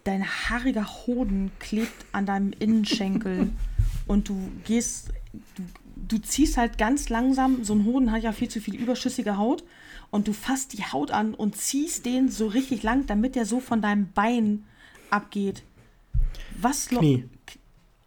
dein 0.04 0.26
haariger 0.26 0.86
Hoden 1.08 1.52
klebt 1.60 2.06
an 2.12 2.26
deinem 2.26 2.52
Innenschenkel 2.52 3.50
und 4.08 4.28
du 4.28 4.52
gehst, 4.66 5.14
du 5.56 5.64
du 5.96 6.18
ziehst 6.18 6.58
halt 6.58 6.78
ganz 6.78 7.10
langsam, 7.10 7.64
so 7.64 7.74
ein 7.74 7.86
Hoden 7.86 8.12
hat 8.12 8.24
ja 8.24 8.32
viel 8.32 8.50
zu 8.50 8.60
viel 8.60 8.76
überschüssige 8.76 9.38
Haut 9.38 9.64
und 10.12 10.28
du 10.28 10.34
fasst 10.34 10.74
die 10.74 10.84
Haut 10.84 11.12
an 11.12 11.34
und 11.34 11.58
ziehst 11.58 12.06
den 12.06 12.30
so 12.30 12.48
richtig 12.48 12.84
lang, 12.84 13.06
damit 13.08 13.36
der 13.36 13.46
so 13.46 13.60
von 13.60 13.82
deinem 13.82 14.12
Bein 14.14 14.66
abgeht. 15.10 15.64
Was 16.60 16.88
Knie. 16.88 17.26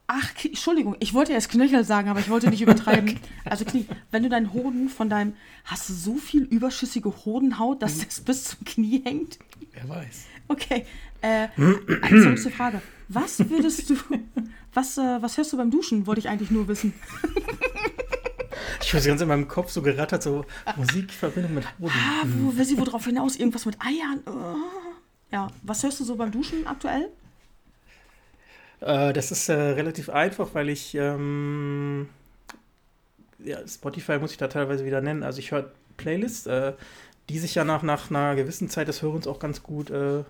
Ach, 0.09 0.31
Entschuldigung, 0.45 0.95
ich 1.01 1.15
wollte 1.15 1.33
erst 1.33 1.51
Knöchel 1.51 1.83
sagen, 1.83 2.09
aber 2.09 2.21
ich 2.21 2.29
wollte 2.29 2.49
nicht 2.49 2.63
übertreiben. 2.63 3.19
Also 3.45 3.65
Knie, 3.65 3.87
wenn 4.11 4.23
du 4.23 4.29
deinen 4.29 4.53
Hoden 4.53 4.89
von 4.89 5.09
deinem, 5.09 5.35
hast 5.65 5.89
du 5.89 5.93
so 5.93 6.17
viel 6.17 6.43
überschüssige 6.43 7.13
Hodenhaut, 7.25 7.83
dass 7.83 7.99
das 7.99 8.21
bis 8.21 8.45
zum 8.45 8.65
Knie 8.65 9.03
hängt? 9.05 9.39
Wer 9.73 9.89
weiß. 9.89 10.27
Okay, 10.49 10.85
äh, 11.23 11.49
zurück 12.09 12.39
zur 12.39 12.53
Frage. 12.53 12.83
Was 13.09 13.39
würdest 13.49 13.91
du, 13.91 13.97
was, 14.75 14.99
äh, 14.99 15.23
was 15.23 15.37
hörst 15.37 15.53
du 15.53 15.57
beim 15.57 15.71
Duschen, 15.71 16.07
wollte 16.07 16.21
ich 16.21 16.29
eigentlich 16.29 16.51
nur 16.51 16.69
wissen. 16.69 16.93
Ich 18.83 18.95
weiß 18.95 19.07
ganz 19.07 19.21
in 19.21 19.29
meinem 19.29 19.49
Kopf 19.49 19.71
so 19.71 19.83
gerattert, 19.83 20.23
so 20.23 20.45
Musikverbindung 20.77 21.55
mit 21.55 21.65
Hoden. 21.79 21.93
Ah, 21.93 22.25
wo 22.25 22.57
will 22.57 22.65
sie 22.65 22.79
worauf 22.79 23.05
hinaus? 23.05 23.37
Irgendwas 23.37 23.67
mit 23.67 23.77
Eiern? 23.81 24.21
Oh. 24.27 24.57
Ja, 25.33 25.49
was 25.63 25.83
hörst 25.83 25.99
du 25.99 26.05
so 26.05 26.15
beim 26.15 26.31
Duschen 26.31 26.67
aktuell? 26.67 27.09
Äh, 28.81 29.13
das 29.13 29.33
ist 29.33 29.49
äh, 29.49 29.55
relativ 29.55 30.09
einfach, 30.09 30.51
weil 30.53 30.69
ich 30.69 30.95
ähm, 30.95 32.09
ja, 33.39 33.67
Spotify 33.67 34.19
muss 34.19 34.33
ich 34.33 34.39
da 34.39 34.49
teilweise 34.49 34.85
wieder 34.85 35.01
nennen. 35.01 35.23
Also 35.23 35.39
ich 35.39 35.51
höre 35.51 35.71
Playlists, 35.97 36.47
äh, 36.47 36.75
die 37.29 37.39
sich 37.39 37.55
ja 37.55 37.65
nach, 37.65 37.83
nach 37.83 38.11
einer 38.11 38.37
gewissen 38.37 38.69
Zeit 38.69 38.89
des 38.89 39.03
Hörens 39.03 39.27
auch 39.27 39.39
ganz 39.39 39.63
gut, 39.63 39.91
äh, 39.91 40.25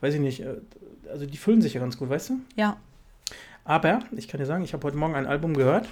weiß 0.00 0.14
ich 0.14 0.20
nicht, 0.20 0.40
äh, 0.40 0.56
also 1.10 1.26
die 1.26 1.36
füllen 1.36 1.62
sich 1.62 1.74
ja 1.74 1.80
ganz 1.80 1.96
gut, 1.96 2.08
weißt 2.08 2.30
du? 2.30 2.40
Ja. 2.56 2.76
Aber 3.64 4.00
ich 4.12 4.28
kann 4.28 4.38
dir 4.38 4.46
sagen, 4.46 4.64
ich 4.64 4.72
habe 4.72 4.84
heute 4.84 4.96
Morgen 4.96 5.14
ein 5.14 5.26
Album 5.26 5.54
gehört 5.54 5.88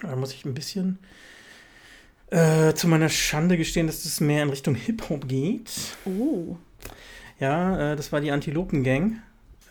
da 0.00 0.16
muss 0.16 0.32
ich 0.32 0.44
ein 0.44 0.54
bisschen 0.54 0.98
äh, 2.30 2.72
zu 2.74 2.88
meiner 2.88 3.08
Schande 3.08 3.56
gestehen, 3.56 3.86
dass 3.86 4.04
es 4.04 4.20
mehr 4.20 4.42
in 4.42 4.50
Richtung 4.50 4.74
Hip-Hop 4.74 5.28
geht. 5.28 5.70
Oh. 6.04 6.56
Ja, 7.38 7.92
äh, 7.92 7.96
das 7.96 8.12
war 8.12 8.20
die 8.20 8.30
Antilopen 8.30 8.84
Gang. 8.84 9.22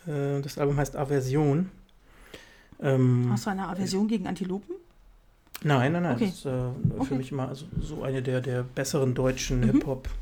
Äh, 0.06 0.40
das 0.40 0.58
Album 0.58 0.76
heißt 0.76 0.96
Aversion. 0.96 1.70
Ähm, 2.80 3.28
Hast 3.30 3.46
du 3.46 3.50
eine 3.50 3.68
Aversion 3.68 4.08
gegen 4.08 4.26
Antilopen? 4.26 4.76
Nein, 5.64 5.92
nein, 5.92 6.02
nein. 6.02 6.16
Okay. 6.16 6.26
Das 6.26 6.34
ist 6.34 6.46
äh, 6.46 6.48
für 6.48 6.74
okay. 6.98 7.14
mich 7.14 7.32
immer 7.32 7.48
also, 7.48 7.66
so 7.80 8.02
eine 8.02 8.22
der, 8.22 8.40
der 8.40 8.62
besseren 8.62 9.14
deutschen 9.14 9.60
mhm. 9.60 9.72
Hip-Hop-Bands. 9.72 10.16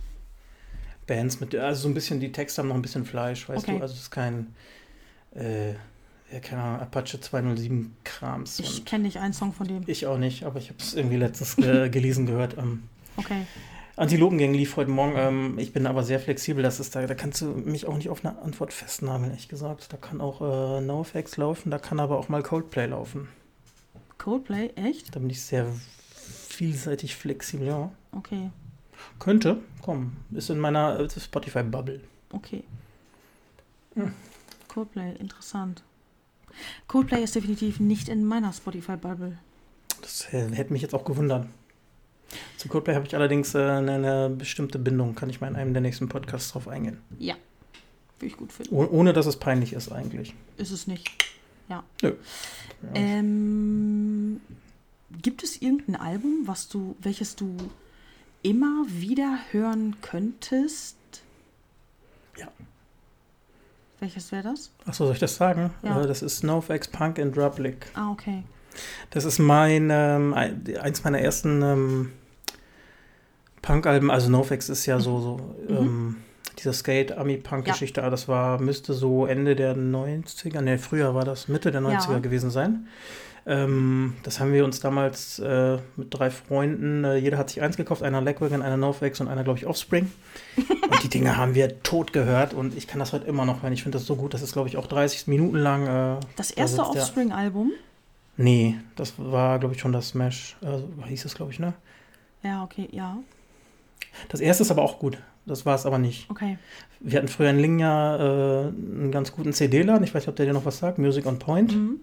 Mit 1.41 1.55
Also 1.55 1.83
so 1.83 1.89
ein 1.89 1.95
bisschen, 1.95 2.21
die 2.21 2.33
Texte 2.33 2.63
haben 2.63 2.69
noch 2.69 2.77
ein 2.77 2.83
bisschen 2.83 3.05
Fleisch, 3.05 3.49
weißt 3.49 3.65
okay. 3.65 3.77
du? 3.77 3.83
Also 3.83 3.95
es 3.95 4.03
ist 4.03 4.11
kein 4.11 4.55
äh, 5.35 5.75
keine 6.39 6.63
Ahnung, 6.63 6.81
Apache 6.81 7.21
207 7.21 7.97
Krams. 8.05 8.61
Ich 8.61 8.85
kenne 8.85 9.05
nicht 9.05 9.19
einen 9.19 9.33
Song 9.33 9.53
von 9.53 9.67
dem. 9.67 9.83
Ich 9.87 10.07
auch 10.07 10.19
nicht, 10.19 10.45
aber 10.45 10.61
ich 10.61 10.69
habe 10.69 10.79
es 10.79 10.95
irgendwie 10.95 11.17
letztens 11.17 11.59
äh, 11.59 11.89
gelesen 11.91 12.27
gehört. 12.27 12.57
Ähm, 12.57 12.85
okay. 13.17 13.47
Antilopengang 13.97 14.55
lief 14.55 14.77
heute 14.77 14.91
Morgen. 14.91 15.15
Ähm, 15.17 15.59
ich 15.59 15.73
bin 15.73 15.87
aber 15.87 16.05
sehr 16.05 16.21
flexibel. 16.21 16.63
Das 16.63 16.79
ist 16.79 16.95
da, 16.95 17.05
da 17.07 17.15
kannst 17.15 17.41
du 17.41 17.47
mich 17.47 17.87
auch 17.87 17.97
nicht 17.97 18.09
auf 18.09 18.25
eine 18.25 18.41
Antwort 18.41 18.73
festnageln, 18.73 19.31
ehrlich 19.31 19.49
gesagt. 19.49 19.93
Da 19.93 19.97
kann 19.97 20.21
auch 20.21 20.41
äh, 20.41 20.81
NoFX 20.81 21.37
laufen, 21.37 21.71
da 21.71 21.79
kann 21.79 21.99
aber 21.99 22.19
auch 22.19 22.29
mal 22.29 22.43
Coldplay 22.43 22.87
laufen. 22.87 23.29
Coldplay, 24.19 24.71
echt? 24.77 25.15
Da 25.15 25.21
bin 25.21 25.31
ich 25.31 25.43
sehr 25.43 25.67
vielseitig 26.49 27.17
flexibel, 27.17 27.67
ja. 27.67 27.91
Okay. 28.13 28.51
Könnte, 29.19 29.59
komm. 29.83 30.17
Ist 30.33 30.51
in 30.51 30.59
meiner 30.59 30.99
äh, 30.99 31.09
Spotify-Bubble. 31.09 32.01
Okay. 32.33 32.65
Hm. 33.95 34.13
Coldplay, 34.69 35.17
interessant. 35.17 35.83
Coldplay 36.87 37.23
ist 37.23 37.35
definitiv 37.35 37.81
nicht 37.81 38.09
in 38.09 38.25
meiner 38.25 38.53
Spotify-Bubble. 38.53 39.39
Das 40.01 40.33
hätte 40.33 40.73
mich 40.73 40.83
jetzt 40.83 40.95
auch 40.95 41.05
gewundert. 41.05 41.47
Zu 42.57 42.69
Coldplay 42.69 42.95
habe 42.95 43.07
ich 43.07 43.15
allerdings 43.15 43.55
äh, 43.55 43.59
eine, 43.59 43.95
eine, 43.95 44.31
bestimmte 44.31 44.79
Bindung. 44.79 45.15
Kann 45.15 45.31
ich 45.31 45.41
mal 45.41 45.49
in 45.49 45.57
einem 45.57 45.73
der 45.73 45.83
nächsten 45.83 46.09
Podcasts 46.09 46.53
drauf 46.53 46.69
eingehen. 46.69 46.99
Ja. 47.19 47.35
Würde 48.19 48.27
ich 48.27 48.37
gut 48.37 48.53
finden. 48.53 48.75
Oh, 48.75 48.87
ohne 48.91 49.13
dass 49.13 49.27
es 49.27 49.37
peinlich 49.37 49.73
ist, 49.73 49.91
eigentlich. 49.91 50.35
Ist 50.57 50.71
es 50.71 50.87
nicht. 50.87 51.09
Ja. 51.69 51.85
Nö. 52.03 52.15
Ähm, 52.95 54.41
gibt 55.23 55.43
es 55.43 55.61
irgendein 55.61 55.97
Album, 55.97 56.43
was 56.47 56.69
du, 56.69 56.97
welches 57.01 57.37
du 57.37 57.57
immer 58.43 58.85
wieder 58.89 59.39
hören 59.51 59.97
könntest? 60.03 60.97
Ja. 62.39 62.49
Welches 63.99 64.33
wäre 64.33 64.45
das? 64.45 64.71
Achso, 64.87 65.05
soll 65.05 65.15
ich 65.15 65.21
das 65.21 65.37
sagen? 65.37 65.71
Ja. 65.83 66.03
Äh, 66.03 66.07
das 66.07 66.23
ist 66.23 66.43
NoFX 66.43 66.89
Punk 66.89 67.19
in 67.19 67.33
Drublic. 67.33 67.87
Ah, 67.95 68.11
okay. 68.11 68.45
Das 69.11 69.25
ist 69.25 69.39
mein, 69.39 69.89
ähm, 69.91 70.33
eins 70.35 71.05
meiner 71.05 71.21
ersten 71.21 71.63
ähm, 71.63 72.13
Punk-Alben. 73.63 74.11
Also 74.11 74.31
NoFX 74.31 74.69
ist 74.69 74.87
ja 74.87 75.01
so, 75.01 75.21
so 75.21 75.37
mhm. 75.69 75.77
ähm, 75.77 76.17
diese 76.59 76.73
Skate-Ami-Punk-Geschichte. 76.73 78.01
Ja. 78.01 78.11
Das 78.11 78.29
war, 78.29 78.61
müsste 78.61 78.95
so 78.95 79.27
Ende 79.27 79.57
der 79.57 79.77
90er, 79.77 80.61
ne, 80.61 80.79
früher 80.79 81.15
war 81.15 81.25
das, 81.25 81.49
Mitte 81.49 81.71
der 81.71 81.81
90er 81.81 82.13
ja. 82.13 82.19
gewesen 82.19 82.51
sein. 82.51 82.87
Ähm, 83.51 84.15
das 84.23 84.39
haben 84.39 84.53
wir 84.53 84.65
uns 84.65 84.79
damals 84.79 85.41
äh, 85.41 85.79
mit 85.97 86.15
drei 86.15 86.31
Freunden, 86.31 87.03
äh, 87.03 87.17
jeder 87.17 87.37
hat 87.37 87.51
sich 87.51 87.61
eins 87.61 87.77
gekauft, 87.77 88.05
einer 88.05 88.21
Legwagon, 88.21 88.63
einer 88.63 88.77
NoFX 88.77 89.21
und 89.21 89.27
einer, 89.27 89.43
glaube 89.43 89.59
ich, 89.59 89.67
Offspring. 89.67 90.13
und 90.57 91.03
die 91.03 91.09
Dinge 91.09 91.37
haben 91.37 91.57
wir 91.57 91.83
tot 91.83 92.13
gehört 92.13 92.55
und 92.55 92.77
ich 92.77 92.87
kann 92.87 93.01
das 93.01 93.13
heute 93.13 93.27
immer 93.27 93.45
noch 93.45 93.65
hören. 93.65 93.73
Ich 93.73 93.83
finde 93.83 93.99
das 93.99 94.07
so 94.07 94.15
gut. 94.15 94.35
Das 94.35 94.43
ist, 94.43 94.53
glaube 94.53 94.69
ich, 94.69 94.77
auch 94.77 94.87
30 94.87 95.27
Minuten 95.27 95.57
lang. 95.57 95.87
Äh, 95.89 96.21
das 96.37 96.53
erste 96.53 96.77
da 96.77 96.85
Offspring-Album? 96.85 97.73
Nee, 98.37 98.77
das 98.95 99.15
war, 99.17 99.59
glaube 99.59 99.75
ich, 99.75 99.81
schon 99.81 99.93
das 99.93 100.11
Smash. 100.11 100.57
Also, 100.63 100.89
hieß 101.05 101.25
es, 101.25 101.35
glaube 101.35 101.51
ich, 101.51 101.59
ne? 101.59 101.75
Ja, 102.45 102.63
okay, 102.63 102.89
ja. 102.93 103.19
Das 104.29 104.41
erste 104.41 104.63
ist 104.63 104.71
aber 104.71 104.83
auch 104.83 105.01
gut. 105.01 105.19
Das 105.45 105.67
war 105.67 105.75
es 105.75 105.87
aber 105.87 105.99
nicht. 105.99 106.31
Okay. 106.31 106.57
Wir 107.01 107.19
hatten 107.19 107.29
früher 107.29 107.51
in 107.51 107.59
Lingja 107.59 108.17
äh, 108.17 108.69
einen 108.69 109.11
ganz 109.11 109.33
guten 109.33 109.53
CD-Laden. 109.53 110.05
Ich 110.05 110.15
weiß 110.15 110.23
nicht, 110.23 110.29
ob 110.29 110.37
der 110.37 110.47
dir 110.47 110.53
noch 110.53 110.65
was 110.65 110.79
sagt. 110.79 110.99
Music 110.99 111.27
on 111.27 111.41
Point. 111.41 111.75
Mhm. 111.75 112.01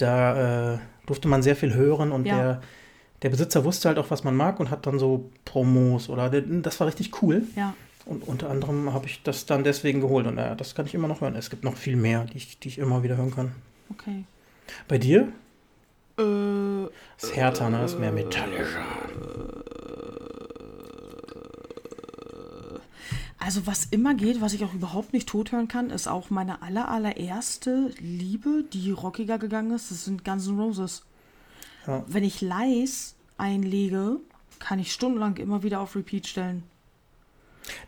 Da 0.00 0.74
äh, 0.74 0.78
durfte 1.06 1.28
man 1.28 1.42
sehr 1.42 1.56
viel 1.56 1.74
hören 1.74 2.12
und 2.12 2.26
ja. 2.26 2.36
der, 2.36 2.62
der 3.22 3.30
Besitzer 3.30 3.64
wusste 3.64 3.88
halt 3.88 3.98
auch, 3.98 4.10
was 4.10 4.24
man 4.24 4.34
mag 4.34 4.60
und 4.60 4.70
hat 4.70 4.86
dann 4.86 4.98
so 4.98 5.30
Promos 5.44 6.08
oder 6.08 6.30
das 6.30 6.80
war 6.80 6.86
richtig 6.86 7.22
cool. 7.22 7.42
Ja. 7.56 7.74
Und 8.06 8.26
unter 8.26 8.50
anderem 8.50 8.92
habe 8.92 9.06
ich 9.06 9.22
das 9.22 9.46
dann 9.46 9.62
deswegen 9.62 10.00
geholt. 10.00 10.26
Und 10.26 10.38
äh, 10.38 10.56
das 10.56 10.74
kann 10.74 10.86
ich 10.86 10.94
immer 10.94 11.08
noch 11.08 11.20
hören. 11.20 11.36
Es 11.36 11.50
gibt 11.50 11.64
noch 11.64 11.76
viel 11.76 11.96
mehr, 11.96 12.24
die 12.24 12.38
ich, 12.38 12.58
die 12.58 12.68
ich 12.68 12.78
immer 12.78 13.02
wieder 13.02 13.16
hören 13.16 13.34
kann. 13.34 13.52
Okay. 13.90 14.24
Bei 14.88 14.98
dir? 14.98 15.28
Äh, 16.18 16.84
ist 17.20 17.36
härter, 17.36 17.70
ne? 17.70 17.84
Ist 17.84 17.98
mehr 17.98 18.12
metallischer. 18.12 18.84
Also 23.42 23.66
was 23.66 23.86
immer 23.86 24.12
geht, 24.14 24.42
was 24.42 24.52
ich 24.52 24.62
auch 24.64 24.74
überhaupt 24.74 25.14
nicht 25.14 25.26
tot 25.26 25.50
hören 25.50 25.66
kann, 25.66 25.88
ist 25.88 26.06
auch 26.06 26.28
meine 26.28 26.60
aller, 26.60 26.90
allererste 26.90 27.90
Liebe, 27.98 28.64
die 28.70 28.90
rockiger 28.90 29.38
gegangen 29.38 29.72
ist. 29.72 29.90
Das 29.90 30.04
sind 30.04 30.26
Guns 30.26 30.46
N' 30.46 30.60
Roses. 30.60 31.02
Ja. 31.86 32.04
Wenn 32.06 32.22
ich 32.22 32.42
Lies 32.42 33.14
einlege, 33.38 34.18
kann 34.58 34.78
ich 34.78 34.92
stundenlang 34.92 35.38
immer 35.38 35.62
wieder 35.62 35.80
auf 35.80 35.96
Repeat 35.96 36.26
stellen. 36.26 36.64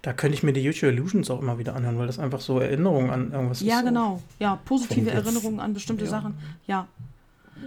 Da 0.01 0.15
könnte 0.15 0.35
ich 0.35 0.43
mir 0.43 0.55
die 0.55 0.63
YouTube 0.63 0.91
Illusions 0.91 1.31
auch 1.31 1.41
immer 1.41 1.59
wieder 1.59 1.77
anhören, 1.77 1.99
weil 1.99 2.07
das 2.07 2.19
einfach 2.19 2.41
so 2.41 2.59
Erinnerungen 2.59 3.11
an 3.11 3.33
irgendwas 3.33 3.61
ja, 3.61 3.67
ist. 3.67 3.73
Ja, 3.73 3.83
genau. 3.83 4.23
Ja, 4.39 4.57
positive 4.65 5.11
Erinnerungen 5.11 5.61
an 5.61 5.75
bestimmte 5.75 6.05
ja. 6.05 6.11
Sachen. 6.11 6.35
Ja. 6.67 6.89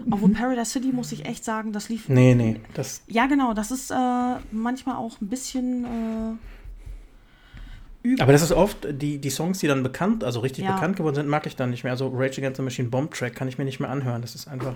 Obwohl 0.09 0.31
Paradise 0.31 0.71
City 0.71 0.91
muss 0.91 1.11
ich 1.11 1.25
echt 1.25 1.45
sagen, 1.45 1.71
das 1.71 1.89
lief. 1.89 2.09
Nee, 2.09 2.33
nee. 2.33 2.59
Das 2.73 3.03
ja, 3.07 3.27
genau. 3.27 3.53
Das 3.53 3.69
ist 3.69 3.91
äh, 3.91 4.35
manchmal 4.51 4.95
auch 4.95 5.21
ein 5.21 5.27
bisschen. 5.27 5.85
Äh, 5.85 6.54
aber 8.19 8.31
das 8.31 8.41
ist 8.41 8.51
oft, 8.51 8.87
die, 8.89 9.19
die 9.19 9.29
Songs, 9.29 9.59
die 9.59 9.67
dann 9.67 9.83
bekannt, 9.83 10.23
also 10.23 10.39
richtig 10.39 10.65
ja. 10.65 10.73
bekannt 10.73 10.97
geworden 10.97 11.15
sind, 11.15 11.27
mag 11.27 11.45
ich 11.45 11.55
dann 11.55 11.69
nicht 11.69 11.83
mehr. 11.83 11.93
Also 11.93 12.07
Rage 12.07 12.39
Against 12.39 12.57
the 12.57 12.63
Machine 12.63 12.89
Bomb 12.89 13.13
Track 13.13 13.35
kann 13.35 13.47
ich 13.47 13.57
mir 13.57 13.65
nicht 13.65 13.79
mehr 13.79 13.89
anhören. 13.89 14.21
Das 14.21 14.35
ist 14.35 14.47
einfach. 14.47 14.75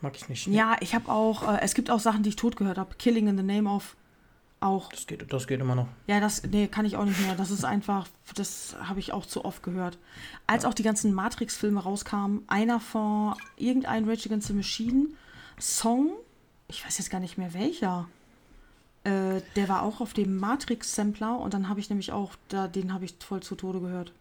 Mag 0.00 0.16
ich 0.16 0.28
nicht. 0.28 0.46
Ja, 0.46 0.76
ich 0.80 0.94
habe 0.94 1.10
auch. 1.10 1.46
Äh, 1.46 1.60
es 1.62 1.74
gibt 1.74 1.90
auch 1.90 2.00
Sachen, 2.00 2.22
die 2.22 2.30
ich 2.30 2.36
tot 2.36 2.56
gehört 2.56 2.78
habe. 2.78 2.94
Killing 2.98 3.28
in 3.28 3.36
the 3.36 3.42
Name 3.42 3.68
of 3.68 3.96
auch. 4.60 4.90
Das 4.90 5.06
geht, 5.06 5.32
das 5.32 5.46
geht 5.46 5.60
immer 5.60 5.74
noch. 5.74 5.88
Ja, 6.06 6.20
das 6.20 6.42
nee, 6.44 6.68
kann 6.68 6.84
ich 6.84 6.96
auch 6.96 7.04
nicht 7.04 7.20
mehr. 7.20 7.34
Das 7.34 7.50
ist 7.50 7.64
einfach, 7.64 8.06
das 8.34 8.76
habe 8.82 9.00
ich 9.00 9.12
auch 9.12 9.26
zu 9.26 9.44
oft 9.44 9.62
gehört. 9.62 9.98
Als 10.46 10.62
ja. 10.62 10.68
auch 10.68 10.74
die 10.74 10.82
ganzen 10.82 11.12
Matrix-Filme 11.12 11.80
rauskamen, 11.80 12.42
einer 12.46 12.80
von 12.80 13.34
irgendein 13.56 14.08
Rage 14.08 14.26
Against 14.26 14.48
the 14.48 14.54
Machine 14.54 15.08
Song, 15.58 16.12
ich 16.68 16.84
weiß 16.84 16.98
jetzt 16.98 17.10
gar 17.10 17.20
nicht 17.20 17.38
mehr 17.38 17.52
welcher. 17.54 18.08
Äh, 19.04 19.40
der 19.56 19.68
war 19.68 19.82
auch 19.82 20.00
auf 20.00 20.12
dem 20.12 20.36
Matrix-Sampler 20.36 21.38
und 21.38 21.54
dann 21.54 21.68
habe 21.68 21.80
ich 21.80 21.88
nämlich 21.88 22.12
auch, 22.12 22.34
da, 22.48 22.68
den 22.68 22.92
habe 22.92 23.04
ich 23.04 23.14
voll 23.18 23.40
zu 23.40 23.54
Tode 23.54 23.80
gehört. 23.80 24.12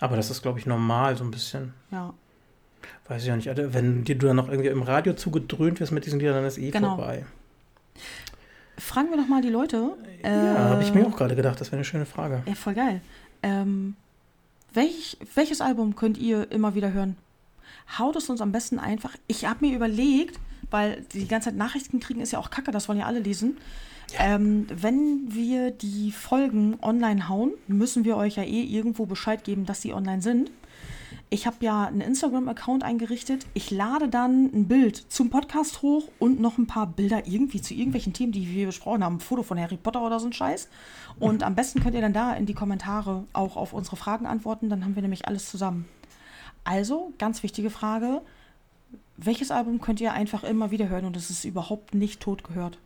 Aber 0.00 0.16
das 0.16 0.30
ist, 0.30 0.42
glaube 0.42 0.58
ich, 0.58 0.66
normal 0.66 1.16
so 1.16 1.24
ein 1.24 1.30
bisschen. 1.30 1.74
Ja. 1.90 2.14
Weiß 3.08 3.22
ich 3.22 3.28
ja 3.28 3.36
nicht. 3.36 3.48
Also, 3.48 3.74
wenn 3.74 4.04
dir 4.04 4.16
du 4.16 4.26
dann 4.26 4.36
noch 4.36 4.48
irgendwie 4.48 4.70
im 4.70 4.82
Radio 4.82 5.12
zugedröhnt 5.12 5.80
wirst 5.80 5.92
mit 5.92 6.06
diesen 6.06 6.18
Liedern, 6.18 6.36
dann 6.36 6.44
ist 6.44 6.58
eh 6.58 6.70
genau. 6.70 6.96
vorbei. 6.96 7.24
Fragen 8.78 9.10
wir 9.10 9.18
doch 9.18 9.28
mal 9.28 9.42
die 9.42 9.50
Leute. 9.50 9.90
Ja, 10.22 10.54
äh, 10.54 10.58
habe 10.70 10.82
ich 10.82 10.92
mir 10.92 11.06
auch 11.06 11.16
gerade 11.16 11.36
gedacht, 11.36 11.60
das 11.60 11.68
wäre 11.68 11.76
eine 11.76 11.84
schöne 11.84 12.06
Frage. 12.06 12.42
Ja, 12.46 12.54
voll 12.54 12.74
geil. 12.74 13.02
Ähm, 13.42 13.96
welch, 14.72 15.18
welches 15.34 15.60
Album 15.60 15.94
könnt 15.94 16.18
ihr 16.18 16.50
immer 16.50 16.74
wieder 16.74 16.92
hören? 16.92 17.16
Haut 17.98 18.16
es 18.16 18.28
uns 18.28 18.40
am 18.40 18.50
besten 18.50 18.78
einfach. 18.78 19.14
Ich 19.26 19.44
habe 19.44 19.64
mir 19.66 19.76
überlegt, 19.76 20.40
weil 20.70 21.04
die 21.12 21.26
ganze 21.26 21.50
Zeit 21.50 21.56
Nachrichten 21.56 22.00
kriegen 22.00 22.20
ist 22.20 22.32
ja 22.32 22.38
auch 22.38 22.50
kacke, 22.50 22.70
das 22.70 22.88
wollen 22.88 22.98
ja 22.98 23.06
alle 23.06 23.20
lesen. 23.20 23.58
Ja. 24.12 24.34
Ähm, 24.34 24.66
wenn 24.70 25.34
wir 25.34 25.70
die 25.70 26.12
Folgen 26.12 26.76
online 26.82 27.28
hauen, 27.28 27.52
müssen 27.66 28.04
wir 28.04 28.16
euch 28.16 28.36
ja 28.36 28.42
eh 28.42 28.62
irgendwo 28.62 29.06
Bescheid 29.06 29.44
geben, 29.44 29.66
dass 29.66 29.82
sie 29.82 29.92
online 29.92 30.22
sind 30.22 30.50
ich 31.34 31.46
habe 31.48 31.56
ja 31.60 31.86
einen 31.86 32.00
Instagram-Account 32.00 32.84
eingerichtet. 32.84 33.46
Ich 33.54 33.72
lade 33.72 34.08
dann 34.08 34.50
ein 34.54 34.68
Bild 34.68 34.96
zum 34.96 35.30
Podcast 35.30 35.82
hoch 35.82 36.08
und 36.20 36.38
noch 36.38 36.58
ein 36.58 36.68
paar 36.68 36.86
Bilder 36.86 37.26
irgendwie 37.26 37.60
zu 37.60 37.74
irgendwelchen 37.74 38.12
Themen, 38.12 38.30
die 38.30 38.48
wir 38.48 38.66
besprochen 38.66 39.02
haben. 39.02 39.16
Ein 39.16 39.20
Foto 39.20 39.42
von 39.42 39.58
Harry 39.58 39.76
Potter 39.76 40.00
oder 40.02 40.20
so 40.20 40.26
ein 40.26 40.32
Scheiß. 40.32 40.68
Und 41.18 41.42
am 41.42 41.56
besten 41.56 41.82
könnt 41.82 41.96
ihr 41.96 42.00
dann 42.00 42.12
da 42.12 42.34
in 42.34 42.46
die 42.46 42.54
Kommentare 42.54 43.24
auch 43.32 43.56
auf 43.56 43.72
unsere 43.72 43.96
Fragen 43.96 44.26
antworten. 44.26 44.68
Dann 44.68 44.84
haben 44.84 44.94
wir 44.94 45.02
nämlich 45.02 45.26
alles 45.26 45.50
zusammen. 45.50 45.86
Also, 46.62 47.12
ganz 47.18 47.42
wichtige 47.42 47.70
Frage. 47.70 48.22
Welches 49.16 49.50
Album 49.50 49.80
könnt 49.80 50.00
ihr 50.00 50.12
einfach 50.12 50.44
immer 50.44 50.70
wieder 50.70 50.88
hören 50.88 51.04
und 51.04 51.16
es 51.16 51.30
ist 51.30 51.44
überhaupt 51.44 51.94
nicht 51.94 52.20
tot 52.20 52.44
gehört? 52.44 52.78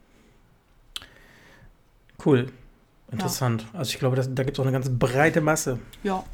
Cool. 2.24 2.50
Interessant. 3.10 3.66
Ja. 3.72 3.78
Also 3.78 3.90
ich 3.90 3.98
glaube, 3.98 4.16
das, 4.16 4.34
da 4.34 4.42
gibt 4.42 4.56
es 4.56 4.60
auch 4.60 4.66
eine 4.66 4.72
ganz 4.72 4.90
breite 4.90 5.40
Masse. 5.40 5.78
Ja, 6.02 6.24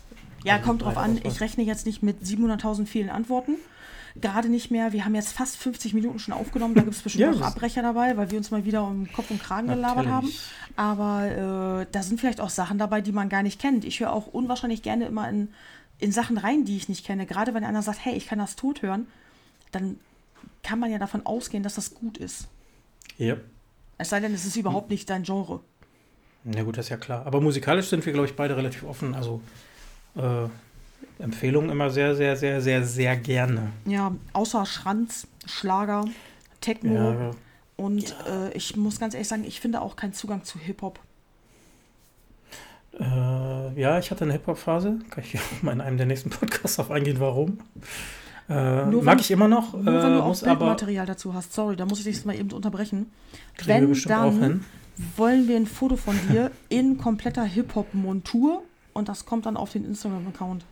ja, 0.45 0.59
kommt 0.59 0.83
drauf 0.83 0.97
an. 0.97 1.19
Ich 1.25 1.41
rechne 1.41 1.65
jetzt 1.65 1.87
nicht 1.87 2.03
mit 2.03 2.23
700.000 2.23 2.87
vielen 2.87 3.09
Antworten. 3.09 3.57
Gerade 4.21 4.49
nicht 4.49 4.71
mehr. 4.71 4.93
Wir 4.93 5.05
haben 5.05 5.15
jetzt 5.15 5.33
fast 5.33 5.57
50 5.57 5.95
Minuten 5.95 6.19
schon 6.19 6.35
aufgenommen. 6.35 6.75
Da 6.75 6.83
gibt 6.83 6.95
es 6.95 7.03
bestimmt 7.03 7.35
ja, 7.35 7.41
auch 7.41 7.47
Abbrecher 7.47 7.83
dabei, 7.83 8.17
weil 8.17 8.31
wir 8.31 8.39
uns 8.39 8.51
mal 8.51 8.65
wieder 8.65 8.85
um 8.85 9.11
Kopf 9.13 9.31
und 9.31 9.43
Kragen 9.43 9.69
gelabert 9.69 10.07
haben. 10.07 10.31
Aber 10.77 11.81
äh, 11.83 11.87
da 11.91 12.03
sind 12.03 12.21
vielleicht 12.21 12.41
auch 12.41 12.51
Sachen 12.51 12.79
dabei, 12.79 13.01
die 13.01 13.13
man 13.13 13.29
gar 13.29 13.43
nicht 13.43 13.61
kennt. 13.61 13.85
Ich 13.85 14.01
höre 14.01 14.13
auch 14.13 14.27
unwahrscheinlich 14.27 14.83
gerne 14.83 15.07
immer 15.07 15.29
in, 15.29 15.49
in 15.99 16.13
Sachen 16.13 16.39
rein, 16.39 16.65
die 16.65 16.77
ich 16.77 16.89
nicht 16.89 17.05
kenne. 17.05 17.27
Gerade 17.27 17.55
wenn 17.55 17.65
einer 17.65 17.83
sagt, 17.83 18.05
hey, 18.05 18.15
ich 18.15 18.27
kann 18.27 18.39
das 18.39 18.55
tot 18.55 18.83
hören, 18.83 19.07
dann 19.75 19.99
kann 20.63 20.79
man 20.79 20.91
ja 20.91 20.99
davon 20.99 21.25
ausgehen, 21.27 21.63
dass 21.63 21.75
das 21.75 21.95
gut 21.95 22.19
ist. 22.19 22.49
Ja. 23.19 23.37
Es 23.99 24.11
sei 24.11 24.21
denn, 24.21 24.35
es 24.35 24.45
ist 24.45 24.57
überhaupt 24.57 24.91
nicht 24.91 25.09
dein 25.09 25.23
Genre. 25.23 25.61
Na 26.45 26.63
gut, 26.63 26.77
das 26.77 26.87
ist 26.87 26.91
ja 26.91 26.97
klar. 26.97 27.27
Aber 27.27 27.41
musikalisch 27.41 27.89
sind 27.89 28.05
wir, 28.05 28.13
glaube 28.13 28.29
ich, 28.29 28.37
beide 28.37 28.57
relativ 28.57 28.85
offen. 28.85 29.15
Also 29.15 29.41
äh, 30.17 30.49
Empfehlungen 31.23 31.71
immer 31.71 31.91
sehr, 31.91 32.15
sehr, 32.15 32.37
sehr, 32.37 32.61
sehr, 32.61 32.85
sehr 32.85 33.17
gerne. 33.17 33.73
Ja, 33.87 34.15
außer 34.33 34.67
Schranz, 34.67 35.27
Schlager, 35.47 36.05
Techno. 36.61 36.95
Ja, 36.95 37.31
und 37.77 38.11
ja. 38.11 38.49
Äh, 38.49 38.53
ich 38.57 38.77
muss 38.77 38.99
ganz 38.99 39.15
ehrlich 39.15 39.29
sagen, 39.29 39.45
ich 39.45 39.61
finde 39.61 39.81
auch 39.81 39.97
keinen 39.97 40.13
Zugang 40.13 40.45
zu 40.45 40.59
Hip-Hop. 40.59 40.99
Äh, 42.99 43.81
ja, 43.81 43.99
ich 43.99 44.11
hatte 44.11 44.25
eine 44.25 44.35
Hip-Hop-Phase. 44.35 44.99
Kann 45.11 45.25
ich 45.25 45.39
auch 45.39 45.43
mal 45.63 45.73
in 45.73 45.81
einem 45.81 45.97
der 45.97 46.07
nächsten 46.07 46.31
Podcasts 46.31 46.79
auf 46.79 46.91
eingehen, 46.91 47.21
warum. 47.21 47.59
Äh, 48.49 48.85
mag 48.87 49.05
wenn, 49.05 49.19
ich 49.19 49.31
immer 49.31 49.49
noch. 49.49 49.73
Nur 49.73 49.87
wenn 49.87 50.13
du 50.13 50.19
äh, 50.19 50.21
auch 50.21 50.41
Bildmaterial 50.41 51.07
dazu 51.07 51.35
hast. 51.35 51.53
Sorry, 51.53 51.77
da 51.77 51.87
muss 51.87 51.99
ich 51.99 52.05
dich 52.05 52.25
mal 52.25 52.39
eben 52.39 52.51
unterbrechen. 52.53 53.11
Wenn, 53.65 53.93
dann 54.07 54.65
wollen 55.17 55.49
wir 55.49 55.57
ein 55.57 55.67
Foto 55.67 55.97
von 55.97 56.19
dir 56.29 56.51
in 56.69 56.99
kompletter 56.99 57.45
Hip-Hop-Montur 57.45 58.63
und 58.93 59.09
das 59.09 59.27
kommt 59.27 59.47
dann 59.47 59.57
auf 59.57 59.73
den 59.73 59.85
Instagram-Account. 59.85 60.65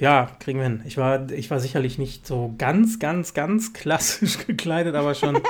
Ja, 0.00 0.28
kriegen 0.40 0.58
wir 0.58 0.64
hin. 0.64 0.82
Ich 0.86 0.96
war, 0.96 1.30
ich 1.30 1.50
war 1.50 1.60
sicherlich 1.60 1.98
nicht 1.98 2.26
so 2.26 2.52
ganz, 2.58 2.98
ganz, 2.98 3.32
ganz 3.32 3.72
klassisch 3.72 4.38
gekleidet, 4.46 4.94
aber 4.96 5.14
schon 5.14 5.40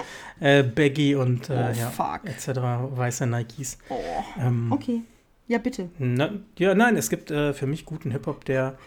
äh, 0.40 0.62
Baggy 0.62 1.14
und 1.14 1.48
äh, 1.48 1.72
oh, 1.74 1.98
ja, 1.98 2.20
etc. 2.24 2.48
weiße 2.96 3.26
Nikes. 3.26 3.78
Oh, 3.88 3.94
ähm, 4.38 4.70
okay. 4.70 5.02
Ja, 5.46 5.58
bitte. 5.58 5.90
Na, 5.98 6.30
ja, 6.58 6.74
nein, 6.74 6.96
es 6.96 7.10
gibt 7.10 7.30
äh, 7.30 7.52
für 7.54 7.66
mich 7.66 7.84
guten 7.84 8.10
Hip-Hop, 8.10 8.44
der 8.44 8.78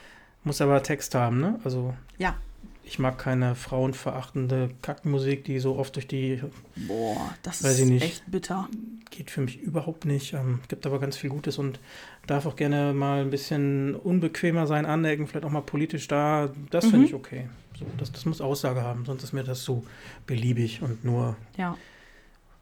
muss 0.47 0.61
aber 0.61 0.81
Text 0.81 1.13
haben, 1.13 1.39
ne? 1.39 1.59
Also. 1.63 1.93
Ja. 2.17 2.35
Ich 2.83 2.99
mag 2.99 3.17
keine 3.17 3.53
frauenverachtende 3.53 4.69
Kackmusik, 4.81 5.43
die 5.43 5.59
so 5.59 5.75
oft 5.75 5.95
durch 5.97 6.07
die. 6.07 6.41
Boah, 6.87 7.35
das 7.43 7.61
ist 7.61 7.83
nicht, 7.85 8.01
echt 8.01 8.31
bitter. 8.31 8.69
Geht 9.11 9.29
für 9.29 9.41
mich 9.41 9.59
überhaupt 9.59 10.05
nicht. 10.05 10.33
Ähm, 10.33 10.61
gibt 10.69 10.85
aber 10.85 10.97
ganz 10.99 11.17
viel 11.17 11.29
Gutes 11.29 11.57
und 11.57 11.81
darf 12.27 12.45
auch 12.45 12.55
gerne 12.55 12.93
mal 12.93 13.21
ein 13.21 13.29
bisschen 13.29 13.93
unbequemer 13.93 14.67
sein, 14.67 14.85
anecken, 14.85 15.27
vielleicht 15.27 15.45
auch 15.45 15.51
mal 15.51 15.61
politisch 15.61 16.07
da. 16.07 16.49
Das 16.69 16.85
mhm. 16.85 16.89
finde 16.91 17.05
ich 17.07 17.13
okay. 17.13 17.49
So, 17.77 17.85
das, 17.97 18.11
das 18.13 18.25
muss 18.25 18.39
Aussage 18.39 18.81
haben, 18.81 19.05
sonst 19.05 19.23
ist 19.23 19.33
mir 19.33 19.43
das 19.43 19.63
so 19.63 19.83
beliebig 20.25 20.81
und 20.81 21.03
nur 21.03 21.35
ja. 21.57 21.77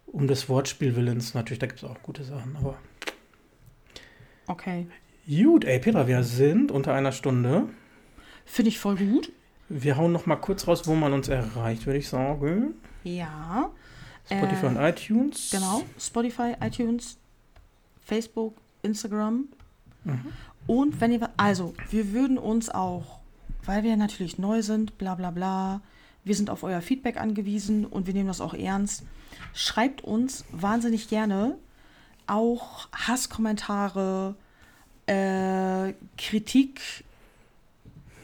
um 0.07 0.27
des 0.27 0.49
Wortspielwillens. 0.49 1.35
Natürlich, 1.35 1.59
da 1.59 1.67
gibt 1.67 1.83
es 1.83 1.87
auch 1.87 2.01
gute 2.01 2.23
Sachen, 2.23 2.55
aber. 2.57 2.77
Okay. 4.47 4.87
Gut, 5.27 5.65
ey, 5.65 5.79
Petra, 5.79 6.07
wir 6.07 6.23
sind 6.23 6.71
unter 6.71 6.93
einer 6.93 7.11
Stunde. 7.11 7.67
Finde 8.45 8.69
ich 8.69 8.77
voll 8.77 8.95
gut. 8.95 9.31
Wir 9.69 9.97
hauen 9.97 10.11
noch 10.11 10.27
mal 10.27 10.35
kurz 10.35 10.67
raus, 10.67 10.85
wo 10.85 10.93
man 10.93 11.13
uns 11.13 11.27
erreicht, 11.27 11.87
würde 11.87 11.97
ich 11.97 12.07
sagen. 12.07 12.75
Ja. 13.03 13.71
Spotify 14.25 14.65
äh, 14.65 14.69
und 14.69 14.77
iTunes. 14.77 15.49
Genau, 15.51 15.81
Spotify, 15.99 16.53
iTunes, 16.61 17.17
Facebook, 18.05 18.55
Instagram. 18.83 19.47
Mhm. 20.03 20.25
Und 20.67 21.01
wenn 21.01 21.11
ihr, 21.11 21.29
also, 21.37 21.73
wir 21.89 22.11
würden 22.13 22.37
uns 22.37 22.69
auch, 22.69 23.19
weil 23.65 23.83
wir 23.83 23.97
natürlich 23.97 24.37
neu 24.37 24.61
sind, 24.61 24.97
bla 24.99 25.15
bla 25.15 25.31
bla, 25.31 25.81
wir 26.23 26.35
sind 26.35 26.51
auf 26.51 26.63
euer 26.63 26.81
Feedback 26.81 27.17
angewiesen 27.19 27.85
und 27.85 28.05
wir 28.05 28.13
nehmen 28.13 28.27
das 28.27 28.41
auch 28.41 28.53
ernst. 28.53 29.03
Schreibt 29.53 30.03
uns 30.03 30.45
wahnsinnig 30.51 31.07
gerne 31.09 31.57
auch 32.27 32.87
Hasskommentare, 32.91 34.35
äh, 35.07 35.93
Kritik, 36.17 36.81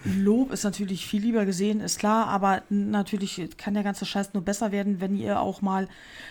Lob 0.04 0.52
ist 0.52 0.64
natürlich 0.64 1.06
viel 1.06 1.22
lieber 1.22 1.46
gesehen, 1.46 1.80
ist 1.80 2.00
klar, 2.00 2.26
aber 2.28 2.64
natürlich 2.70 3.40
kann 3.58 3.76
der 3.76 3.84
ganze 3.84 4.06
Scheiß 4.06 4.34
nur 4.34 4.44
besser 4.44 4.72
werden, 4.72 5.00
wenn 5.00 5.16
ihr 5.16 5.40
auch 5.40 5.62
mal 5.62 5.88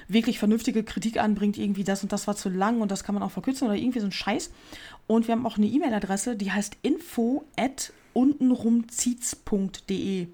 wirklich 0.09 0.40
vernünftige 0.40 0.82
Kritik 0.82 1.20
anbringt, 1.20 1.57
irgendwie 1.57 1.84
das 1.84 2.03
und 2.03 2.12
das 2.12 2.26
war 2.26 2.34
zu 2.34 2.48
lang 2.48 2.80
und 2.80 2.90
das 2.90 3.05
kann 3.05 3.14
man 3.14 3.22
auch 3.22 3.30
verkürzen 3.30 3.68
oder 3.68 3.76
irgendwie 3.76 4.01
so 4.01 4.07
ein 4.07 4.12
Scheiß. 4.12 4.51
Und 5.07 5.28
wir 5.28 5.32
haben 5.32 5.46
auch 5.46 5.57
eine 5.57 5.66
E-Mail-Adresse, 5.66 6.34
die 6.34 6.51
heißt 6.51 6.78
info 6.82 7.44
at 7.57 7.92
untenrumziehts.de. 8.12 10.26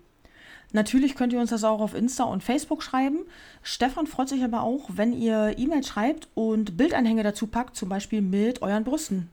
Natürlich 0.73 1.15
könnt 1.15 1.35
ihr 1.35 1.41
uns 1.41 1.51
das 1.51 1.65
auch 1.65 1.81
auf 1.81 1.95
Insta 1.95 2.25
und 2.25 2.43
Facebook 2.43 2.83
schreiben. 2.83 3.19
Stefan 3.63 4.07
freut 4.07 4.31
sich 4.31 4.43
aber 4.43 4.63
auch, 4.63 4.89
wenn 4.95 5.13
ihr 5.13 5.59
E-Mail 5.59 5.85
schreibt 5.85 6.29
und 6.35 6.79
Bildanhänge 6.79 7.23
dazu 7.23 7.47
packt, 7.47 7.77
zum 7.77 7.91
Beispiel 7.91 8.23
mit 8.23 8.63
euren 8.63 8.85
Brüsten. 8.85 9.29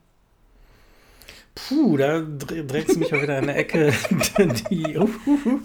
Puh, 1.56 1.98
da 1.98 2.22
dreht 2.22 2.90
sie 2.90 2.98
mich 2.98 3.12
mal 3.12 3.22
wieder 3.22 3.40
in 3.40 3.48
der 3.48 3.58
Ecke. 3.58 3.94
die, 4.70 4.98
uh, 4.98 5.10
uh, 5.26 5.40
uh. 5.48 5.60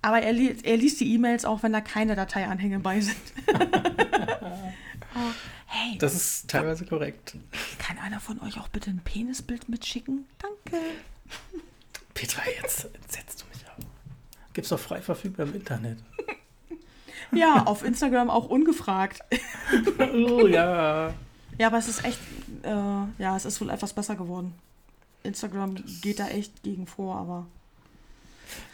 Aber 0.00 0.20
er, 0.20 0.32
li 0.32 0.56
er 0.62 0.76
liest 0.76 1.00
die 1.00 1.12
E-Mails 1.14 1.44
auch, 1.44 1.62
wenn 1.62 1.72
da 1.72 1.80
keine 1.80 2.14
Dateianhänge 2.14 2.78
bei 2.78 3.00
sind. 3.00 3.16
oh, 3.48 3.56
hey. 5.66 5.98
Das 5.98 6.14
ist 6.14 6.48
teilweise 6.48 6.86
korrekt. 6.86 7.36
Kann 7.78 7.98
einer 7.98 8.20
von 8.20 8.40
euch 8.40 8.58
auch 8.58 8.68
bitte 8.68 8.90
ein 8.90 9.00
Penisbild 9.04 9.68
mitschicken? 9.68 10.26
Danke. 10.38 10.84
Petra, 12.14 12.42
jetzt 12.62 12.88
setzt 13.08 13.42
du 13.42 13.46
mich 13.52 13.64
auf. 13.68 13.84
Gibt's 14.52 14.70
doch 14.70 14.80
frei 14.80 15.02
verfügbar 15.02 15.46
im 15.46 15.54
Internet. 15.54 15.98
Ja, 17.30 17.64
auf 17.64 17.84
Instagram 17.84 18.30
auch 18.30 18.48
ungefragt. 18.48 19.20
oh 19.98 20.46
ja. 20.46 21.12
Ja, 21.58 21.66
aber 21.66 21.78
es 21.78 21.88
ist 21.88 22.04
echt, 22.04 22.18
äh, 22.62 22.68
ja, 22.68 23.36
es 23.36 23.44
ist 23.44 23.60
wohl 23.60 23.70
etwas 23.70 23.92
besser 23.92 24.16
geworden. 24.16 24.54
Instagram 25.24 25.74
das 25.74 26.00
geht 26.00 26.20
da 26.20 26.28
echt 26.28 26.62
gegen 26.62 26.86
vor, 26.86 27.16
aber. 27.16 27.46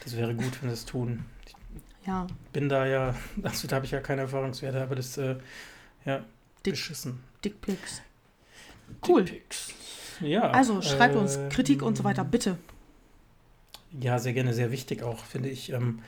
Das 0.04 0.16
wäre 0.16 0.34
gut, 0.34 0.62
wenn 0.62 0.68
sie 0.68 0.74
es 0.74 0.84
tun. 0.84 1.24
Ich 1.46 2.06
ja. 2.06 2.26
Bin 2.52 2.68
da 2.68 2.86
ja, 2.86 3.14
also 3.42 3.66
da 3.66 3.76
habe 3.76 3.86
ich 3.86 3.92
ja 3.92 4.00
keine 4.00 4.22
Erfahrungswerte, 4.22 4.82
aber 4.82 4.94
das, 4.94 5.16
äh, 5.16 5.36
ja, 6.04 6.24
Dick, 6.64 6.74
beschissen. 6.74 7.20
Dickpics. 7.44 8.02
Cool. 9.06 9.24
Dickpics. 9.24 9.72
Ja. 10.20 10.50
Also 10.50 10.82
schreibt 10.82 11.14
äh, 11.14 11.18
uns 11.18 11.38
Kritik 11.50 11.82
und 11.82 11.96
so 11.96 12.04
weiter, 12.04 12.24
bitte. 12.24 12.58
Ja, 13.98 14.18
sehr 14.18 14.32
gerne, 14.32 14.52
sehr 14.52 14.70
wichtig 14.70 15.02
auch, 15.02 15.24
finde 15.24 15.48
ich. 15.48 15.70
Ähm, 15.70 16.00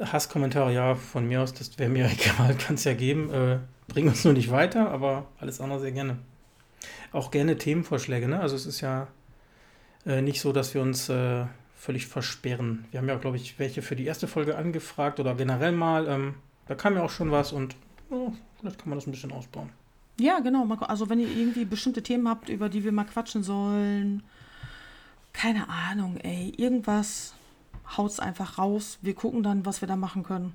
Hasskommentare, 0.00 0.72
ja, 0.72 0.94
von 0.94 1.26
mir 1.26 1.42
aus, 1.42 1.52
das 1.54 1.78
wäre 1.78 1.90
mir 1.90 2.06
egal, 2.10 2.54
kann 2.56 2.74
es 2.74 2.84
ja 2.84 2.94
geben. 2.94 3.32
Äh, 3.32 3.58
bringen 3.88 4.08
uns 4.08 4.24
nur 4.24 4.34
nicht 4.34 4.50
weiter, 4.50 4.90
aber 4.90 5.26
alles 5.38 5.60
andere 5.60 5.80
sehr 5.80 5.92
gerne. 5.92 6.18
Auch 7.12 7.30
gerne 7.30 7.58
Themenvorschläge, 7.58 8.26
ne? 8.28 8.40
Also 8.40 8.56
es 8.56 8.66
ist 8.66 8.80
ja 8.80 9.08
äh, 10.06 10.22
nicht 10.22 10.40
so, 10.40 10.52
dass 10.52 10.74
wir 10.74 10.82
uns 10.82 11.08
äh, 11.08 11.44
völlig 11.76 12.06
versperren. 12.06 12.86
Wir 12.90 13.00
haben 13.00 13.08
ja, 13.08 13.16
glaube 13.16 13.36
ich, 13.36 13.58
welche 13.58 13.82
für 13.82 13.96
die 13.96 14.06
erste 14.06 14.28
Folge 14.28 14.56
angefragt 14.56 15.20
oder 15.20 15.34
generell 15.34 15.72
mal. 15.72 16.08
Ähm, 16.08 16.34
da 16.66 16.74
kam 16.74 16.94
ja 16.94 17.02
auch 17.02 17.10
schon 17.10 17.30
was 17.30 17.52
und 17.52 17.76
oh, 18.10 18.32
vielleicht 18.60 18.78
kann 18.78 18.88
man 18.88 18.98
das 18.98 19.06
ein 19.06 19.10
bisschen 19.10 19.32
ausbauen. 19.32 19.70
Ja, 20.18 20.40
genau. 20.40 20.66
Also 20.82 21.08
wenn 21.08 21.20
ihr 21.20 21.28
irgendwie 21.28 21.64
bestimmte 21.64 22.02
Themen 22.02 22.28
habt, 22.28 22.48
über 22.48 22.68
die 22.68 22.84
wir 22.84 22.92
mal 22.92 23.04
quatschen 23.04 23.42
sollen, 23.42 24.22
keine 25.32 25.68
Ahnung, 25.68 26.18
ey, 26.18 26.52
irgendwas, 26.56 27.34
haut's 27.96 28.20
einfach 28.20 28.58
raus. 28.58 28.98
Wir 29.02 29.14
gucken 29.14 29.42
dann, 29.42 29.66
was 29.66 29.80
wir 29.80 29.88
da 29.88 29.96
machen 29.96 30.22
können. 30.22 30.54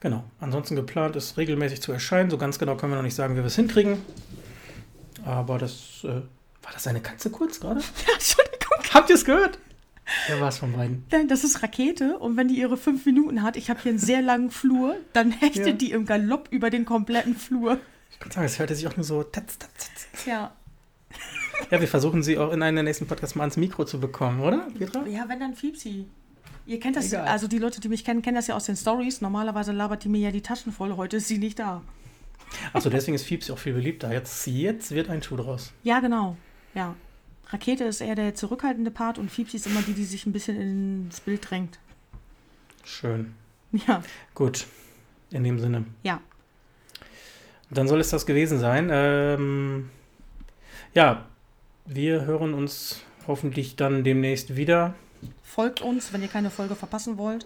Genau. 0.00 0.24
Ansonsten 0.40 0.76
geplant 0.76 1.16
ist 1.16 1.36
regelmäßig 1.36 1.82
zu 1.82 1.92
erscheinen. 1.92 2.30
So 2.30 2.38
ganz 2.38 2.58
genau 2.58 2.76
können 2.76 2.92
wir 2.92 2.96
noch 2.96 3.02
nicht 3.02 3.14
sagen, 3.14 3.34
wie 3.34 3.38
wir 3.38 3.46
es 3.46 3.56
hinkriegen. 3.56 3.98
Aber 5.24 5.58
das. 5.58 6.04
Äh, 6.04 6.22
war 6.62 6.72
das 6.72 6.86
eine 6.86 7.00
Katze 7.00 7.30
kurz 7.30 7.60
gerade? 7.60 7.80
Ja, 8.06 8.14
Entschuldigung. 8.14 8.94
Habt 8.94 9.10
ihr 9.10 9.16
es 9.16 9.24
gehört? 9.24 9.58
Wer 10.26 10.40
war 10.40 10.48
es 10.48 10.58
von 10.58 10.72
beiden? 10.72 11.04
Nein, 11.10 11.28
das 11.28 11.44
ist 11.44 11.62
Rakete. 11.62 12.18
Und 12.18 12.36
wenn 12.36 12.48
die 12.48 12.58
ihre 12.58 12.76
fünf 12.76 13.06
Minuten 13.06 13.42
hat, 13.42 13.56
ich 13.56 13.70
habe 13.70 13.80
hier 13.80 13.90
einen 13.90 13.98
sehr 13.98 14.22
langen 14.22 14.50
Flur, 14.50 14.96
dann 15.12 15.30
hechtet 15.40 15.66
ja. 15.66 15.72
die 15.72 15.92
im 15.92 16.06
Galopp 16.06 16.48
über 16.50 16.70
den 16.70 16.84
kompletten 16.84 17.36
Flur. 17.36 17.78
Ich 18.10 18.18
kann 18.18 18.32
sagen, 18.32 18.46
es 18.46 18.58
hörte 18.58 18.74
sich 18.74 18.86
auch 18.88 18.96
nur 18.96 19.04
so. 19.04 19.22
Tatz, 19.22 19.58
tatz, 19.58 19.90
tatz. 20.12 20.26
Ja. 20.26 20.52
Ja, 21.70 21.80
wir 21.80 21.88
versuchen 21.88 22.22
sie 22.22 22.38
auch 22.38 22.52
in 22.52 22.62
einem 22.62 22.76
der 22.76 22.84
nächsten 22.84 23.06
Podcasts 23.06 23.34
mal 23.34 23.42
ans 23.42 23.56
Mikro 23.56 23.84
zu 23.84 24.00
bekommen, 24.00 24.40
oder, 24.40 24.66
Petra? 24.78 25.06
Ja, 25.06 25.28
wenn 25.28 25.40
dann 25.40 25.54
Fiepsi. 25.54 26.06
Ihr 26.70 26.78
kennt 26.78 26.94
das, 26.94 27.08
Egal. 27.08 27.26
also 27.26 27.48
die 27.48 27.58
Leute, 27.58 27.80
die 27.80 27.88
mich 27.88 28.04
kennen, 28.04 28.22
kennen 28.22 28.36
das 28.36 28.46
ja 28.46 28.54
aus 28.54 28.66
den 28.66 28.76
Stories. 28.76 29.20
Normalerweise 29.20 29.72
labert 29.72 30.04
die 30.04 30.08
mir 30.08 30.20
ja 30.20 30.30
die 30.30 30.40
Taschen 30.40 30.70
voll. 30.70 30.96
Heute 30.96 31.16
ist 31.16 31.26
sie 31.26 31.38
nicht 31.38 31.58
da. 31.58 31.82
Achso, 32.72 32.88
deswegen 32.90 33.16
ist 33.16 33.24
Fiepsi 33.24 33.50
auch 33.50 33.58
viel 33.58 33.72
beliebter. 33.72 34.12
Jetzt, 34.12 34.46
jetzt 34.46 34.92
wird 34.92 35.10
ein 35.10 35.20
Schuh 35.20 35.34
draus. 35.34 35.72
Ja, 35.82 35.98
genau. 35.98 36.36
Ja. 36.72 36.94
Rakete 37.48 37.82
ist 37.82 38.00
eher 38.00 38.14
der 38.14 38.36
zurückhaltende 38.36 38.92
Part 38.92 39.18
und 39.18 39.32
Fiepsi 39.32 39.56
ist 39.56 39.66
immer 39.66 39.82
die, 39.82 39.94
die 39.94 40.04
sich 40.04 40.26
ein 40.26 40.32
bisschen 40.32 40.60
ins 40.60 41.18
Bild 41.18 41.50
drängt. 41.50 41.80
Schön. 42.84 43.34
Ja. 43.72 44.04
Gut. 44.36 44.68
In 45.32 45.42
dem 45.42 45.58
Sinne. 45.58 45.86
Ja. 46.04 46.20
Dann 47.70 47.88
soll 47.88 47.98
es 47.98 48.10
das 48.10 48.26
gewesen 48.26 48.60
sein. 48.60 48.90
Ähm, 48.92 49.90
ja, 50.94 51.26
wir 51.86 52.26
hören 52.26 52.54
uns 52.54 53.02
hoffentlich 53.26 53.74
dann 53.74 54.04
demnächst 54.04 54.54
wieder. 54.54 54.94
Folgt 55.54 55.80
uns, 55.80 56.12
wenn 56.12 56.22
ihr 56.22 56.28
keine 56.28 56.48
Folge 56.48 56.76
verpassen 56.76 57.18
wollt. 57.18 57.44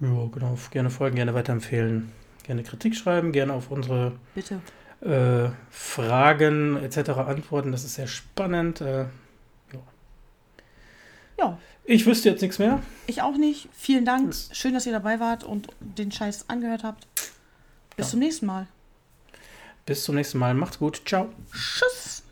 Ja, 0.00 0.08
genau. 0.32 0.58
Gerne 0.72 0.90
folgen, 0.90 1.14
gerne 1.14 1.32
weiterempfehlen. 1.32 2.10
Gerne 2.42 2.64
Kritik 2.64 2.96
schreiben, 2.96 3.30
gerne 3.30 3.52
auf 3.52 3.70
unsere 3.70 4.18
Bitte. 4.34 4.60
Äh, 5.00 5.50
Fragen 5.70 6.76
etc. 6.82 7.10
antworten. 7.10 7.70
Das 7.70 7.84
ist 7.84 7.94
sehr 7.94 8.08
spannend. 8.08 8.80
Äh, 8.80 9.02
ja. 9.72 9.80
ja. 11.38 11.58
Ich 11.84 12.04
wüsste 12.04 12.30
jetzt 12.30 12.42
nichts 12.42 12.58
mehr. 12.58 12.82
Ich 13.06 13.22
auch 13.22 13.36
nicht. 13.36 13.68
Vielen 13.72 14.04
Dank. 14.04 14.34
Schön, 14.50 14.74
dass 14.74 14.84
ihr 14.86 14.92
dabei 14.92 15.20
wart 15.20 15.44
und 15.44 15.68
den 15.78 16.10
Scheiß 16.10 16.48
angehört 16.48 16.82
habt. 16.82 17.06
Bis 17.96 18.06
ja. 18.06 18.10
zum 18.10 18.18
nächsten 18.18 18.46
Mal. 18.46 18.66
Bis 19.86 20.02
zum 20.02 20.16
nächsten 20.16 20.38
Mal. 20.38 20.54
Macht's 20.54 20.80
gut. 20.80 21.02
Ciao. 21.06 21.28
Tschüss. 21.52 22.25